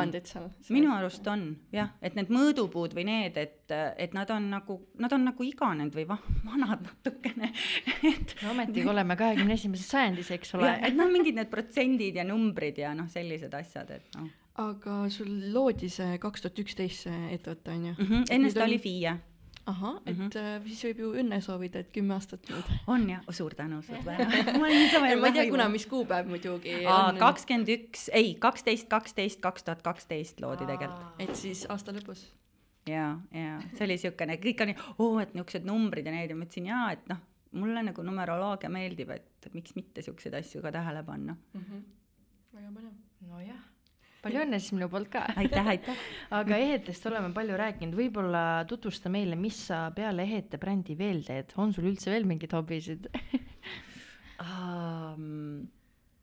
minu 0.71 0.93
arust 0.95 1.27
on 1.33 1.45
jah, 1.75 1.93
et 2.01 2.15
need 2.19 2.31
mõõdupuud 2.33 2.95
või 2.97 3.07
need, 3.09 3.37
et, 3.41 3.75
et 3.97 4.15
nad 4.15 4.31
on 4.31 4.49
nagu, 4.53 4.79
nad 5.03 5.13
on 5.13 5.27
nagu 5.31 5.47
iganenud 5.47 5.95
või 5.97 6.07
va-, 6.09 6.23
vanad 6.47 6.87
natukene 6.87 7.53
et 8.15 8.37
no 8.43 8.55
ometigi 8.55 8.89
oleme 8.91 9.19
kahekümne 9.19 9.59
esimeses 9.59 9.91
sajandis, 9.91 10.33
eks 10.39 10.55
ole. 10.59 10.73
et 10.87 10.99
noh, 10.99 11.11
mingid 11.13 11.39
need 11.39 11.53
protsendid 11.53 12.19
ja 12.21 12.27
numbrid 12.27 12.79
ja 12.83 12.95
noh, 12.97 13.11
sellised 13.13 13.55
asjad, 13.55 13.97
et 13.99 14.21
noh 14.21 14.35
aga 14.57 15.05
sul 15.13 15.29
loodi 15.53 15.89
see 15.93 16.17
kaks 16.21 16.45
tuhat 16.45 16.61
üksteist 16.63 17.07
see 17.07 17.33
ettevõte 17.35 17.73
on 17.75 17.83
ju 17.91 17.93
mm? 17.93 18.07
-hmm. 18.07 18.29
enne 18.33 18.53
seda 18.53 18.65
oli 18.65 18.79
FIE 18.81 19.13
ahah, 19.67 20.01
et 20.07 20.17
mm 20.17 20.29
-hmm. 20.29 20.39
äh, 20.39 20.65
siis 20.67 20.85
võib 20.85 21.01
ju 21.03 21.11
õnne 21.23 21.41
soovida, 21.41 21.83
et 21.83 21.93
kümme 21.93 22.15
aastat 22.15 22.49
nüüd. 22.51 22.71
on 22.95 23.09
jah, 23.11 23.23
suur 23.31 23.55
tänu, 23.55 23.83
tänu 23.87 24.61
ma 24.61 24.69
ei 24.69 25.33
tea, 25.33 25.51
kuna, 25.51 25.69
mis 25.69 25.87
kuupäev 25.87 26.29
muidugi. 26.31 26.75
kakskümmend 27.19 27.69
üks, 27.69 28.09
ei, 28.13 28.35
kaksteist, 28.35 28.89
kaksteist, 28.89 29.41
kaks 29.41 29.65
tuhat 29.65 29.83
kaksteist 29.83 30.41
loodi 30.41 30.67
tegelikult. 30.67 31.15
et 31.19 31.35
siis 31.37 31.67
aasta 31.69 31.93
lõpus. 31.93 32.27
ja, 32.87 33.19
ja 33.33 33.61
see 33.75 33.85
oli 33.85 33.99
siukene, 33.99 34.39
kõik 34.43 34.63
on, 34.63 34.75
oo, 34.99 35.21
et 35.21 35.35
niisugused 35.35 35.65
numbrid 35.65 36.07
ja 36.07 36.13
need 36.13 36.31
ja 36.31 36.37
ma 36.37 36.45
ütlesin 36.45 36.67
jaa, 36.73 36.91
et 36.93 37.09
noh, 37.09 37.23
mulle 37.53 37.83
nagu 37.83 38.03
numeroloogia 38.03 38.71
meeldib, 38.71 39.11
et 39.11 39.55
miks 39.55 39.75
mitte 39.75 40.03
siukseid 40.03 40.35
asju 40.35 40.63
ka 40.63 40.73
tähele 40.73 41.03
panna 41.03 41.37
mm. 41.55 41.61
-hmm. 41.61 41.83
väga 42.53 42.69
põnev. 42.71 42.95
nojah 43.21 43.76
palju 44.27 44.43
õnne 44.43 44.61
siis 44.63 44.75
minu 44.77 44.91
poolt 44.93 45.11
ka. 45.13 45.25
aitäh, 45.39 45.71
aitäh. 45.75 46.05
aga 46.41 46.59
ehetest 46.63 47.07
oleme 47.11 47.33
palju 47.37 47.59
rääkinud, 47.63 47.97
võib-olla 47.99 48.45
tutvusta 48.69 49.13
meile, 49.13 49.39
mis 49.41 49.59
sa 49.71 49.87
peale 49.97 50.27
ehete 50.27 50.61
brändi 50.63 50.99
veel 50.99 51.23
teed, 51.27 51.55
on 51.63 51.75
sul 51.77 51.89
üldse 51.93 52.13
veel 52.13 52.29
mingeid 52.29 52.55
hobisid 52.57 53.11
um,? 54.45 55.67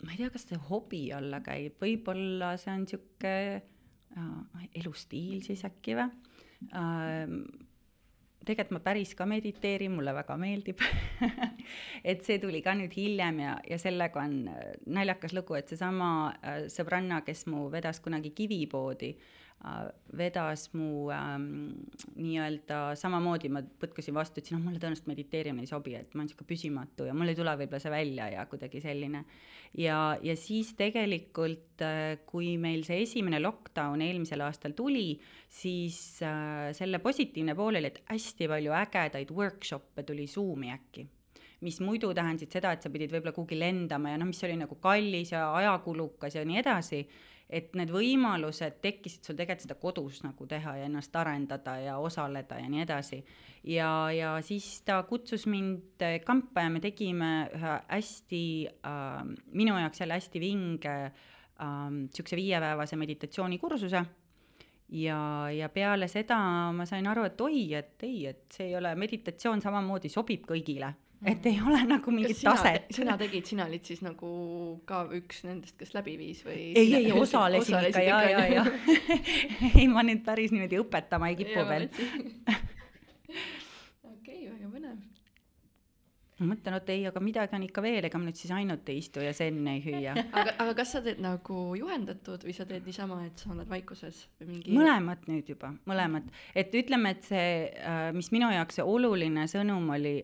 ma 0.03 0.11
ei 0.11 0.19
tea, 0.19 0.31
kas 0.33 0.43
see 0.49 0.59
hobi 0.67 1.05
alla 1.15 1.39
käib, 1.43 1.77
võib-olla 1.79 2.53
see 2.59 2.73
on 2.75 2.87
sihuke 2.89 3.35
uh, 4.19 4.65
elustiil 4.75 5.39
siis 5.45 5.63
äkki 5.63 5.95
või 5.95 6.09
uh, 6.75 7.37
tegelikult 8.45 8.77
ma 8.77 8.83
päris 8.83 9.13
ka 9.15 9.27
mediteerin, 9.29 9.93
mulle 9.95 10.13
väga 10.15 10.37
meeldib 10.39 10.81
et 12.11 12.25
see 12.25 12.39
tuli 12.43 12.61
ka 12.65 12.75
nüüd 12.77 12.93
hiljem 12.97 13.39
ja, 13.43 13.55
ja 13.69 13.79
sellega 13.81 14.23
on 14.23 14.35
äh, 14.51 14.73
naljakas 14.85 15.35
lugu, 15.37 15.57
et 15.59 15.71
seesama 15.71 16.09
äh, 16.41 16.65
sõbranna, 16.73 17.21
kes 17.25 17.45
mu 17.51 17.69
vedas 17.73 18.01
kunagi 18.03 18.33
kivipoodi 18.35 19.13
vedas 20.17 20.65
mu 20.75 21.07
ähm, 21.15 21.45
nii-öelda 22.19 22.97
samamoodi, 22.99 23.47
ma 23.53 23.61
põtkasin 23.63 24.15
vastu, 24.15 24.41
ütlesin, 24.41 24.57
noh, 24.57 24.65
mulle 24.67 24.81
tõenäoliselt 24.81 25.07
mediteerimine 25.07 25.63
ei 25.63 25.71
sobi, 25.71 25.95
et 25.95 26.11
ma 26.11 26.19
olen 26.19 26.27
niisugune 26.27 26.49
püsimatu 26.49 27.07
ja 27.07 27.15
mul 27.15 27.31
ei 27.31 27.37
tule 27.37 27.53
võib-olla 27.61 27.79
see 27.79 27.93
välja 27.93 28.27
ja 28.33 28.43
kuidagi 28.51 28.83
selline. 28.83 29.23
ja, 29.79 29.97
ja 30.21 30.35
siis 30.39 30.73
tegelikult, 30.79 31.79
äh, 31.79 32.19
kui 32.27 32.57
meil 32.59 32.83
see 32.83 33.05
esimene 33.05 33.39
lockdown 33.39 34.03
eelmisel 34.03 34.43
aastal 34.43 34.75
tuli, 34.75 35.15
siis 35.47 35.97
äh, 36.27 36.73
selle 36.75 36.99
positiivne 36.99 37.55
pool 37.55 37.79
oli, 37.79 37.93
et 37.93 38.03
hästi 38.11 38.51
palju 38.51 38.75
ägedaid 38.83 39.31
workshop'e 39.31 40.03
tuli 40.03 40.27
Zoomi 40.27 40.75
äkki 40.75 41.07
mis 41.63 41.79
muidu 41.79 42.09
tähendasid 42.11 42.51
seda, 42.51 42.73
et 42.75 42.83
sa 42.83 42.89
pidid 42.91 43.13
võib-olla 43.13 43.31
kuhugi 43.31 43.55
lendama 43.55 44.11
ja 44.11 44.19
noh, 44.19 44.27
mis 44.27 44.43
oli 44.43 44.57
nagu 44.59 44.75
kallis 44.83 45.31
ja 45.31 45.45
ajakulukas 45.55 46.35
ja 46.35 46.43
nii 46.43 46.59
edasi 46.59 47.05
et 47.49 47.75
need 47.77 47.91
võimalused 47.93 48.79
tekkisid 48.81 49.27
sul 49.27 49.37
tegelikult 49.37 49.65
seda 49.67 49.75
kodus 49.79 50.21
nagu 50.23 50.47
teha 50.49 50.77
ja 50.79 50.87
ennast 50.87 51.15
arendada 51.15 51.75
ja 51.81 51.97
osaleda 52.01 52.57
ja 52.59 52.69
nii 52.69 52.81
edasi. 52.85 53.23
ja, 53.63 54.11
ja 54.11 54.33
siis 54.41 54.81
ta 54.85 55.03
kutsus 55.03 55.45
mind 55.45 56.03
kampa 56.25 56.65
ja 56.65 56.69
me 56.69 56.79
tegime 56.79 57.49
ühe 57.53 57.75
hästi 57.87 58.43
äh,, 58.85 59.21
minu 59.51 59.77
jaoks 59.77 60.01
jälle 60.01 60.19
hästi 60.19 60.39
vinge 60.39 60.97
äh, 61.05 62.35
viiepäevase 62.35 62.95
meditatsioonikursuse 62.95 64.05
ja, 64.89 65.49
ja 65.51 65.69
peale 65.69 66.07
seda 66.07 66.37
ma 66.73 66.85
sain 66.85 67.07
aru, 67.07 67.23
et 67.29 67.41
oi, 67.41 67.73
et 67.73 68.03
ei, 68.03 68.27
et 68.27 68.45
see 68.51 68.71
ei 68.71 68.75
ole, 68.77 68.95
meditatsioon 68.95 69.61
samamoodi 69.61 70.09
sobib 70.09 70.45
kõigile 70.49 70.93
et 71.25 71.45
ei 71.45 71.59
ole 71.63 71.79
nagu 71.87 72.11
mingit 72.13 72.37
sina, 72.37 72.53
taset. 72.57 72.89
sina 72.93 73.15
tegid, 73.19 73.47
sina 73.47 73.67
olid 73.69 73.87
siis 73.87 74.03
nagu 74.03 74.33
ka 74.89 75.03
üks 75.15 75.43
nendest, 75.47 75.77
kes 75.79 75.95
läbi 75.95 76.17
viis 76.19 76.43
või? 76.45 76.73
ei, 76.79 76.91
ei 76.99 77.15
osalesin 77.15 77.79
ikka 77.89 78.03
ja, 78.03 78.19
ja, 78.27 78.43
ja 78.51 78.65
ei, 79.71 79.87
ma 79.91 80.03
nüüd 80.05 80.23
päris 80.25 80.53
niimoodi 80.53 80.81
õpetama 80.81 81.31
ei 81.31 81.39
kipu 81.39 81.63
veel. 81.69 81.87
okei, 84.11 84.49
väga 84.49 84.69
põnev. 84.73 84.99
ma 86.41 86.49
mõtlen, 86.51 86.77
oot 86.79 86.93
ei, 86.95 87.07
aga 87.07 87.23
midagi 87.23 87.59
on 87.59 87.67
ikka 87.69 87.85
veel, 87.85 88.09
ega 88.09 88.19
ma 88.19 88.27
nüüd 88.27 88.39
siis 88.41 88.53
ainult 88.55 88.91
ei 88.91 88.99
istu 88.99 89.23
ja 89.23 89.31
zen 89.37 89.63
ei 89.71 89.79
hüüa 89.85 90.17
aga, 90.41 90.57
aga 90.57 90.77
kas 90.81 90.95
sa 90.97 91.03
teed 91.07 91.23
nagu 91.23 91.63
juhendatud 91.79 92.43
või 92.43 92.57
sa 92.57 92.67
teed 92.67 92.83
niisama, 92.89 93.23
et 93.29 93.39
sa 93.39 93.53
oled 93.55 93.71
vaikuses 93.71 94.25
või 94.41 94.57
mingi? 94.57 94.75
mõlemat 94.75 95.27
nüüd 95.31 95.55
juba, 95.55 95.71
mõlemat, 95.89 96.27
et 96.51 96.75
ütleme, 96.83 97.15
et 97.15 97.27
see, 97.31 97.49
äh, 97.79 98.07
mis 98.15 98.33
minu 98.35 98.51
jaoks 98.51 98.81
see 98.81 98.91
oluline 98.95 99.47
sõnum 99.51 99.93
oli 99.95 100.17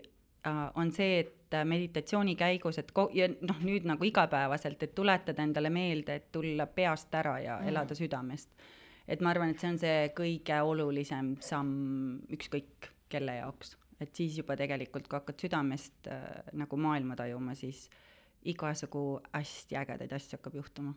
on 0.75 0.91
see, 0.95 1.19
et 1.19 1.53
äh, 1.53 1.65
meditatsiooni 1.65 2.35
käigus, 2.39 2.79
et 2.81 2.91
ko-, 2.95 3.09
ja 3.13 3.27
noh, 3.29 3.59
nüüd 3.65 3.87
nagu 3.89 4.05
igapäevaselt, 4.07 4.83
et 4.83 4.95
tuletada 4.95 5.43
endale 5.43 5.71
meelde, 5.73 6.19
et 6.19 6.29
tulla 6.31 6.67
peast 6.67 7.13
ära 7.15 7.39
ja 7.43 7.57
mm. 7.59 7.71
elada 7.71 7.97
südamest. 7.97 8.49
et 9.09 9.21
ma 9.25 9.31
arvan, 9.33 9.49
et 9.49 9.59
see 9.59 9.71
on 9.71 9.79
see 9.81 10.09
kõige 10.13 10.61
olulisem 10.61 11.33
samm 11.41 12.19
ükskõik 12.35 12.91
kelle 13.09 13.39
jaoks, 13.39 13.75
et 13.99 14.15
siis 14.15 14.37
juba 14.37 14.55
tegelikult, 14.55 15.07
kui 15.09 15.17
hakkad 15.17 15.41
südamest 15.41 16.07
äh, 16.07 16.23
nagu 16.53 16.77
maailma 16.77 17.17
tajuma, 17.19 17.55
siis 17.57 17.87
igasugu 18.47 19.19
hästi 19.33 19.75
ägedaid 19.75 20.13
asju 20.15 20.37
hakkab 20.37 20.55
juhtuma 20.61 20.93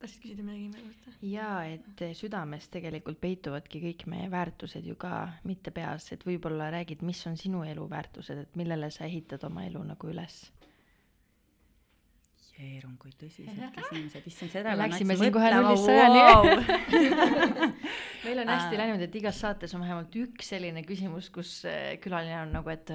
tahtsid 0.00 0.22
küsida 0.22 0.44
midagi 0.44 0.68
minu 0.68 0.90
kohta? 0.90 1.14
jaa, 1.30 1.60
et 1.72 2.04
südames 2.18 2.68
tegelikult 2.72 3.20
peituvadki 3.22 3.80
kõik 3.88 4.06
meie 4.12 4.28
väärtused 4.32 4.86
ju 4.86 4.96
ka, 5.00 5.14
mitte 5.48 5.72
peas, 5.74 6.10
et 6.16 6.26
võib-olla 6.26 6.70
räägid, 6.74 7.04
mis 7.06 7.22
on 7.30 7.38
sinu 7.40 7.64
elu 7.66 7.88
väärtused, 7.90 8.44
et 8.46 8.58
millele 8.60 8.90
sa 8.94 9.08
ehitad 9.08 9.44
oma 9.48 9.66
elu 9.68 9.82
nagu 9.94 10.12
üles? 10.12 10.44
Jeerum, 12.56 12.94
kui 12.96 13.10
tõsised 13.20 13.52
küsimused, 13.74 14.28
issand, 14.30 14.50
seda 14.54 14.72
Läksime 14.80 15.12
siin 15.20 15.32
kohe 15.34 15.50
nullist 15.52 15.84
sajani 15.84 16.22
meil 18.24 18.40
on 18.40 18.48
hästi 18.48 18.78
läinud, 18.80 19.02
et 19.04 19.18
igas 19.20 19.42
saates 19.44 19.74
on 19.76 19.84
vähemalt 19.84 20.16
üks 20.22 20.48
selline 20.54 20.80
küsimus, 20.88 21.28
kus 21.34 21.50
äh, 21.68 21.98
külaline 22.00 22.38
on 22.46 22.56
nagu, 22.56 22.72
et 22.72 22.92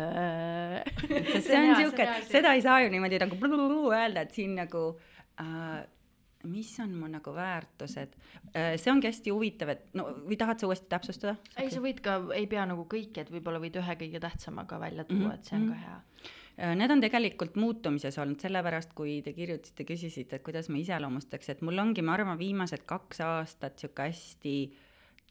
see 1.45 1.59
on 1.59 1.75
siuke, 1.77 2.09
seda 2.31 2.55
ei 2.57 2.65
saa 2.65 2.79
ju 2.81 2.89
niimoodi 2.93 3.21
nagu 3.21 3.37
öelda, 3.93 4.25
et 4.25 4.33
siin 4.33 4.57
nagu 4.57 4.87
äh, 5.37 5.83
mis 6.49 6.71
on 6.83 6.93
mu 6.97 7.07
nagu 7.11 7.33
väärtused, 7.35 8.15
äh, 8.55 8.73
see 8.81 8.91
ongi 8.91 9.09
hästi 9.09 9.33
huvitav, 9.33 9.73
et 9.73 9.87
no 9.97 10.07
või 10.25 10.37
tahad 10.39 10.61
sa 10.61 10.69
uuesti 10.69 10.89
täpsustada? 10.91 11.35
ei, 11.57 11.71
sa 11.73 11.81
võid 11.83 12.01
ka, 12.03 12.17
ei 12.37 12.47
pea 12.51 12.65
nagu 12.69 12.85
kõiki, 12.89 13.23
et 13.23 13.31
võib-olla 13.33 13.61
võid 13.63 13.79
ühe 13.81 13.97
kõige 14.03 14.21
tähtsama 14.23 14.65
ka 14.69 14.79
välja 14.81 15.05
tuua 15.07 15.19
mm, 15.19 15.27
-hmm. 15.29 15.39
et 15.39 15.49
see 15.49 15.57
on 15.59 15.67
ka 15.69 15.79
hea. 15.81 15.97
Äh, 16.61 16.75
need 16.75 16.91
on 16.91 17.01
tegelikult 17.01 17.55
muutumises 17.55 18.17
olnud, 18.21 18.39
sellepärast 18.41 18.93
kui 18.97 19.21
te 19.25 19.33
kirjutasite, 19.33 19.85
küsisite, 19.87 20.35
et 20.35 20.45
kuidas 20.45 20.69
ma 20.69 20.81
iseloomustaks, 20.81 21.49
et 21.49 21.61
mul 21.61 21.79
ongi, 21.79 22.01
ma 22.01 22.13
arvan, 22.17 22.39
viimased 22.39 22.85
kaks 22.85 23.21
aastat 23.25 23.79
sihuke 23.79 24.09
hästi 24.09 24.55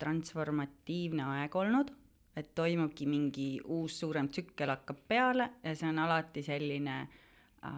transformatiivne 0.00 1.26
aeg 1.36 1.56
olnud, 1.56 1.92
et 2.36 2.54
toimubki 2.54 3.06
mingi 3.11 3.61
uus 3.64 3.98
suurem 4.00 4.30
tsükkel 4.32 4.70
hakkab 4.72 5.02
peale 5.08 5.50
ja 5.62 5.74
see 5.76 5.88
on 5.90 5.98
alati 5.98 6.42
selline 6.46 6.96
äh, 7.02 7.72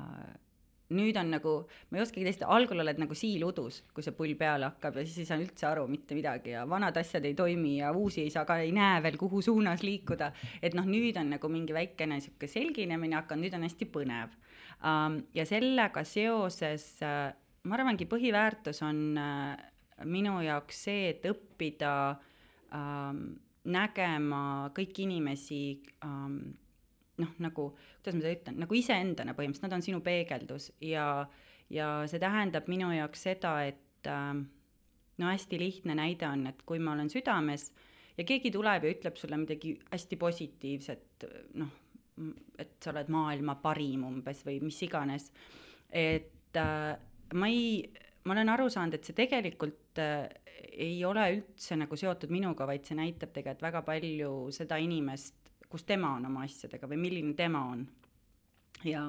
nüüd 0.97 1.17
on 1.21 1.33
nagu, 1.35 1.55
ma 1.91 1.99
ei 1.99 2.05
oskagi 2.05 2.27
teist, 2.29 2.45
algul 2.47 2.83
oled 2.85 3.01
nagu 3.03 3.17
siil 3.19 3.45
udus, 3.47 3.83
kui 3.95 4.05
see 4.05 4.15
pull 4.17 4.37
peale 4.39 4.69
hakkab 4.71 5.01
ja 5.01 5.07
siis 5.07 5.23
ei 5.23 5.29
saa 5.31 5.41
üldse 5.41 5.69
aru 5.69 5.87
mitte 5.91 6.17
midagi 6.19 6.55
ja 6.55 6.65
vanad 6.69 6.97
asjad 7.01 7.27
ei 7.29 7.37
toimi 7.39 7.79
ja 7.81 7.93
uusi 7.97 8.25
ei 8.25 8.33
saa 8.35 8.47
ka, 8.49 8.59
ei 8.63 8.73
näe 8.77 9.03
veel, 9.05 9.19
kuhu 9.21 9.43
suunas 9.43 9.85
liikuda. 9.87 10.33
et 10.63 10.75
noh, 10.79 10.89
nüüd 10.89 11.19
on 11.21 11.35
nagu 11.37 11.53
mingi 11.53 11.75
väikene 11.77 12.21
sihuke 12.21 12.51
selginemine 12.51 13.21
hakanud, 13.21 13.47
nüüd 13.47 13.59
on 13.59 13.69
hästi 13.69 13.91
põnev 13.93 14.35
um,. 14.81 15.23
ja 15.35 15.47
sellega 15.49 16.05
seoses 16.05 16.89
uh, 17.03 17.31
ma 17.69 17.79
arvangi, 17.79 18.09
põhiväärtus 18.11 18.83
on 18.87 19.03
uh, 19.19 19.55
minu 20.09 20.41
jaoks 20.43 20.85
see, 20.89 21.09
et 21.13 21.27
õppida 21.31 21.93
um, 22.75 23.23
nägema 23.73 24.71
kõiki 24.75 25.07
inimesi 25.07 25.63
um, 26.05 26.41
noh, 27.21 27.33
nagu 27.45 27.69
kuidas 27.75 28.17
ma 28.17 28.25
seda 28.25 28.35
ütlen, 28.39 28.59
nagu 28.65 28.77
iseendana 28.79 29.37
põhimõtteliselt, 29.37 29.69
nad 29.69 29.77
on 29.77 29.85
sinu 29.85 30.01
peegeldus 30.05 30.71
ja, 30.85 31.07
ja 31.73 31.93
see 32.11 32.23
tähendab 32.23 32.69
minu 32.73 32.91
jaoks 32.95 33.27
seda, 33.29 33.57
et 33.69 34.11
äh, 34.11 34.35
no 35.21 35.31
hästi 35.31 35.61
lihtne 35.61 35.97
näide 35.99 36.29
on, 36.29 36.47
et 36.51 36.63
kui 36.67 36.81
ma 36.83 36.95
olen 36.97 37.11
südames 37.13 37.69
ja 38.17 38.27
keegi 38.29 38.53
tuleb 38.55 38.87
ja 38.87 38.95
ütleb 38.95 39.19
sulle 39.21 39.39
midagi 39.41 39.75
hästi 39.91 40.19
positiivset, 40.21 41.27
noh, 41.61 41.73
et 42.61 42.77
sa 42.83 42.93
oled 42.93 43.09
maailma 43.13 43.57
parim 43.63 44.05
umbes 44.09 44.43
või 44.47 44.59
mis 44.65 44.79
iganes, 44.85 45.31
et 45.89 46.61
äh, 46.61 46.93
ma 47.35 47.49
ei, 47.49 47.83
ma 48.25 48.37
olen 48.37 48.53
aru 48.53 48.69
saanud, 48.73 48.99
et 48.99 49.09
see 49.09 49.17
tegelikult 49.17 50.01
äh, 50.03 50.29
ei 50.73 51.01
ole 51.05 51.25
üldse 51.37 51.77
nagu 51.77 51.97
seotud 51.99 52.33
minuga, 52.33 52.67
vaid 52.69 52.87
see 52.87 52.97
näitab 52.99 53.33
tegelikult 53.35 53.65
väga 53.67 53.83
palju 53.87 54.33
seda 54.55 54.79
inimest, 54.81 55.42
kus 55.73 55.87
tema 55.89 56.13
on 56.19 56.27
oma 56.29 56.45
asjadega 56.47 56.89
või 56.91 57.01
milline 57.07 57.37
tema 57.39 57.65
on. 57.73 57.87
ja, 58.85 59.07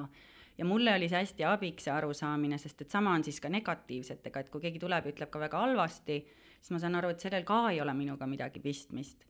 ja 0.58 0.64
mulle 0.64 0.94
oli 0.94 1.10
see 1.10 1.20
hästi 1.20 1.46
abiks, 1.48 1.86
see 1.86 1.92
arusaamine, 1.94 2.58
sest 2.62 2.86
et 2.86 2.94
sama 2.94 3.14
on 3.16 3.24
siis 3.26 3.40
ka 3.42 3.50
negatiivsetega, 3.52 4.44
et 4.44 4.50
kui 4.52 4.64
keegi 4.64 4.82
tuleb 4.82 5.06
ja 5.06 5.14
ütleb 5.14 5.32
ka 5.32 5.42
väga 5.42 5.62
halvasti, 5.66 6.18
siis 6.60 6.74
ma 6.74 6.80
saan 6.82 6.98
aru, 7.00 7.12
et 7.12 7.24
sellel 7.24 7.46
ka 7.48 7.66
ei 7.72 7.82
ole 7.84 7.94
minuga 7.96 8.28
midagi 8.30 8.62
pistmist 8.64 9.26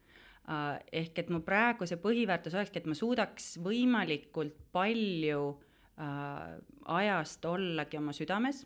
uh,. 0.49 0.76
ehk 0.93 1.24
et 1.24 1.32
mu 1.35 1.43
praegu 1.47 1.89
see 1.89 2.01
põhiväärtus 2.01 2.55
olekski, 2.59 2.82
et 2.82 2.91
ma 2.91 2.99
suudaks 2.99 3.57
võimalikult 3.64 4.61
palju 4.72 5.43
uh, 5.51 6.55
ajast 7.01 7.51
ollagi 7.51 7.99
oma 7.99 8.14
südames 8.16 8.64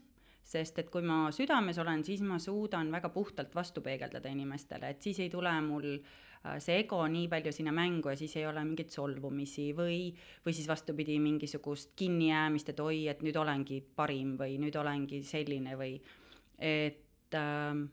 sest 0.49 0.79
et 0.81 0.89
kui 0.89 1.05
ma 1.05 1.27
südames 1.35 1.77
olen, 1.77 2.01
siis 2.05 2.23
ma 2.25 2.39
suudan 2.41 2.89
väga 2.93 3.11
puhtalt 3.13 3.53
vastu 3.55 3.83
peegeldada 3.85 4.31
inimestele, 4.33 4.95
et 4.95 5.05
siis 5.05 5.19
ei 5.21 5.29
tule 5.29 5.53
mul 5.61 5.91
äh, 5.99 6.28
see 6.63 6.79
ego 6.85 7.01
nii 7.11 7.27
palju 7.29 7.53
sinna 7.53 7.73
mängu 7.75 8.13
ja 8.13 8.17
siis 8.17 8.37
ei 8.39 8.47
ole 8.47 8.63
mingeid 8.65 8.93
solvumisi 8.95 9.73
või, 9.77 10.13
või 10.47 10.55
siis 10.57 10.69
vastupidi, 10.71 11.19
mingisugust 11.23 11.93
kinnijäämist, 11.99 12.73
et 12.73 12.81
oi, 12.81 13.07
et 13.11 13.23
nüüd 13.27 13.37
olengi 13.37 13.81
parim 13.83 14.37
või 14.39 14.57
nüüd 14.63 14.77
olengi 14.79 15.23
selline 15.27 15.77
või 15.79 15.97
et 16.59 17.35
äh, 17.35 17.87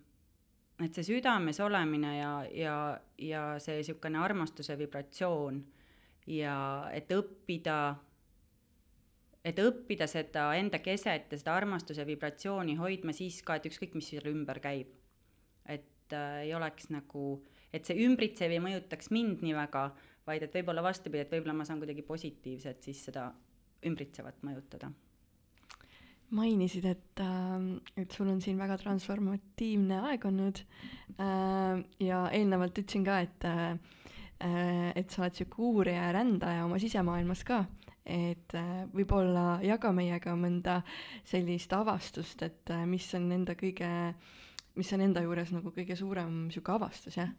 et 0.84 0.98
see 0.98 1.06
südames 1.08 1.60
olemine 1.64 2.18
ja, 2.18 2.32
ja, 2.52 2.76
ja 3.22 3.44
see 3.64 3.80
niisugune 3.80 4.20
armastuse 4.20 4.76
vibratsioon 4.80 5.62
ja 6.28 6.58
et 6.92 7.12
õppida 7.16 7.78
et 9.46 9.60
õppida 9.62 10.08
seda 10.10 10.50
enda 10.58 10.82
keset 10.84 11.32
ja 11.32 11.40
seda 11.40 11.56
armastuse 11.56 12.06
vibratsiooni 12.08 12.76
hoidma 12.80 13.14
siis 13.16 13.42
ka, 13.46 13.60
et 13.60 13.68
ükskõik, 13.70 13.94
mis 13.98 14.10
seal 14.10 14.28
ümber 14.32 14.60
käib. 14.64 14.90
et 15.66 16.14
äh, 16.14 16.42
ei 16.46 16.54
oleks 16.54 16.90
nagu, 16.94 17.44
et 17.74 17.88
see 17.88 18.06
ümbritsev 18.06 18.54
ei 18.54 18.62
mõjutaks 18.64 19.12
mind 19.14 19.44
nii 19.46 19.56
väga, 19.58 19.88
vaid 20.28 20.46
et 20.46 20.54
võib-olla 20.58 20.84
vastupidi, 20.86 21.24
et 21.24 21.34
võib-olla 21.34 21.58
ma 21.58 21.68
saan 21.68 21.82
kuidagi 21.82 22.06
positiivselt 22.06 22.86
siis 22.86 23.04
seda 23.10 23.30
ümbritsevat 23.86 24.46
mõjutada 24.46 24.92
mainisid, 26.36 26.88
et, 26.90 27.22
äh, 27.22 28.02
et 28.02 28.12
sul 28.12 28.28
on 28.32 28.40
siin 28.42 28.58
väga 28.60 28.80
transformatiivne 28.82 30.02
aeg 30.10 30.26
olnud 30.26 30.64
äh, 31.22 31.84
ja 32.02 32.26
eelnevalt 32.34 32.82
ütlesin 32.82 33.06
ka, 33.06 33.22
et 33.26 33.52
et 34.36 35.14
sa 35.14 35.22
oled 35.22 35.38
sihuke 35.38 35.62
uurija 35.64 36.10
ja 36.10 36.12
rändaja 36.12 36.66
oma 36.66 36.76
sisemaailmas 36.76 37.46
ka 37.48 37.62
et 38.06 38.54
äh, 38.54 38.86
võib-olla 38.94 39.60
jaga 39.66 39.90
meiega 39.96 40.36
mõnda 40.38 40.80
sellist 41.26 41.74
avastust, 41.74 42.44
et 42.46 42.72
äh, 42.74 42.86
mis 42.90 43.08
on 43.18 43.32
enda 43.34 43.56
kõige 43.58 43.90
mis 44.76 44.92
on 44.94 45.06
enda 45.06 45.24
juures 45.26 45.52
nagu 45.56 45.72
kõige 45.74 45.98
suurem 45.98 46.46
sihuke 46.54 46.76
avastus, 46.76 47.18
jah? 47.18 47.34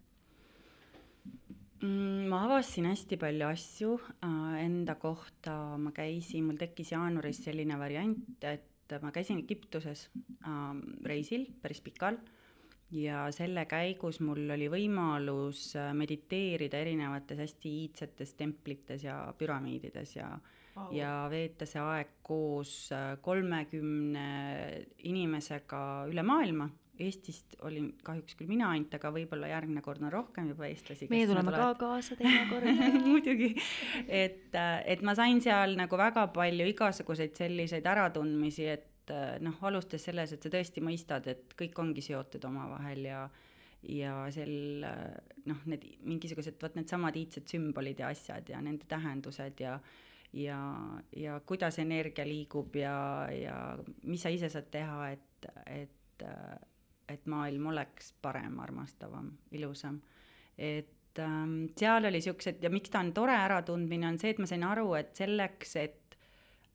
Mm, 1.83 2.29
ma 2.31 2.45
avastasin 2.47 2.89
hästi 2.89 3.19
palju 3.21 3.49
asju 3.51 3.97
äh, 4.25 4.55
enda 4.63 4.95
kohta, 5.01 5.77
ma 5.77 5.93
käisin, 5.93 6.47
mul 6.49 6.57
tekkis 6.61 6.95
jaanuaris 6.95 7.43
selline 7.45 7.77
variant, 7.79 8.45
et 8.49 8.97
ma 9.03 9.13
käisin 9.13 9.43
Egiptuses 9.43 10.07
äh, 10.47 10.73
reisil 11.05 11.45
päris 11.61 11.83
pikal 11.85 12.17
ja 12.95 13.27
selle 13.35 13.67
käigus 13.67 14.21
mul 14.23 14.47
oli 14.55 14.69
võimalus 14.71 15.73
äh, 15.79 15.91
mediteerida 15.97 16.79
erinevates 16.85 17.41
hästi 17.43 17.73
iidsetes 17.83 18.35
templites 18.39 19.05
ja 19.05 19.19
püramiidides 19.39 20.17
ja 20.17 20.31
wow. 20.77 20.93
ja 20.95 21.13
veeta 21.31 21.67
see 21.67 21.83
aeg 21.83 22.17
koos 22.27 22.93
äh, 22.95 23.17
kolmekümne 23.23 24.27
inimesega 25.09 25.81
üle 26.11 26.23
maailma 26.27 26.71
Eestist 27.03 27.57
olin 27.67 27.91
kahjuks 28.05 28.37
küll 28.39 28.49
mina 28.51 28.71
ainult, 28.73 28.95
aga 28.97 29.11
võib-olla 29.15 29.51
järgmine 29.51 29.83
kord 29.85 30.05
on 30.05 30.13
rohkem 30.13 30.51
juba 30.53 30.69
eestlasi. 30.71 31.09
meie 31.13 31.27
tuleme 31.29 31.53
ka 31.55 31.71
kaasa 31.81 32.17
teinekord 32.17 32.69
muidugi, 33.11 33.53
et, 34.09 34.55
et 34.57 35.03
ma 35.07 35.17
sain 35.19 35.43
seal 35.45 35.77
nagu 35.79 36.01
väga 36.01 36.29
palju 36.37 36.69
igasuguseid 36.73 37.37
selliseid 37.37 37.87
äratundmisi, 37.93 38.71
et 38.73 39.13
noh, 39.45 39.59
alustas 39.69 40.09
selles, 40.09 40.33
et 40.35 40.43
sa 40.43 40.51
tõesti 40.53 40.83
mõistad, 40.83 41.29
et 41.31 41.53
kõik 41.59 41.79
ongi 41.83 42.05
seotud 42.05 42.49
omavahel 42.49 43.05
ja 43.11 43.27
ja 43.87 44.25
sel 44.35 44.83
noh, 45.47 45.61
need 45.71 45.85
mingisugused, 46.09 46.57
vot 46.59 46.75
needsamad 46.75 47.15
iidsed 47.15 47.47
sümbolid 47.53 48.01
ja 48.03 48.09
asjad 48.11 48.49
ja 48.51 48.59
nende 48.65 48.89
tähendused 48.89 49.61
ja 49.63 49.77
ja, 50.37 50.59
ja 51.17 51.41
kuidas 51.47 51.79
energia 51.79 52.27
liigub 52.27 52.75
ja, 52.77 52.97
ja 53.33 53.57
mis 54.03 54.25
sa 54.25 54.33
ise 54.33 54.51
saad 54.53 54.69
teha, 54.73 55.11
et, 55.15 55.49
et 55.71 56.27
et 57.09 57.27
maailm 57.31 57.71
oleks 57.73 58.13
parem, 58.23 58.59
armastavam, 58.63 59.31
ilusam. 59.55 60.01
et 60.59 61.21
ähm, 61.23 61.67
seal 61.79 62.09
oli 62.09 62.21
siuksed 62.25 62.63
ja 62.65 62.71
miks 62.73 62.91
ta 62.91 63.03
on 63.05 63.13
tore 63.17 63.37
äratundmine, 63.37 64.09
on 64.09 64.19
see, 64.19 64.35
et 64.35 64.43
ma 64.43 64.49
sain 64.51 64.65
aru, 64.67 64.89
et 64.99 65.15
selleks, 65.17 65.77
et 65.83 66.17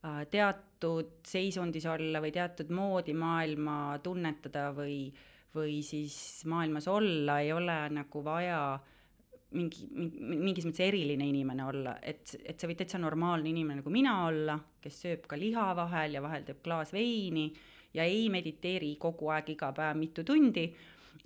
äh, 0.06 0.24
teatud 0.32 1.20
seisundis 1.28 1.86
olla 1.90 2.22
või 2.24 2.32
teatud 2.36 2.72
moodi 2.74 3.16
maailma 3.18 4.00
tunnetada 4.04 4.70
või, 4.78 5.10
või 5.56 5.82
siis 5.86 6.46
maailmas 6.50 6.88
olla, 6.92 7.42
ei 7.42 7.52
ole 7.56 7.78
nagu 7.98 8.24
vaja 8.26 8.62
mingi, 9.58 9.88
mingi, 9.92 10.38
mingis 10.40 10.66
mõttes 10.68 10.86
eriline 10.86 11.28
inimene 11.28 11.66
olla, 11.68 11.98
et, 12.02 12.38
et 12.46 12.60
sa 12.60 12.70
võid 12.70 12.80
täitsa 12.82 13.02
normaalne 13.02 13.52
inimene 13.52 13.82
nagu 13.82 13.94
mina 13.94 14.16
olla, 14.30 14.56
kes 14.82 15.04
sööb 15.06 15.28
ka 15.30 15.40
liha 15.40 15.72
vahel 15.78 16.16
ja 16.18 16.24
vahel 16.24 16.46
teeb 16.48 16.62
klaas 16.64 16.94
veini 16.96 17.50
ja 17.94 18.04
ei 18.04 18.30
mediteeri 18.30 18.96
kogu 19.00 19.32
aeg 19.34 19.54
iga 19.56 19.72
päev 19.76 19.98
mitu 20.00 20.24
tundi. 20.24 20.68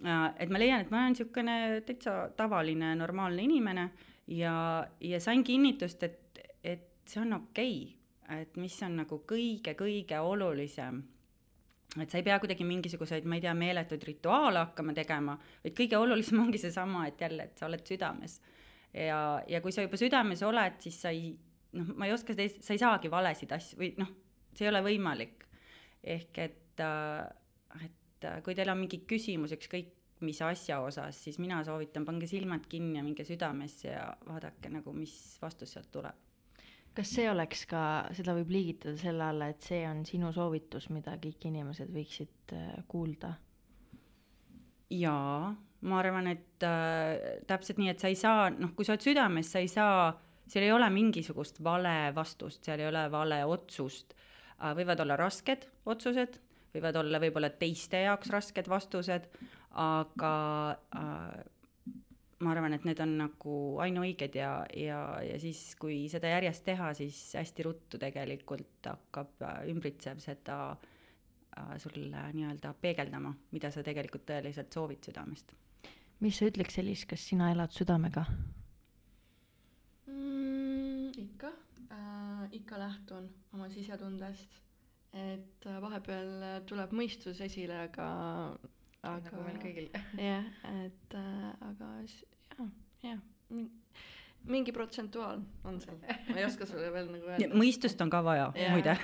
Äh, 0.05 0.27
et 0.39 0.49
ma 0.49 0.59
leian, 0.59 0.81
et 0.81 0.91
ma 0.91 1.03
olen 1.03 1.15
niisugune 1.15 1.57
täitsa 1.87 2.29
tavaline 2.37 2.95
normaalne 2.99 3.43
inimene 3.45 3.89
ja, 4.27 4.55
ja 4.99 5.19
sain 5.19 5.43
kinnitust, 5.43 6.03
et, 6.03 6.41
et 6.63 6.87
see 7.07 7.21
on 7.21 7.39
okei 7.41 7.77
okay., 7.83 8.41
et 8.41 8.55
mis 8.57 8.73
on 8.81 8.95
nagu 8.97 9.19
kõige-kõige 9.29 10.17
olulisem 10.17 11.03
et 12.01 12.11
sa 12.11 12.19
ei 12.19 12.25
pea 12.25 12.37
kuidagi 12.41 12.65
mingisuguseid, 12.67 13.27
ma 13.29 13.37
ei 13.37 13.43
tea, 13.43 13.53
meeletuid 13.57 14.03
rituaale 14.07 14.63
hakkama 14.63 14.95
tegema, 14.97 15.37
vaid 15.63 15.75
kõige 15.77 15.99
olulisem 15.99 16.41
ongi 16.43 16.59
seesama, 16.59 17.05
et 17.07 17.21
jälle, 17.21 17.47
et 17.47 17.61
sa 17.61 17.69
oled 17.69 17.85
südames. 17.87 18.39
ja, 18.93 19.19
ja 19.47 19.61
kui 19.61 19.71
sa 19.71 19.85
juba 19.85 19.99
südames 19.99 20.43
oled, 20.43 20.79
siis 20.83 20.97
sa 21.01 21.13
ei, 21.13 21.29
noh, 21.77 21.93
ma 21.95 22.09
ei 22.09 22.15
oska 22.15 22.35
seda, 22.35 22.49
sa 22.65 22.75
ei 22.75 22.81
saagi 22.81 23.11
valesid 23.11 23.53
asju 23.55 23.79
või 23.79 23.93
noh, 24.01 24.11
see 24.55 24.67
ei 24.67 24.73
ole 24.73 24.81
võimalik 24.85 25.44
ehk 26.05 26.39
et, 26.43 26.79
äh, 26.83 27.83
et 27.83 28.27
äh, 28.29 28.41
kui 28.45 28.55
teil 28.55 28.69
on 28.71 28.81
mingi 28.83 29.01
küsimus 29.09 29.55
ükskõik 29.57 29.93
mis 30.23 30.39
asja 30.41 30.79
osas, 30.79 31.17
siis 31.25 31.39
mina 31.41 31.59
soovitan, 31.67 32.05
pange 32.07 32.27
silmad 32.29 32.67
kinni 32.71 32.99
ja 32.99 33.03
minge 33.03 33.25
südamesse 33.27 33.89
ja 33.89 34.05
vaadake 34.27 34.71
nagu, 34.71 34.93
mis 34.95 35.13
vastus 35.41 35.75
sealt 35.75 35.91
tuleb. 35.91 36.21
kas 36.95 37.09
see 37.11 37.25
oleks 37.27 37.65
ka, 37.67 37.79
seda 38.15 38.31
võib 38.37 38.53
liigitada 38.55 38.95
selle 38.95 39.25
alla, 39.27 39.49
et 39.51 39.65
see 39.65 39.81
on 39.83 40.05
sinu 40.07 40.31
soovitus, 40.31 40.87
mida 40.95 41.17
kõik 41.19 41.49
inimesed 41.49 41.91
võiksid 41.91 42.55
äh, 42.55 42.69
kuulda? 42.87 43.33
jaa, 44.95 45.51
ma 45.81 45.97
arvan, 45.99 46.29
et 46.31 46.63
äh, 46.63 47.41
täpselt 47.47 47.81
nii, 47.81 47.91
et 47.91 47.99
sa 47.99 48.11
ei 48.11 48.15
saa, 48.15 48.47
noh, 48.53 48.71
kui 48.77 48.87
sa 48.87 48.95
oled 48.95 49.03
südames, 49.03 49.51
sa 49.51 49.59
ei 49.59 49.67
saa, 49.67 50.13
seal 50.47 50.69
ei 50.69 50.71
ole 50.71 50.87
mingisugust 50.93 51.59
vale 51.63 52.13
vastust, 52.15 52.63
seal 52.63 52.79
ei 52.79 52.87
ole 52.87 53.09
vale 53.11 53.43
otsust 53.49 54.15
Äh, 54.15 54.34
võivad 54.59 55.01
olla 55.03 55.17
rasked 55.19 55.67
otsused, 55.85 56.39
võivad 56.75 56.99
olla 56.99 57.19
võib-olla 57.23 57.49
teiste 57.59 58.05
jaoks 58.05 58.31
rasked 58.33 58.69
vastused, 58.71 59.27
aga 59.81 60.33
äh, 60.95 61.43
ma 62.43 62.51
arvan, 62.51 62.75
et 62.75 62.85
need 62.87 62.99
on 63.03 63.15
nagu 63.19 63.55
ainuõiged 63.83 64.35
ja, 64.39 64.51
ja, 64.75 64.99
ja 65.23 65.37
siis, 65.41 65.61
kui 65.79 66.05
seda 66.11 66.31
järjest 66.35 66.65
teha, 66.67 66.91
siis 66.97 67.19
hästi 67.39 67.67
ruttu 67.67 67.99
tegelikult 68.01 68.91
hakkab 68.91 69.45
äh, 69.47 69.61
ümbritsev 69.71 70.19
seda 70.23 70.59
äh, 70.71 71.75
sulle 71.81 72.27
nii-öelda 72.35 72.75
peegeldama, 72.81 73.33
mida 73.55 73.71
sa 73.71 73.83
tegelikult 73.85 74.27
tõeliselt 74.31 74.75
soovid 74.75 75.11
südamest. 75.11 75.55
mis 76.23 76.39
sa 76.39 76.47
ütleks, 76.47 76.79
Elis, 76.83 77.05
kas 77.07 77.27
sina 77.31 77.51
elad 77.55 77.75
südamega 77.75 78.25
mm,? 80.07 80.74
Ikka 81.85 81.95
äh,, 81.95 82.47
ikka 82.51 82.79
lähtun 82.79 83.29
oma 83.53 83.69
sisetundest, 83.69 84.61
et 85.13 85.65
äh, 85.67 85.81
vahepeal 85.81 86.31
äh, 86.43 86.57
tuleb 86.67 86.93
mõistus 86.95 87.41
esile, 87.45 87.85
aga, 87.87 88.07
aga 89.03 89.17
nagu 89.29 89.45
meil 89.45 89.59
kõigil. 89.61 89.89
jah, 90.29 90.47
et 90.85 91.17
äh, 91.17 91.51
aga 91.69 91.91
jah, 92.03 92.71
jah, 93.05 93.21
mingi 94.45 94.73
protsentuaal 94.73 95.41
on 95.65 95.79
seal, 95.81 96.01
ma 96.01 96.37
ei 96.37 96.45
oska 96.45 96.67
sulle 96.69 96.91
veel 96.93 97.09
nagu 97.13 97.31
öelda. 97.31 97.53
mõistust 97.57 98.01
on 98.01 98.11
ka 98.13 98.21
vaja, 98.25 98.49
muide. 98.73 98.97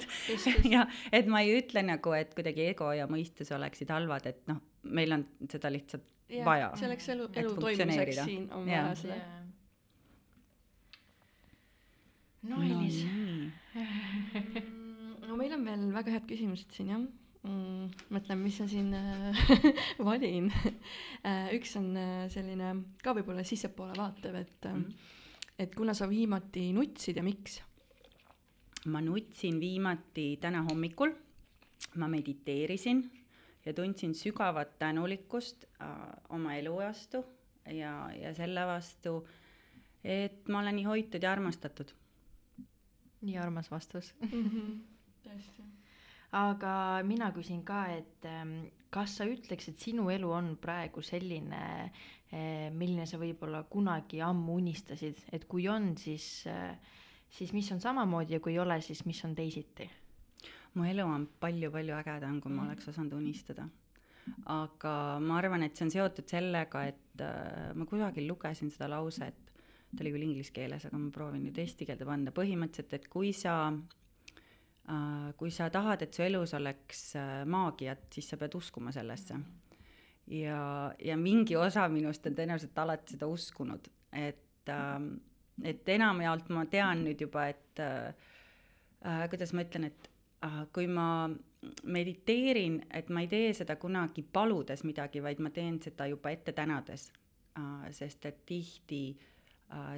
jah, 0.74 1.02
et 1.12 1.30
ma 1.30 1.42
ei 1.42 1.58
ütle 1.58 1.84
nagu, 1.86 2.14
et 2.18 2.34
kuidagi 2.38 2.70
ego 2.72 2.90
ja 2.96 3.10
mõistus 3.10 3.52
oleksid 3.54 3.92
halvad, 3.94 4.30
et 4.30 4.42
noh, 4.50 4.62
meil 4.82 5.18
on 5.18 5.26
seda 5.50 5.70
lihtsalt 5.74 6.06
ja, 6.32 6.46
vaja. 6.46 6.72
selleks 6.80 7.12
elu, 7.14 7.30
elu 7.44 7.54
toimumiseks 7.60 8.24
siin 8.24 8.50
on 8.54 8.66
vaja 8.66 8.90
seda 8.98 9.41
no 12.50 12.62
Elis 12.62 13.02
no 15.32 15.36
meil 15.38 15.54
on 15.56 15.64
veel 15.66 15.84
väga 15.94 16.16
head 16.16 16.28
küsimused 16.28 16.72
siin 16.74 16.92
jah. 16.92 17.02
Mm,. 17.42 17.88
mõtlen, 18.14 18.38
mis 18.38 18.60
ma 18.62 18.68
siin 18.70 18.92
äh, 18.94 19.40
valin. 20.06 20.46
Äh, 21.26 21.48
üks 21.56 21.72
on 21.80 21.88
äh, 21.98 22.28
selline 22.30 22.68
ka 23.02 23.16
võib-olla 23.16 23.42
sissepoole 23.46 23.96
vaatev, 23.98 24.36
et 24.44 24.68
mm, 24.70 24.84
et 25.64 25.74
kuna 25.74 25.94
sa 25.94 26.06
viimati 26.10 26.68
nutsid 26.76 27.18
ja 27.18 27.24
miks? 27.26 27.60
ma 28.90 28.98
nutsin 28.98 29.60
viimati 29.62 30.40
täna 30.42 30.64
hommikul, 30.66 31.12
ma 32.02 32.08
mediteerisin 32.10 33.02
ja 33.62 33.74
tundsin 33.74 34.10
sügavat 34.18 34.72
tänulikkust 34.80 35.68
oma 36.34 36.56
elu 36.58 36.72
vastu 36.80 37.20
ja, 37.70 37.92
ja 38.10 38.32
selle 38.34 38.64
vastu, 38.66 39.20
et 40.02 40.50
ma 40.50 40.64
olen 40.64 40.80
nii 40.80 40.88
hoitud 40.88 41.22
ja 41.22 41.30
armastatud 41.30 41.94
nii 43.22 43.38
armas 43.40 43.70
vastus 43.70 44.12
mhm. 44.20 44.78
tõesti. 45.24 45.66
aga 46.38 46.74
mina 47.06 47.30
küsin 47.34 47.62
ka, 47.66 47.84
et 47.94 48.26
ähm, 48.28 48.58
kas 48.92 49.18
sa 49.18 49.28
ütleks, 49.28 49.70
et 49.70 49.80
sinu 49.80 50.08
elu 50.12 50.30
on 50.32 50.54
praegu 50.60 51.04
selline, 51.04 51.62
äh, 52.32 52.68
milline 52.74 53.06
sa 53.08 53.20
võib-olla 53.20 53.64
kunagi 53.70 54.22
ammu 54.24 54.58
unistasid, 54.62 55.26
et 55.32 55.46
kui 55.48 55.68
on, 55.68 55.92
siis, 56.00 56.46
äh, 56.50 56.76
siis 57.30 57.52
mis 57.56 57.70
on 57.72 57.80
samamoodi 57.80 58.38
ja 58.38 58.40
kui 58.40 58.56
ei 58.56 58.62
ole, 58.64 58.80
siis 58.80 59.04
mis 59.08 59.24
on 59.28 59.36
teisiti? 59.38 59.90
mu 60.72 60.86
elu 60.88 61.04
on 61.04 61.26
palju-palju 61.40 61.92
ägedam, 61.98 62.40
kui 62.40 62.48
ma 62.48 62.62
mhm. 62.62 62.70
oleks 62.70 62.88
osanud 62.88 63.18
unistada 63.20 63.68
aga 64.52 64.94
ma 65.22 65.38
arvan, 65.40 65.64
et 65.66 65.76
see 65.76 65.86
on 65.86 65.92
seotud 65.94 66.28
sellega, 66.30 66.84
et 66.92 67.22
äh, 67.24 67.72
ma 67.78 67.86
kusagil 67.88 68.28
lugesin 68.30 68.70
seda 68.72 68.90
lauset, 68.92 69.41
ta 69.96 70.04
oli 70.04 70.12
küll 70.14 70.26
inglise 70.26 70.52
keeles, 70.56 70.86
aga 70.88 70.98
ma 70.98 71.10
proovin 71.12 71.44
nüüd 71.46 71.58
eesti 71.60 71.86
keelde 71.88 72.06
panna, 72.08 72.32
põhimõtteliselt, 72.34 72.94
et 72.96 73.08
kui 73.12 73.32
sa 73.36 73.56
äh,, 73.72 75.32
kui 75.38 75.52
sa 75.52 75.68
tahad, 75.72 76.04
et 76.04 76.14
su 76.16 76.24
elus 76.24 76.54
oleks 76.56 77.04
äh, 77.20 77.42
maagiat, 77.48 78.06
siis 78.14 78.30
sa 78.32 78.38
pead 78.40 78.56
uskuma 78.58 78.92
sellesse. 78.94 79.36
ja, 80.32 80.62
ja 80.98 81.16
mingi 81.16 81.56
osa 81.56 81.88
minust 81.92 82.26
on 82.26 82.38
tõenäoliselt 82.38 82.78
alati 82.78 83.16
seda 83.16 83.28
uskunud, 83.28 83.90
et 84.12 84.72
äh,, 84.72 84.98
et 85.62 85.88
enamjaolt 85.94 86.48
ma 86.50 86.64
tean 86.66 87.04
nüüd 87.04 87.20
juba, 87.26 87.46
et 87.52 87.82
äh, 87.82 88.14
äh, 89.04 89.26
kuidas 89.30 89.52
ma 89.52 89.66
ütlen, 89.66 89.90
et 89.90 90.08
äh, 90.46 90.62
kui 90.72 90.88
ma 90.88 91.28
mediteerin, 91.84 92.80
et 92.90 93.12
ma 93.12 93.22
ei 93.22 93.28
tee 93.30 93.52
seda 93.54 93.76
kunagi 93.76 94.24
paludes 94.24 94.82
midagi, 94.88 95.20
vaid 95.22 95.38
ma 95.38 95.52
teen 95.54 95.76
seda 95.84 96.08
juba 96.08 96.32
ette 96.32 96.56
tänades 96.56 97.10
äh,, 97.60 97.92
sest 97.92 98.24
et 98.30 98.40
tihti 98.48 99.02
Äh, 99.12 99.31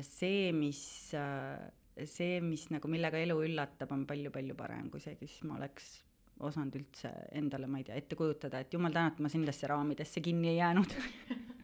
see, 0.07 0.53
mis, 0.53 0.83
äh, 1.19 2.05
see, 2.07 2.41
mis 2.45 2.69
nagu, 2.71 2.91
millega 2.91 3.21
elu 3.23 3.39
üllatab, 3.47 3.93
on 3.95 4.07
palju-palju 4.07 4.57
parem 4.59 4.91
kui 4.93 5.03
see, 5.03 5.17
kes 5.21 5.41
ma 5.49 5.59
oleks 5.59 5.97
osanud 6.45 6.75
üldse 6.79 7.11
endale, 7.39 7.69
ma 7.71 7.79
ei 7.79 7.87
tea, 7.87 7.99
ette 7.99 8.19
kujutada, 8.19 8.61
et 8.65 8.73
jumal 8.75 8.95
tänatud, 8.95 9.23
ma 9.23 9.31
nendesse 9.33 9.71
raamidesse 9.71 10.23
kinni 10.25 10.51
ei 10.51 10.59
jäänud 10.59 10.97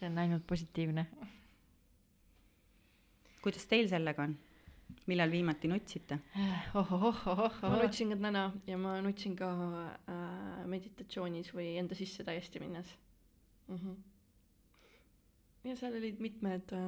see 0.00 0.08
on 0.08 0.18
ainult 0.18 0.46
positiivne. 0.46 1.06
kuidas 3.42 3.66
teil 3.66 3.88
sellega 3.88 4.24
on? 4.24 4.36
millal 5.06 5.30
viimati 5.30 5.68
nutsite? 5.68 6.18
ohohohohoh. 6.80 7.60
ma 7.62 7.82
nutsin 7.82 8.14
ka 8.14 8.18
täna 8.22 8.44
ja 8.66 8.78
ma 8.78 8.96
nutsin 9.04 9.36
ka 9.36 9.50
äh, 10.08 10.64
meditatsioonis 10.66 11.52
või 11.56 11.74
enda 11.82 11.98
sisse 11.98 12.24
täiesti 12.24 12.62
minnes 12.64 12.94
mm. 13.68 13.76
-hmm. 13.76 13.96
Ja 15.64 15.76
seal 15.76 15.96
olid 16.00 16.20
mitmed 16.20 16.76
äh, 16.76 16.84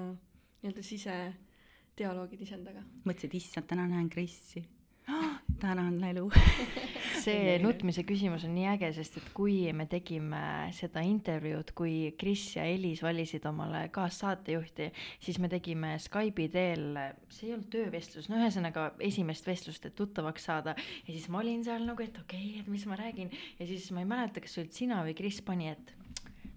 nii-öelda 0.63 0.85
sisedialoogid 0.87 2.47
iseendaga. 2.47 2.85
mõtlesid, 3.05 3.37
issand, 3.41 3.69
täna 3.71 3.89
näen 3.91 4.11
Krissi 4.13 4.65
tänan, 5.63 6.01
Lelu 6.01 6.27
see 7.23 7.57
nutmise 7.63 8.03
küsimus 8.07 8.47
on 8.47 8.55
nii 8.57 8.67
äge, 8.73 8.89
sest 8.97 9.19
et 9.21 9.29
kui 9.37 9.57
me 9.77 9.87
tegime 9.91 10.43
seda 10.75 11.05
intervjuud, 11.07 11.71
kui 11.79 11.95
Kris 12.19 12.49
ja 12.57 12.65
Elis 12.67 13.03
valisid 13.05 13.47
omale 13.49 13.85
kaassaatejuhti, 13.95 14.89
siis 15.23 15.39
me 15.43 15.51
tegime 15.53 15.95
Skype'i 16.03 16.49
teel, 16.53 16.99
see 17.31 17.49
ei 17.49 17.57
olnud 17.57 17.71
töövestlus, 17.73 18.29
no 18.31 18.41
ühesõnaga 18.43 18.91
esimest 19.07 19.47
vestlust, 19.47 19.87
et 19.87 19.97
tuttavaks 19.99 20.51
saada. 20.51 20.75
ja 21.07 21.11
siis 21.11 21.29
ma 21.31 21.43
olin 21.45 21.63
seal 21.67 21.87
nagu, 21.87 22.03
et 22.03 22.19
okei 22.25 22.49
okay,, 22.49 22.63
et 22.65 22.71
mis 22.73 22.87
ma 22.91 22.99
räägin 22.99 23.31
ja 23.59 23.69
siis 23.69 23.91
ma 23.95 24.03
ei 24.03 24.11
mäleta, 24.17 24.43
kas 24.43 24.57
see 24.57 24.65
olid 24.65 24.79
sina 24.83 25.03
või 25.07 25.15
Kris 25.19 25.43
pani, 25.47 25.71
et 25.77 25.95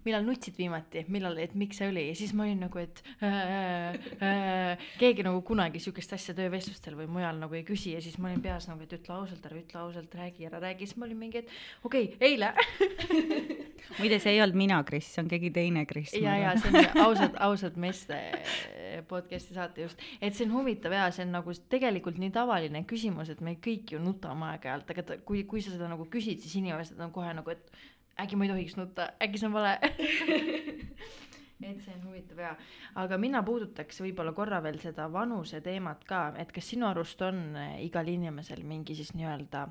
millal 0.06 0.26
nutsid 0.26 0.56
viimati, 0.58 1.04
millal, 1.12 1.36
et 1.42 1.54
miks 1.58 1.80
see 1.80 1.90
oli? 1.90 2.06
Ja 2.10 2.16
siis 2.18 2.32
ma 2.36 2.46
olin 2.46 2.62
nagu, 2.66 2.80
et 2.82 3.02
äh, 3.18 3.96
äh, 4.22 4.86
keegi 5.00 5.26
nagu 5.26 5.42
kunagi 5.46 5.82
sihukest 5.82 6.16
asja 6.16 6.36
töövestlustel 6.38 6.96
või 6.98 7.08
mujal 7.18 7.40
nagu 7.42 7.58
ei 7.58 7.64
küsi. 7.66 7.96
Ja 7.96 8.02
siis 8.04 8.18
ma 8.22 8.30
olin 8.30 8.42
peas 8.44 8.68
nagu, 8.70 8.82
et 8.86 8.96
ütle 8.96 9.16
ausalt, 9.18 9.44
ära 9.48 9.58
ütle 9.60 9.82
ausalt, 9.82 10.14
räägi, 10.18 10.46
ära 10.50 10.62
räägi, 10.62 10.88
siis 10.88 11.00
ma 11.00 11.08
olin 11.08 11.20
mingi, 11.20 11.44
et 11.44 11.86
okei 11.86 12.12
okay,, 12.14 12.30
eile 12.30 12.52
muide, 13.98 14.18
see 14.22 14.34
ei 14.34 14.42
olnud 14.44 14.58
mina, 14.58 14.80
Kris, 14.86 15.08
see 15.14 15.22
on 15.22 15.30
keegi 15.30 15.50
teine 15.54 15.84
Kris. 15.88 16.14
ja, 16.16 16.36
ja 16.40 16.54
see 16.60 16.72
on 16.72 17.02
ausad, 17.06 17.36
ausad 17.48 17.78
meeste 17.80 18.18
podcast'i 19.08 19.56
saatejuht, 19.56 20.00
et 20.20 20.36
see 20.36 20.46
on 20.46 20.54
huvitav 20.56 20.94
ja 20.94 21.08
see 21.14 21.26
on 21.26 21.34
nagu 21.36 21.54
tegelikult 21.72 22.20
nii 22.20 22.32
tavaline 22.34 22.82
küsimus, 22.88 23.30
et 23.32 23.42
me 23.44 23.56
kõik 23.62 23.94
ju 23.94 24.00
nutame 24.02 24.50
aeg-ajalt, 24.52 24.90
aga 24.94 25.06
ta, 25.10 25.18
kui, 25.28 25.44
kui 25.48 25.64
sa 25.64 25.74
seda 25.74 25.90
nagu 25.90 26.08
küsid, 26.12 26.42
siis 26.42 26.58
inimesed 26.60 27.00
on 27.02 27.12
kohe 27.14 27.32
nagu, 27.36 27.54
et 27.54 27.70
äkki 28.20 28.36
ma 28.36 28.46
ei 28.46 28.50
tohiks 28.50 28.76
nutta, 28.78 29.10
äkki 29.22 29.40
see 29.40 29.48
on 29.50 29.56
vale. 29.56 29.78
Et 31.66 31.80
see 31.80 31.94
on 31.94 32.02
huvitav 32.04 32.40
ja, 32.42 32.50
aga 33.00 33.16
mina 33.18 33.40
puudutaks 33.42 34.02
võib-olla 34.04 34.34
korra 34.36 34.58
veel 34.62 34.76
seda 34.82 35.06
vanuse 35.12 35.62
teemat 35.64 36.02
ka, 36.04 36.34
et 36.36 36.50
kas 36.52 36.66
sinu 36.74 36.84
arust 36.90 37.22
on 37.24 37.38
eh, 37.56 37.78
igal 37.86 38.08
inimesel 38.12 38.60
mingi 38.68 38.94
siis 38.98 39.14
nii-öelda 39.16 39.62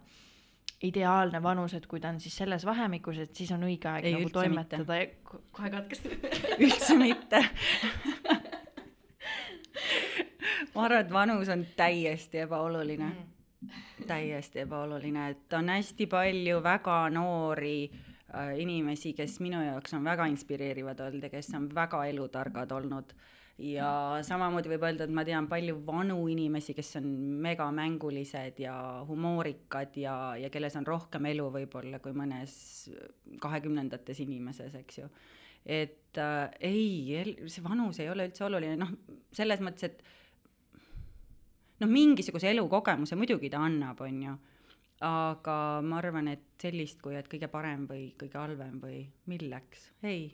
ideaalne 0.89 1.41
vanus, 1.45 1.75
et 1.77 1.85
kui 1.87 2.01
ta 2.01 2.09
on 2.09 2.17
siis 2.19 2.33
selles 2.41 2.65
vahemikus, 2.65 3.19
et 3.21 3.37
siis 3.37 3.53
on 3.53 3.67
õige 3.67 3.91
aeg 3.91 4.09
ei, 4.09 4.15
nagu 4.17 4.33
toimetada 4.33 4.97
ja 4.97 5.05
kohe 5.29 5.69
katkestada 5.75 6.33
üldse 6.65 6.97
mitte. 6.97 7.43
Ma 10.73 10.87
arvan, 10.87 11.05
et 11.05 11.13
vanus 11.13 11.53
on 11.53 11.67
täiesti 11.77 12.41
ebaoluline. 12.47 13.13
Mm. 13.13 13.31
täiesti 14.09 14.65
ebaoluline, 14.65 15.29
et 15.29 15.53
on 15.57 15.69
hästi 15.69 16.09
palju 16.09 16.59
väga 16.65 16.97
noori 17.13 17.77
Äh, 17.87 18.14
inimesi, 18.57 19.13
kes 19.17 19.39
minu 19.43 19.61
jaoks 19.63 19.95
on 19.97 20.05
väga 20.05 20.27
inspireerivad 20.31 21.01
olnud 21.07 21.25
ja 21.27 21.31
kes 21.31 21.53
on 21.57 21.69
väga 21.75 22.05
elutargad 22.11 22.71
olnud. 22.75 23.15
ja 23.57 24.19
samamoodi 24.27 24.67
võib 24.73 24.83
öelda, 24.83 25.05
et 25.05 25.13
ma 25.15 25.23
tean 25.23 25.45
palju 25.47 25.77
vanu 25.87 26.17
inimesi, 26.27 26.73
kes 26.75 26.97
on 26.99 27.05
megamängulised 27.45 28.59
ja 28.59 28.73
humoorikad 29.07 29.95
ja, 29.95 30.15
ja 30.35 30.49
kelles 30.51 30.75
on 30.75 30.87
rohkem 30.87 31.29
elu 31.31 31.45
võib-olla 31.53 32.01
kui 32.03 32.11
mõnes 32.11 32.57
kahekümnendates 33.41 34.19
inimeses, 34.25 34.75
eks 34.81 34.99
ju. 34.99 35.07
et 35.65 36.19
äh, 36.19 36.49
ei, 36.59 37.23
see 37.47 37.63
vanus 37.63 38.01
ei 38.03 38.11
ole 38.11 38.27
üldse 38.27 38.43
oluline, 38.49 38.75
noh, 38.81 38.91
selles 39.31 39.63
mõttes, 39.63 39.87
et 39.87 40.03
noh, 41.79 41.87
mingisuguse 41.91 42.51
elukogemuse 42.51 43.15
muidugi 43.15 43.49
ta 43.53 43.63
annab, 43.63 44.03
on 44.03 44.21
ju 44.27 44.35
aga 45.03 45.81
ma 45.83 45.97
arvan, 45.99 46.27
et 46.31 46.43
sellist, 46.61 47.01
kui 47.01 47.15
et 47.15 47.27
kõige 47.27 47.49
parem 47.51 47.87
või 47.89 48.13
kõige 48.19 48.39
halvem 48.39 48.79
või 48.79 49.03
milleks, 49.27 49.89
ei 50.03 50.29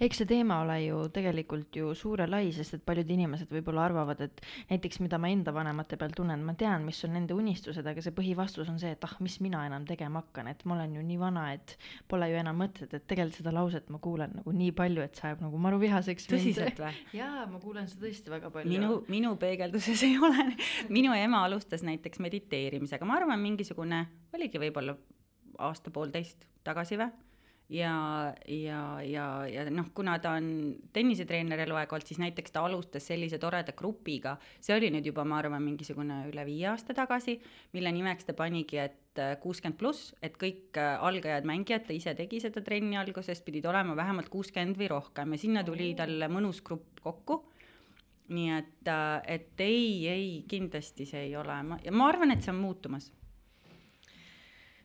eks 0.00 0.20
see 0.20 0.28
teema 0.30 0.60
ole 0.62 0.76
ju 0.84 0.98
tegelikult 1.14 1.76
ju 1.76 1.90
suur 1.98 2.22
ja 2.22 2.28
lai, 2.30 2.50
sest 2.54 2.76
et 2.76 2.84
paljud 2.86 3.08
inimesed 3.10 3.50
võib-olla 3.52 3.84
arvavad, 3.88 4.20
et 4.24 4.42
näiteks 4.70 5.00
mida 5.02 5.18
ma 5.20 5.30
enda 5.32 5.52
vanemate 5.54 5.98
peal 6.00 6.14
tunnen, 6.16 6.44
ma 6.46 6.54
tean, 6.58 6.84
mis 6.86 7.00
on 7.06 7.14
nende 7.16 7.34
unistused, 7.36 7.86
aga 7.86 8.04
see 8.04 8.14
põhivastus 8.16 8.70
on 8.70 8.78
see, 8.80 8.92
et 8.94 9.04
ah, 9.06 9.16
mis 9.24 9.38
mina 9.44 9.64
enam 9.66 9.86
tegema 9.88 10.22
hakkan, 10.22 10.50
et 10.52 10.64
ma 10.68 10.76
olen 10.78 10.96
ju 10.98 11.04
nii 11.08 11.18
vana, 11.20 11.48
et 11.56 11.76
pole 12.10 12.30
ju 12.30 12.38
enam 12.40 12.62
mõtet, 12.62 12.94
et 12.94 13.06
tegelikult 13.10 13.40
seda 13.42 13.54
lauset 13.54 13.90
ma 13.92 14.00
kuulen 14.02 14.38
nagu 14.38 14.54
nii 14.54 14.72
palju, 14.78 15.04
et 15.04 15.18
see 15.18 15.28
ajab 15.28 15.44
nagu 15.48 15.62
maru 15.66 15.82
vihaseks. 15.82 16.30
tõsiselt 16.30 16.82
või? 16.82 16.94
jaa, 17.20 17.46
ma 17.50 17.60
kuulen 17.62 17.90
seda 17.90 18.06
tõesti 18.06 18.34
väga 18.34 18.52
palju. 18.54 18.72
minu, 18.72 19.02
minu 19.10 19.34
peegelduses 19.40 20.02
ei 20.08 20.18
ole 20.18 20.50
minu 20.88 21.14
ema 21.16 21.44
alustas 21.46 21.84
näiteks 21.86 22.22
mediteerimisega, 22.22 23.08
ma 23.08 23.18
arvan, 23.18 23.40
mingisugune, 23.42 24.04
oligi 24.34 24.62
võib-olla 24.62 24.94
aasta-poolteist 25.58 26.46
tagasi 26.66 26.98
või 27.00 27.27
ja, 27.68 28.34
ja, 28.48 29.02
ja, 29.04 29.26
ja 29.46 29.64
noh, 29.70 29.90
kuna 29.94 30.16
ta 30.22 30.32
on 30.38 30.48
tennisetreener 30.92 31.60
eluaeg 31.66 31.92
olnud, 31.92 32.08
siis 32.08 32.20
näiteks 32.22 32.54
ta 32.54 32.62
alustas 32.64 33.08
sellise 33.10 33.38
toreda 33.40 33.74
grupiga, 33.76 34.36
see 34.60 34.76
oli 34.76 34.90
nüüd 34.94 35.10
juba, 35.10 35.24
ma 35.28 35.40
arvan, 35.42 35.62
mingisugune 35.64 36.22
üle 36.30 36.46
viie 36.48 36.70
aasta 36.72 36.96
tagasi, 36.96 37.38
mille 37.76 37.92
nimeks 37.94 38.28
ta 38.28 38.36
panigi, 38.38 38.80
et 38.80 39.20
äh, 39.20 39.36
kuuskümmend 39.42 39.78
pluss, 39.80 40.14
et 40.24 40.40
kõik 40.40 40.80
äh, 40.80 40.96
algajad 41.10 41.48
mängijad, 41.48 41.86
ta 41.88 41.96
ise 41.96 42.16
tegi 42.18 42.40
seda 42.44 42.64
trenni 42.64 42.96
alguses, 43.00 43.44
pidid 43.44 43.68
olema 43.68 43.96
vähemalt 43.98 44.32
kuuskümmend 44.32 44.80
või 44.80 44.90
rohkem 44.94 45.36
ja 45.36 45.44
sinna 45.44 45.66
tuli 45.66 45.92
talle 45.98 46.32
mõnus 46.32 46.64
grupp 46.64 47.04
kokku. 47.04 47.42
Nii 48.28 48.50
et, 48.52 48.88
äh, 48.92 49.20
et 49.38 49.60
ei, 49.64 50.08
ei, 50.08 50.32
kindlasti 50.48 51.06
see 51.08 51.28
ei 51.30 51.36
ole, 51.36 51.62
ma, 51.64 51.78
ja 51.84 51.92
ma 51.92 52.08
arvan, 52.10 52.32
et 52.32 52.44
see 52.44 52.52
on 52.52 52.60
muutumas 52.60 53.12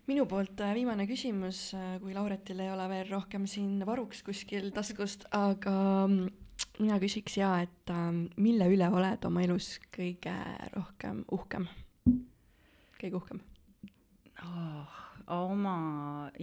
minu 0.09 0.25
poolt 0.29 0.59
äh, 0.63 0.73
viimane 0.75 1.05
küsimus, 1.09 1.69
äh, 1.77 1.97
kui 2.03 2.15
Lauretil 2.15 2.59
ei 2.63 2.71
ole 2.73 2.87
veel 2.91 3.11
rohkem 3.11 3.47
siin 3.49 3.83
varuks 3.87 4.23
kuskil 4.25 4.71
taskust, 4.75 5.27
aga 5.35 5.75
mm, 6.07 6.31
mina 6.83 6.97
küsiks 7.01 7.37
ja, 7.39 7.55
et 7.63 7.93
ähm, 7.93 8.25
mille 8.41 8.67
üle 8.73 8.89
oled 8.91 9.25
oma 9.29 9.43
elus 9.45 9.77
kõige 9.93 10.33
rohkem 10.75 11.23
uhkem? 11.35 11.69
kõige 12.99 13.19
uhkem 13.19 13.43
oh,? 14.43 14.99
oma, 15.33 15.75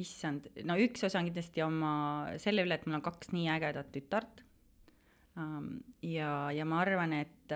issand, 0.00 0.46
no 0.64 0.74
üks 0.80 1.04
osa 1.04 1.20
on 1.20 1.26
kindlasti 1.28 1.60
oma, 1.60 1.92
selle 2.40 2.64
üle, 2.64 2.78
et 2.78 2.86
mul 2.88 2.96
on 2.96 3.04
kaks 3.04 3.28
nii 3.34 3.50
ägedat 3.52 3.92
tütart 3.92 4.40
um,. 5.36 5.74
ja, 6.00 6.48
ja 6.56 6.64
ma 6.64 6.80
arvan, 6.80 7.12
et 7.20 7.52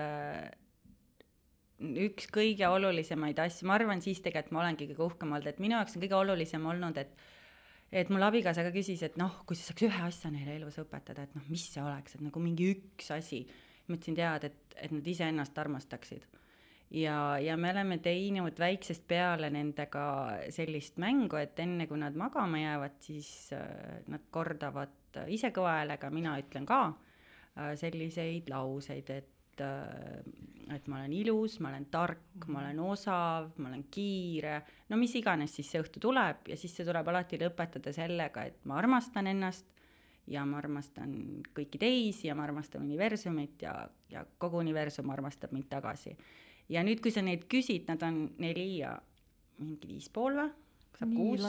üks 1.79 2.29
kõige 2.31 2.67
olulisemaid 2.71 3.39
asju, 3.43 3.67
ma 3.67 3.75
arvan 3.75 4.03
siis 4.03 4.21
tegelikult 4.23 4.55
ma 4.55 4.61
olengi 4.63 4.87
kõige 4.91 5.09
uhkem 5.09 5.33
olnud, 5.35 5.49
et 5.49 5.59
minu 5.63 5.75
jaoks 5.75 5.97
on 5.97 6.05
kõige 6.05 6.19
olulisem 6.21 6.69
olnud, 6.71 6.99
et 7.01 7.17
et 7.95 8.09
mul 8.11 8.23
abikaasa 8.27 8.63
ka 8.65 8.71
küsis, 8.75 9.03
et 9.05 9.17
noh, 9.19 9.41
kui 9.47 9.57
sa 9.57 9.69
saaks 9.69 9.85
ühe 9.87 9.99
asja 10.07 10.31
neile 10.33 10.55
elus 10.57 10.79
õpetada, 10.81 11.27
et 11.27 11.35
noh, 11.37 11.43
mis 11.51 11.63
see 11.71 11.83
oleks, 11.83 12.15
et 12.15 12.23
nagu 12.25 12.41
mingi 12.43 12.71
üks 12.73 13.11
asi. 13.15 13.45
ma 13.85 13.99
ütlesin, 13.99 14.15
tead, 14.17 14.47
et, 14.49 14.75
et 14.81 14.91
nad 14.95 15.07
iseennast 15.07 15.57
armastaksid. 15.61 16.25
ja, 16.95 17.37
ja 17.39 17.57
me 17.57 17.69
oleme 17.71 17.99
teinud 17.99 18.59
väiksest 18.59 19.05
peale 19.07 19.49
nendega 19.53 20.05
sellist 20.49 20.97
mängu, 20.97 21.37
et 21.37 21.59
enne 21.59 21.87
kui 21.87 21.99
nad 21.99 22.15
magama 22.15 22.59
jäävad, 22.59 22.97
siis 22.99 23.29
äh, 23.53 24.01
nad 24.07 24.25
kordavad 24.31 25.17
äh, 25.17 25.29
ise 25.29 25.51
kõva 25.51 25.79
häälega, 25.81 26.09
mina 26.09 26.39
ütlen 26.41 26.65
ka 26.65 26.81
äh, 26.87 27.75
selliseid 27.79 28.49
lauseid, 28.49 29.09
et 29.09 29.34
et, 29.55 29.61
äh, 29.61 30.75
et 30.75 30.87
ma 30.87 30.99
olen 30.99 31.13
ilus, 31.13 31.59
ma 31.59 31.69
olen 31.69 31.85
tark 31.91 32.47
ma 32.47 32.59
olen 32.61 32.79
osav, 32.79 33.51
ma 33.57 33.69
olen 33.69 33.85
kiire, 33.91 34.61
no 34.89 34.97
mis 34.97 35.13
iganes 35.15 35.53
siis 35.55 35.69
see 35.71 35.81
õhtu 35.83 36.01
tuleb 36.01 36.49
ja 36.49 36.57
siis 36.57 36.73
see 36.75 36.85
tuleb 36.85 37.07
alati 37.07 37.39
lõpetada 37.39 37.93
sellega, 37.93 38.45
et 38.45 38.65
ma 38.65 38.79
armastan 38.81 39.27
ennast 39.31 39.71
ja 40.27 40.43
ma 40.45 40.57
armastan 40.57 41.43
kõiki 41.55 41.79
teisi 41.79 42.27
ja 42.27 42.35
ma 42.35 42.43
armastan 42.47 42.83
universumit 42.83 43.61
ja, 43.61 43.75
ja 44.09 44.25
kogu 44.37 44.59
universum 44.63 45.09
armastab 45.13 45.53
mind 45.53 45.69
tagasi. 45.69 46.17
ja 46.69 46.83
nüüd, 46.83 47.01
kui 47.01 47.11
sa 47.11 47.21
neid 47.21 47.45
küsid, 47.47 47.87
nad 47.87 48.01
on 48.03 48.31
neli 48.41 48.79
ja 48.79 48.97
mingi 49.59 49.87
viis 49.87 50.09
pool 50.09 50.35
või? 50.41 50.51
saab 50.95 51.09
Nii 51.11 51.17
kuus, 51.19 51.41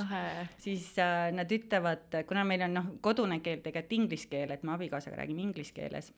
siis 0.59 0.87
äh, 0.99 1.31
nad 1.31 1.51
ütlevad, 1.55 2.11
kuna 2.27 2.43
meil 2.45 2.67
on 2.67 2.73
noh, 2.75 2.87
kodune 3.01 3.39
keel 3.41 3.61
tegelikult 3.63 3.93
inglise 3.95 4.29
keel, 4.29 4.51
et 4.51 4.65
me 4.67 4.75
abikaasaga 4.75 5.21
räägime 5.23 5.45
inglise 5.47 5.73
keeles 5.73 6.11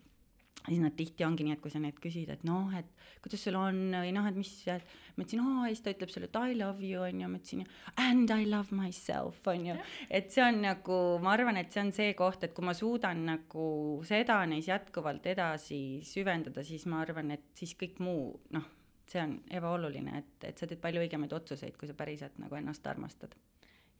siis 0.66 0.80
nad 0.82 0.94
tihti 0.96 1.24
ongi 1.24 1.46
nii, 1.46 1.56
et 1.56 1.62
kui 1.62 1.72
sa 1.72 1.80
neid 1.82 1.98
küsid, 2.02 2.30
et 2.32 2.44
noh, 2.46 2.70
et 2.76 2.88
kuidas 3.24 3.42
sul 3.46 3.56
on 3.58 3.78
või 3.94 4.12
noh, 4.14 4.26
et 4.28 4.36
mis, 4.38 4.50
ma 4.68 5.24
ütlesin, 5.24 5.42
aa, 5.42 5.66
ja 5.68 5.72
siis 5.72 5.84
ta 5.84 5.94
ütleb 5.94 6.12
sulle, 6.12 6.28
et 6.28 6.38
I 6.38 6.56
love 6.58 6.84
you, 6.84 7.02
on 7.04 7.22
ju, 7.22 7.30
ma 7.30 7.40
ütlesin, 7.40 7.64
and 8.04 8.32
I 8.34 8.48
love 8.48 8.74
myself, 8.76 9.40
on 9.48 9.68
ju. 9.70 9.76
et 10.10 10.32
see 10.34 10.44
on 10.44 10.60
nagu, 10.64 10.98
ma 11.24 11.34
arvan, 11.36 11.60
et 11.60 11.72
see 11.74 11.84
on 11.84 11.92
see 11.96 12.16
koht, 12.18 12.44
et 12.44 12.56
kui 12.56 12.66
ma 12.66 12.76
suudan 12.76 13.24
nagu 13.28 13.68
seda 14.08 14.40
neis 14.50 14.68
jätkuvalt 14.70 15.28
edasi 15.32 15.82
süvendada, 16.06 16.64
siis 16.66 16.88
ma 16.90 17.02
arvan, 17.04 17.32
et 17.38 17.48
siis 17.58 17.76
kõik 17.78 18.02
muu, 18.04 18.32
noh, 18.56 18.66
see 19.08 19.22
on 19.24 19.38
ebaoluline, 19.60 20.20
et, 20.20 20.34
et 20.50 20.58
sa 20.58 20.68
teed 20.68 20.82
palju 20.82 21.06
õigemaid 21.06 21.32
otsuseid, 21.32 21.78
kui 21.80 21.88
sa 21.88 21.96
päriselt 21.96 22.36
nagu 22.42 22.58
ennast 22.58 22.86
armastad. 22.90 23.38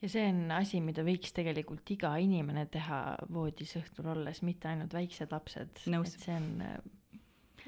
Ja 0.03 0.11
see 0.13 0.29
on 0.31 0.45
asi, 0.55 0.83
mida 0.85 1.03
võiks 1.07 1.35
tegelikult 1.37 1.91
iga 1.95 2.13
inimene 2.23 2.67
teha 2.71 3.01
voodis 3.35 3.75
õhtul 3.81 4.13
olles, 4.15 4.43
mitte 4.47 4.71
ainult 4.71 4.95
väiksed 4.95 5.35
lapsed. 5.35 5.83
Nõus. 5.91 6.15
et 6.15 6.29
see 6.29 6.37
on 6.39 6.49
äh, 6.67 6.79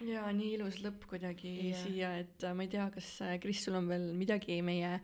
jaa, 0.08 0.30
nii 0.36 0.54
ilus 0.58 0.80
lõpp 0.84 1.06
kuidagi 1.10 1.52
Jah. 1.70 1.84
siia, 1.84 2.14
et 2.24 2.46
äh, 2.46 2.56
ma 2.56 2.66
ei 2.66 2.72
tea, 2.72 2.88
kas 2.94 3.12
äh, 3.26 3.36
Kris, 3.42 3.64
sul 3.66 3.78
on 3.80 3.90
veel 3.90 4.10
midagi 4.16 4.60
meie 4.66 4.98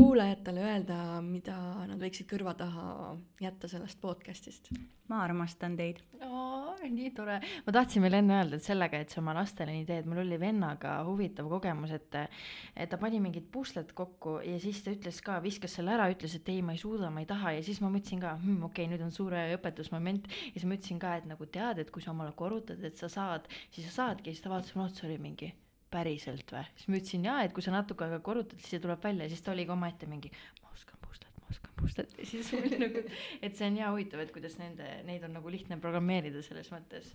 kuulajatele 0.00 0.62
öelda, 0.64 0.96
mida 1.24 1.56
nad 1.84 2.00
võiksid 2.00 2.28
kõrva 2.30 2.54
taha 2.56 3.12
jätta 3.42 3.68
sellest 3.68 4.00
podcast'ist? 4.00 4.70
ma 5.10 5.24
armastan 5.24 5.74
teid. 5.76 5.98
oo, 6.22 6.76
nii 6.86 7.10
tore. 7.16 7.40
ma 7.66 7.74
tahtsin 7.74 8.04
veel 8.04 8.16
enne 8.20 8.38
öelda, 8.38 8.60
et 8.60 8.64
sellega, 8.64 9.00
et 9.02 9.12
sa 9.12 9.18
oma 9.20 9.34
lastele 9.36 9.74
nii 9.74 9.84
teed, 9.88 10.08
mul 10.08 10.22
oli 10.22 10.38
vennaga 10.40 10.94
huvitav 11.08 11.50
kogemus, 11.50 11.92
et 11.96 12.20
et 12.20 12.88
ta 12.88 12.96
pani 13.00 13.20
mingid 13.20 13.50
pusled 13.52 13.92
kokku 13.96 14.38
ja 14.46 14.56
siis 14.62 14.80
ta 14.84 14.94
ütles 14.94 15.20
ka, 15.26 15.40
viskas 15.44 15.76
selle 15.76 15.92
ära, 15.96 16.08
ütles, 16.14 16.38
et 16.38 16.48
ei, 16.52 16.62
ma 16.64 16.76
ei 16.76 16.80
suuda, 16.80 17.10
ma 17.12 17.24
ei 17.24 17.28
taha 17.28 17.56
ja 17.58 17.64
siis 17.66 17.82
ma 17.84 17.90
mõtlesin 17.92 18.22
ka 18.22 18.36
hm,, 18.38 18.62
okei 18.70 18.86
okay,, 18.86 18.92
nüüd 18.94 19.04
on 19.04 19.12
suure 19.14 19.48
õpetusmoment 19.58 20.30
ja 20.30 20.54
siis 20.54 20.68
ma 20.70 20.78
ütlesin 20.78 21.02
ka, 21.02 21.16
et 21.20 21.28
nagu 21.28 21.50
tead, 21.58 21.82
et 21.82 21.90
kui 21.92 22.04
sa 22.04 22.14
omale 22.14 22.32
korrutad, 22.38 22.80
et 22.86 22.96
sa 22.96 23.10
saad, 23.12 23.50
siis 23.68 23.90
sa 23.90 24.04
saadki 24.04 24.30
ja 24.30 24.38
siis 24.38 24.46
ta 24.46 24.54
vaatas 24.54 24.72
mulle 24.78 24.94
otsa, 24.94 25.10
oli 25.10 25.18
mingi 25.20 25.50
päriselt 25.90 26.52
või? 26.54 26.64
siis 26.76 26.88
ma 26.88 27.00
ütlesin 27.00 27.26
jaa, 27.28 27.40
et 27.46 27.54
kui 27.56 27.64
sa 27.64 27.74
natuke 27.74 28.06
aega 28.06 28.20
korrutad, 28.24 28.60
siis 28.60 28.76
see 28.76 28.82
tuleb 28.82 29.02
välja 29.04 29.26
ja 29.26 29.32
siis 29.32 29.44
ta 29.46 29.54
oli 29.54 29.66
ka 29.68 29.76
omaette 29.76 30.08
mingi, 30.10 30.30
ma 30.62 30.72
oskan 30.74 31.00
puslet, 31.04 31.40
ma 31.40 31.50
oskan 31.54 31.74
puslet 31.80 32.14
ja 32.18 32.28
siis 32.28 32.52
mul 32.56 32.76
nagu, 32.84 33.04
et 33.40 33.58
see 33.58 33.70
on 33.70 33.80
hea 33.80 33.90
huvitav, 33.90 34.24
et 34.24 34.34
kuidas 34.34 34.56
nende, 34.60 34.88
neid 35.08 35.26
on 35.26 35.36
nagu 35.38 35.52
lihtne 35.52 35.80
programmeerida 35.82 36.44
selles 36.46 36.70
mõttes. 36.74 37.14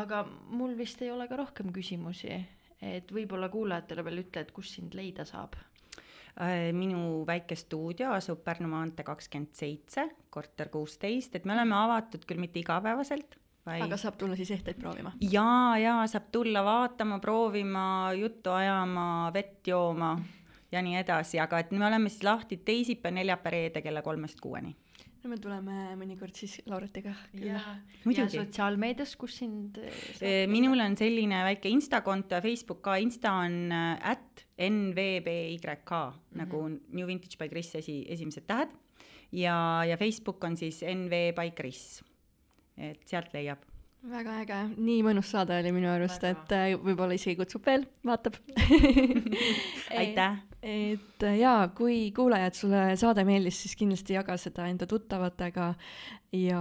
aga 0.00 0.24
mul 0.50 0.76
vist 0.78 1.02
ei 1.02 1.12
ole 1.14 1.28
ka 1.30 1.38
rohkem 1.40 1.70
küsimusi, 1.74 2.40
et 2.84 3.14
võib-olla 3.14 3.48
kuulajatele 3.52 4.04
veel 4.04 4.24
ütle, 4.26 4.44
et 4.44 4.52
kus 4.52 4.74
sind 4.76 4.96
leida 4.98 5.24
saab. 5.28 5.56
Äh, 6.34 6.72
minu 6.74 7.22
väike 7.28 7.54
stuudio 7.54 8.10
asub 8.10 8.40
Pärnu 8.42 8.66
maantee 8.66 9.06
kakskümmend 9.06 9.54
seitse, 9.54 10.08
korter 10.34 10.68
kuusteist, 10.72 11.36
et 11.38 11.44
me 11.46 11.54
oleme 11.54 11.76
avatud 11.78 12.26
küll 12.26 12.42
mitte 12.42 12.58
igapäevaselt, 12.58 13.38
vaid 13.66 13.84
aga 13.86 13.98
saab 14.00 14.16
tulla 14.20 14.36
siis 14.38 14.52
ehteid 14.56 14.78
proovima? 14.80 15.14
jaa, 15.20 15.78
jaa, 15.80 16.06
saab 16.10 16.30
tulla 16.34 16.64
vaatama, 16.66 17.18
proovima, 17.22 17.86
juttu 18.18 18.54
ajama, 18.54 19.30
vett 19.34 19.66
jooma 19.66 20.14
ja 20.72 20.82
nii 20.84 20.98
edasi, 21.00 21.40
aga 21.42 21.62
et 21.62 21.74
me 21.74 21.86
oleme 21.86 22.10
siis 22.12 22.24
lahti 22.26 22.60
teisipäev, 22.66 23.14
neljapäev, 23.20 23.54
reede 23.54 23.84
kella 23.84 24.02
kolmest 24.02 24.40
kuueni. 24.42 24.74
no 25.24 25.30
me 25.32 25.38
tuleme 25.40 25.94
mõnikord 25.96 26.36
siis 26.36 26.58
Lauretiga 26.68 27.14
külla. 27.32 27.60
ja, 28.04 28.28
sotsiaalmeedias, 28.36 29.16
kus 29.20 29.40
sind 29.42 29.80
äh, 29.80 30.00
saab 30.20 30.52
minul 30.52 30.84
on 30.84 30.96
selline 31.00 31.44
väike 31.48 31.72
Insta 31.72 32.02
konto 32.06 32.36
ja 32.36 32.44
Facebook 32.44 32.82
ka, 32.84 32.96
Insta 33.00 33.38
on 33.44 33.72
äh, 33.72 34.10
at 34.12 34.46
nvbyk 34.58 35.64
mm 35.64 35.90
-hmm. 35.90 36.40
nagu 36.42 36.68
New 36.68 37.06
Vintage 37.06 37.38
by 37.38 37.48
Kris 37.48 37.74
esi, 37.74 38.04
esimesed 38.08 38.46
tähed 38.46 38.68
ja, 39.34 39.84
ja 39.88 39.96
Facebook 39.96 40.44
on 40.44 40.56
siis 40.56 40.82
nv 40.82 41.32
by 41.34 41.50
Kris. 41.56 42.02
Et 42.76 43.00
sealt 43.08 43.32
leiab 43.34 43.62
väga 44.10 44.34
äge, 44.42 44.58
nii 44.84 45.02
mõnus 45.04 45.30
saade 45.32 45.56
oli 45.56 45.70
minu 45.72 45.88
arust, 45.88 46.24
et 46.28 46.52
äh, 46.52 46.74
võib-olla 46.76 47.16
isegi 47.16 47.38
kutsub 47.38 47.64
veel, 47.64 47.86
vaatab 48.04 48.36
aitäh! 50.00 50.42
et 50.64 51.24
äh, 51.24 51.38
jaa, 51.40 51.70
kui 51.76 52.10
kuulajad, 52.16 52.56
sulle 52.58 52.82
saade 53.00 53.24
meeldis, 53.28 53.62
siis 53.64 53.76
kindlasti 53.80 54.18
jaga 54.18 54.36
seda 54.40 54.68
enda 54.68 54.88
tuttavatega 54.90 55.70
ja 56.36 56.60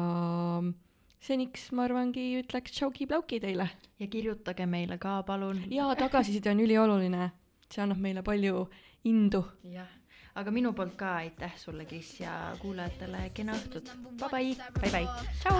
seniks 1.24 1.70
ma 1.76 1.88
arvangi, 1.88 2.30
ütleks 2.42 2.76
tšauki-plauki 2.78 3.42
teile. 3.44 3.70
ja 4.00 4.08
kirjutage 4.12 4.68
meile 4.70 4.98
ka, 5.02 5.20
palun. 5.28 5.66
ja 5.72 5.90
tagasiside 6.00 6.52
on 6.54 6.64
ülioluline, 6.64 7.32
see 7.70 7.84
annab 7.84 8.00
meile 8.04 8.24
palju 8.24 8.68
indu. 9.10 9.44
jah, 9.68 9.92
aga 10.36 10.52
minu 10.52 10.74
poolt 10.74 10.96
ka 10.98 11.16
aitäh 11.22 11.52
sulle, 11.64 11.86
Kris 11.86 12.20
ja 12.20 12.32
kuulajatele 12.62 13.30
kena 13.38 13.54
õhtut. 13.54 13.90
Bye 14.20 14.30
bye, 14.32 14.56
bye 14.82 14.90
bye, 14.90 15.08
tšau. 15.42 15.54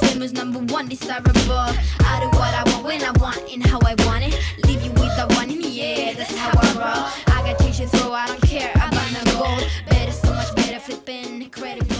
Famous 0.00 0.32
number 0.32 0.60
one 0.74 0.88
desirable. 0.88 1.54
I 1.54 2.20
do 2.20 2.28
what 2.38 2.54
I 2.54 2.62
want 2.70 2.84
when 2.84 3.02
I 3.02 3.12
want 3.20 3.38
and 3.52 3.64
how 3.64 3.78
I 3.86 3.94
want 4.04 4.24
it. 4.24 4.34
Leave 4.66 4.82
you 4.82 4.90
with 4.92 5.14
the 5.16 5.26
one 5.36 5.50
in 5.50 5.60
the 5.60 5.82
air. 5.82 6.14
That's 6.14 6.34
how 6.36 6.50
I 6.50 6.68
roll. 6.74 7.04
I 7.36 7.42
got 7.46 7.58
change 7.60 7.78
to 7.78 7.86
throw. 7.86 8.12
I 8.12 8.26
don't 8.26 8.42
care. 8.42 8.72
I 8.74 8.90
buy 8.90 9.06
no 9.14 9.22
gold. 9.38 9.62
Better, 9.88 10.12
so 10.12 10.32
much 10.34 10.54
better. 10.56 10.80
Flipping 10.80 11.42
incredible. 11.42 11.97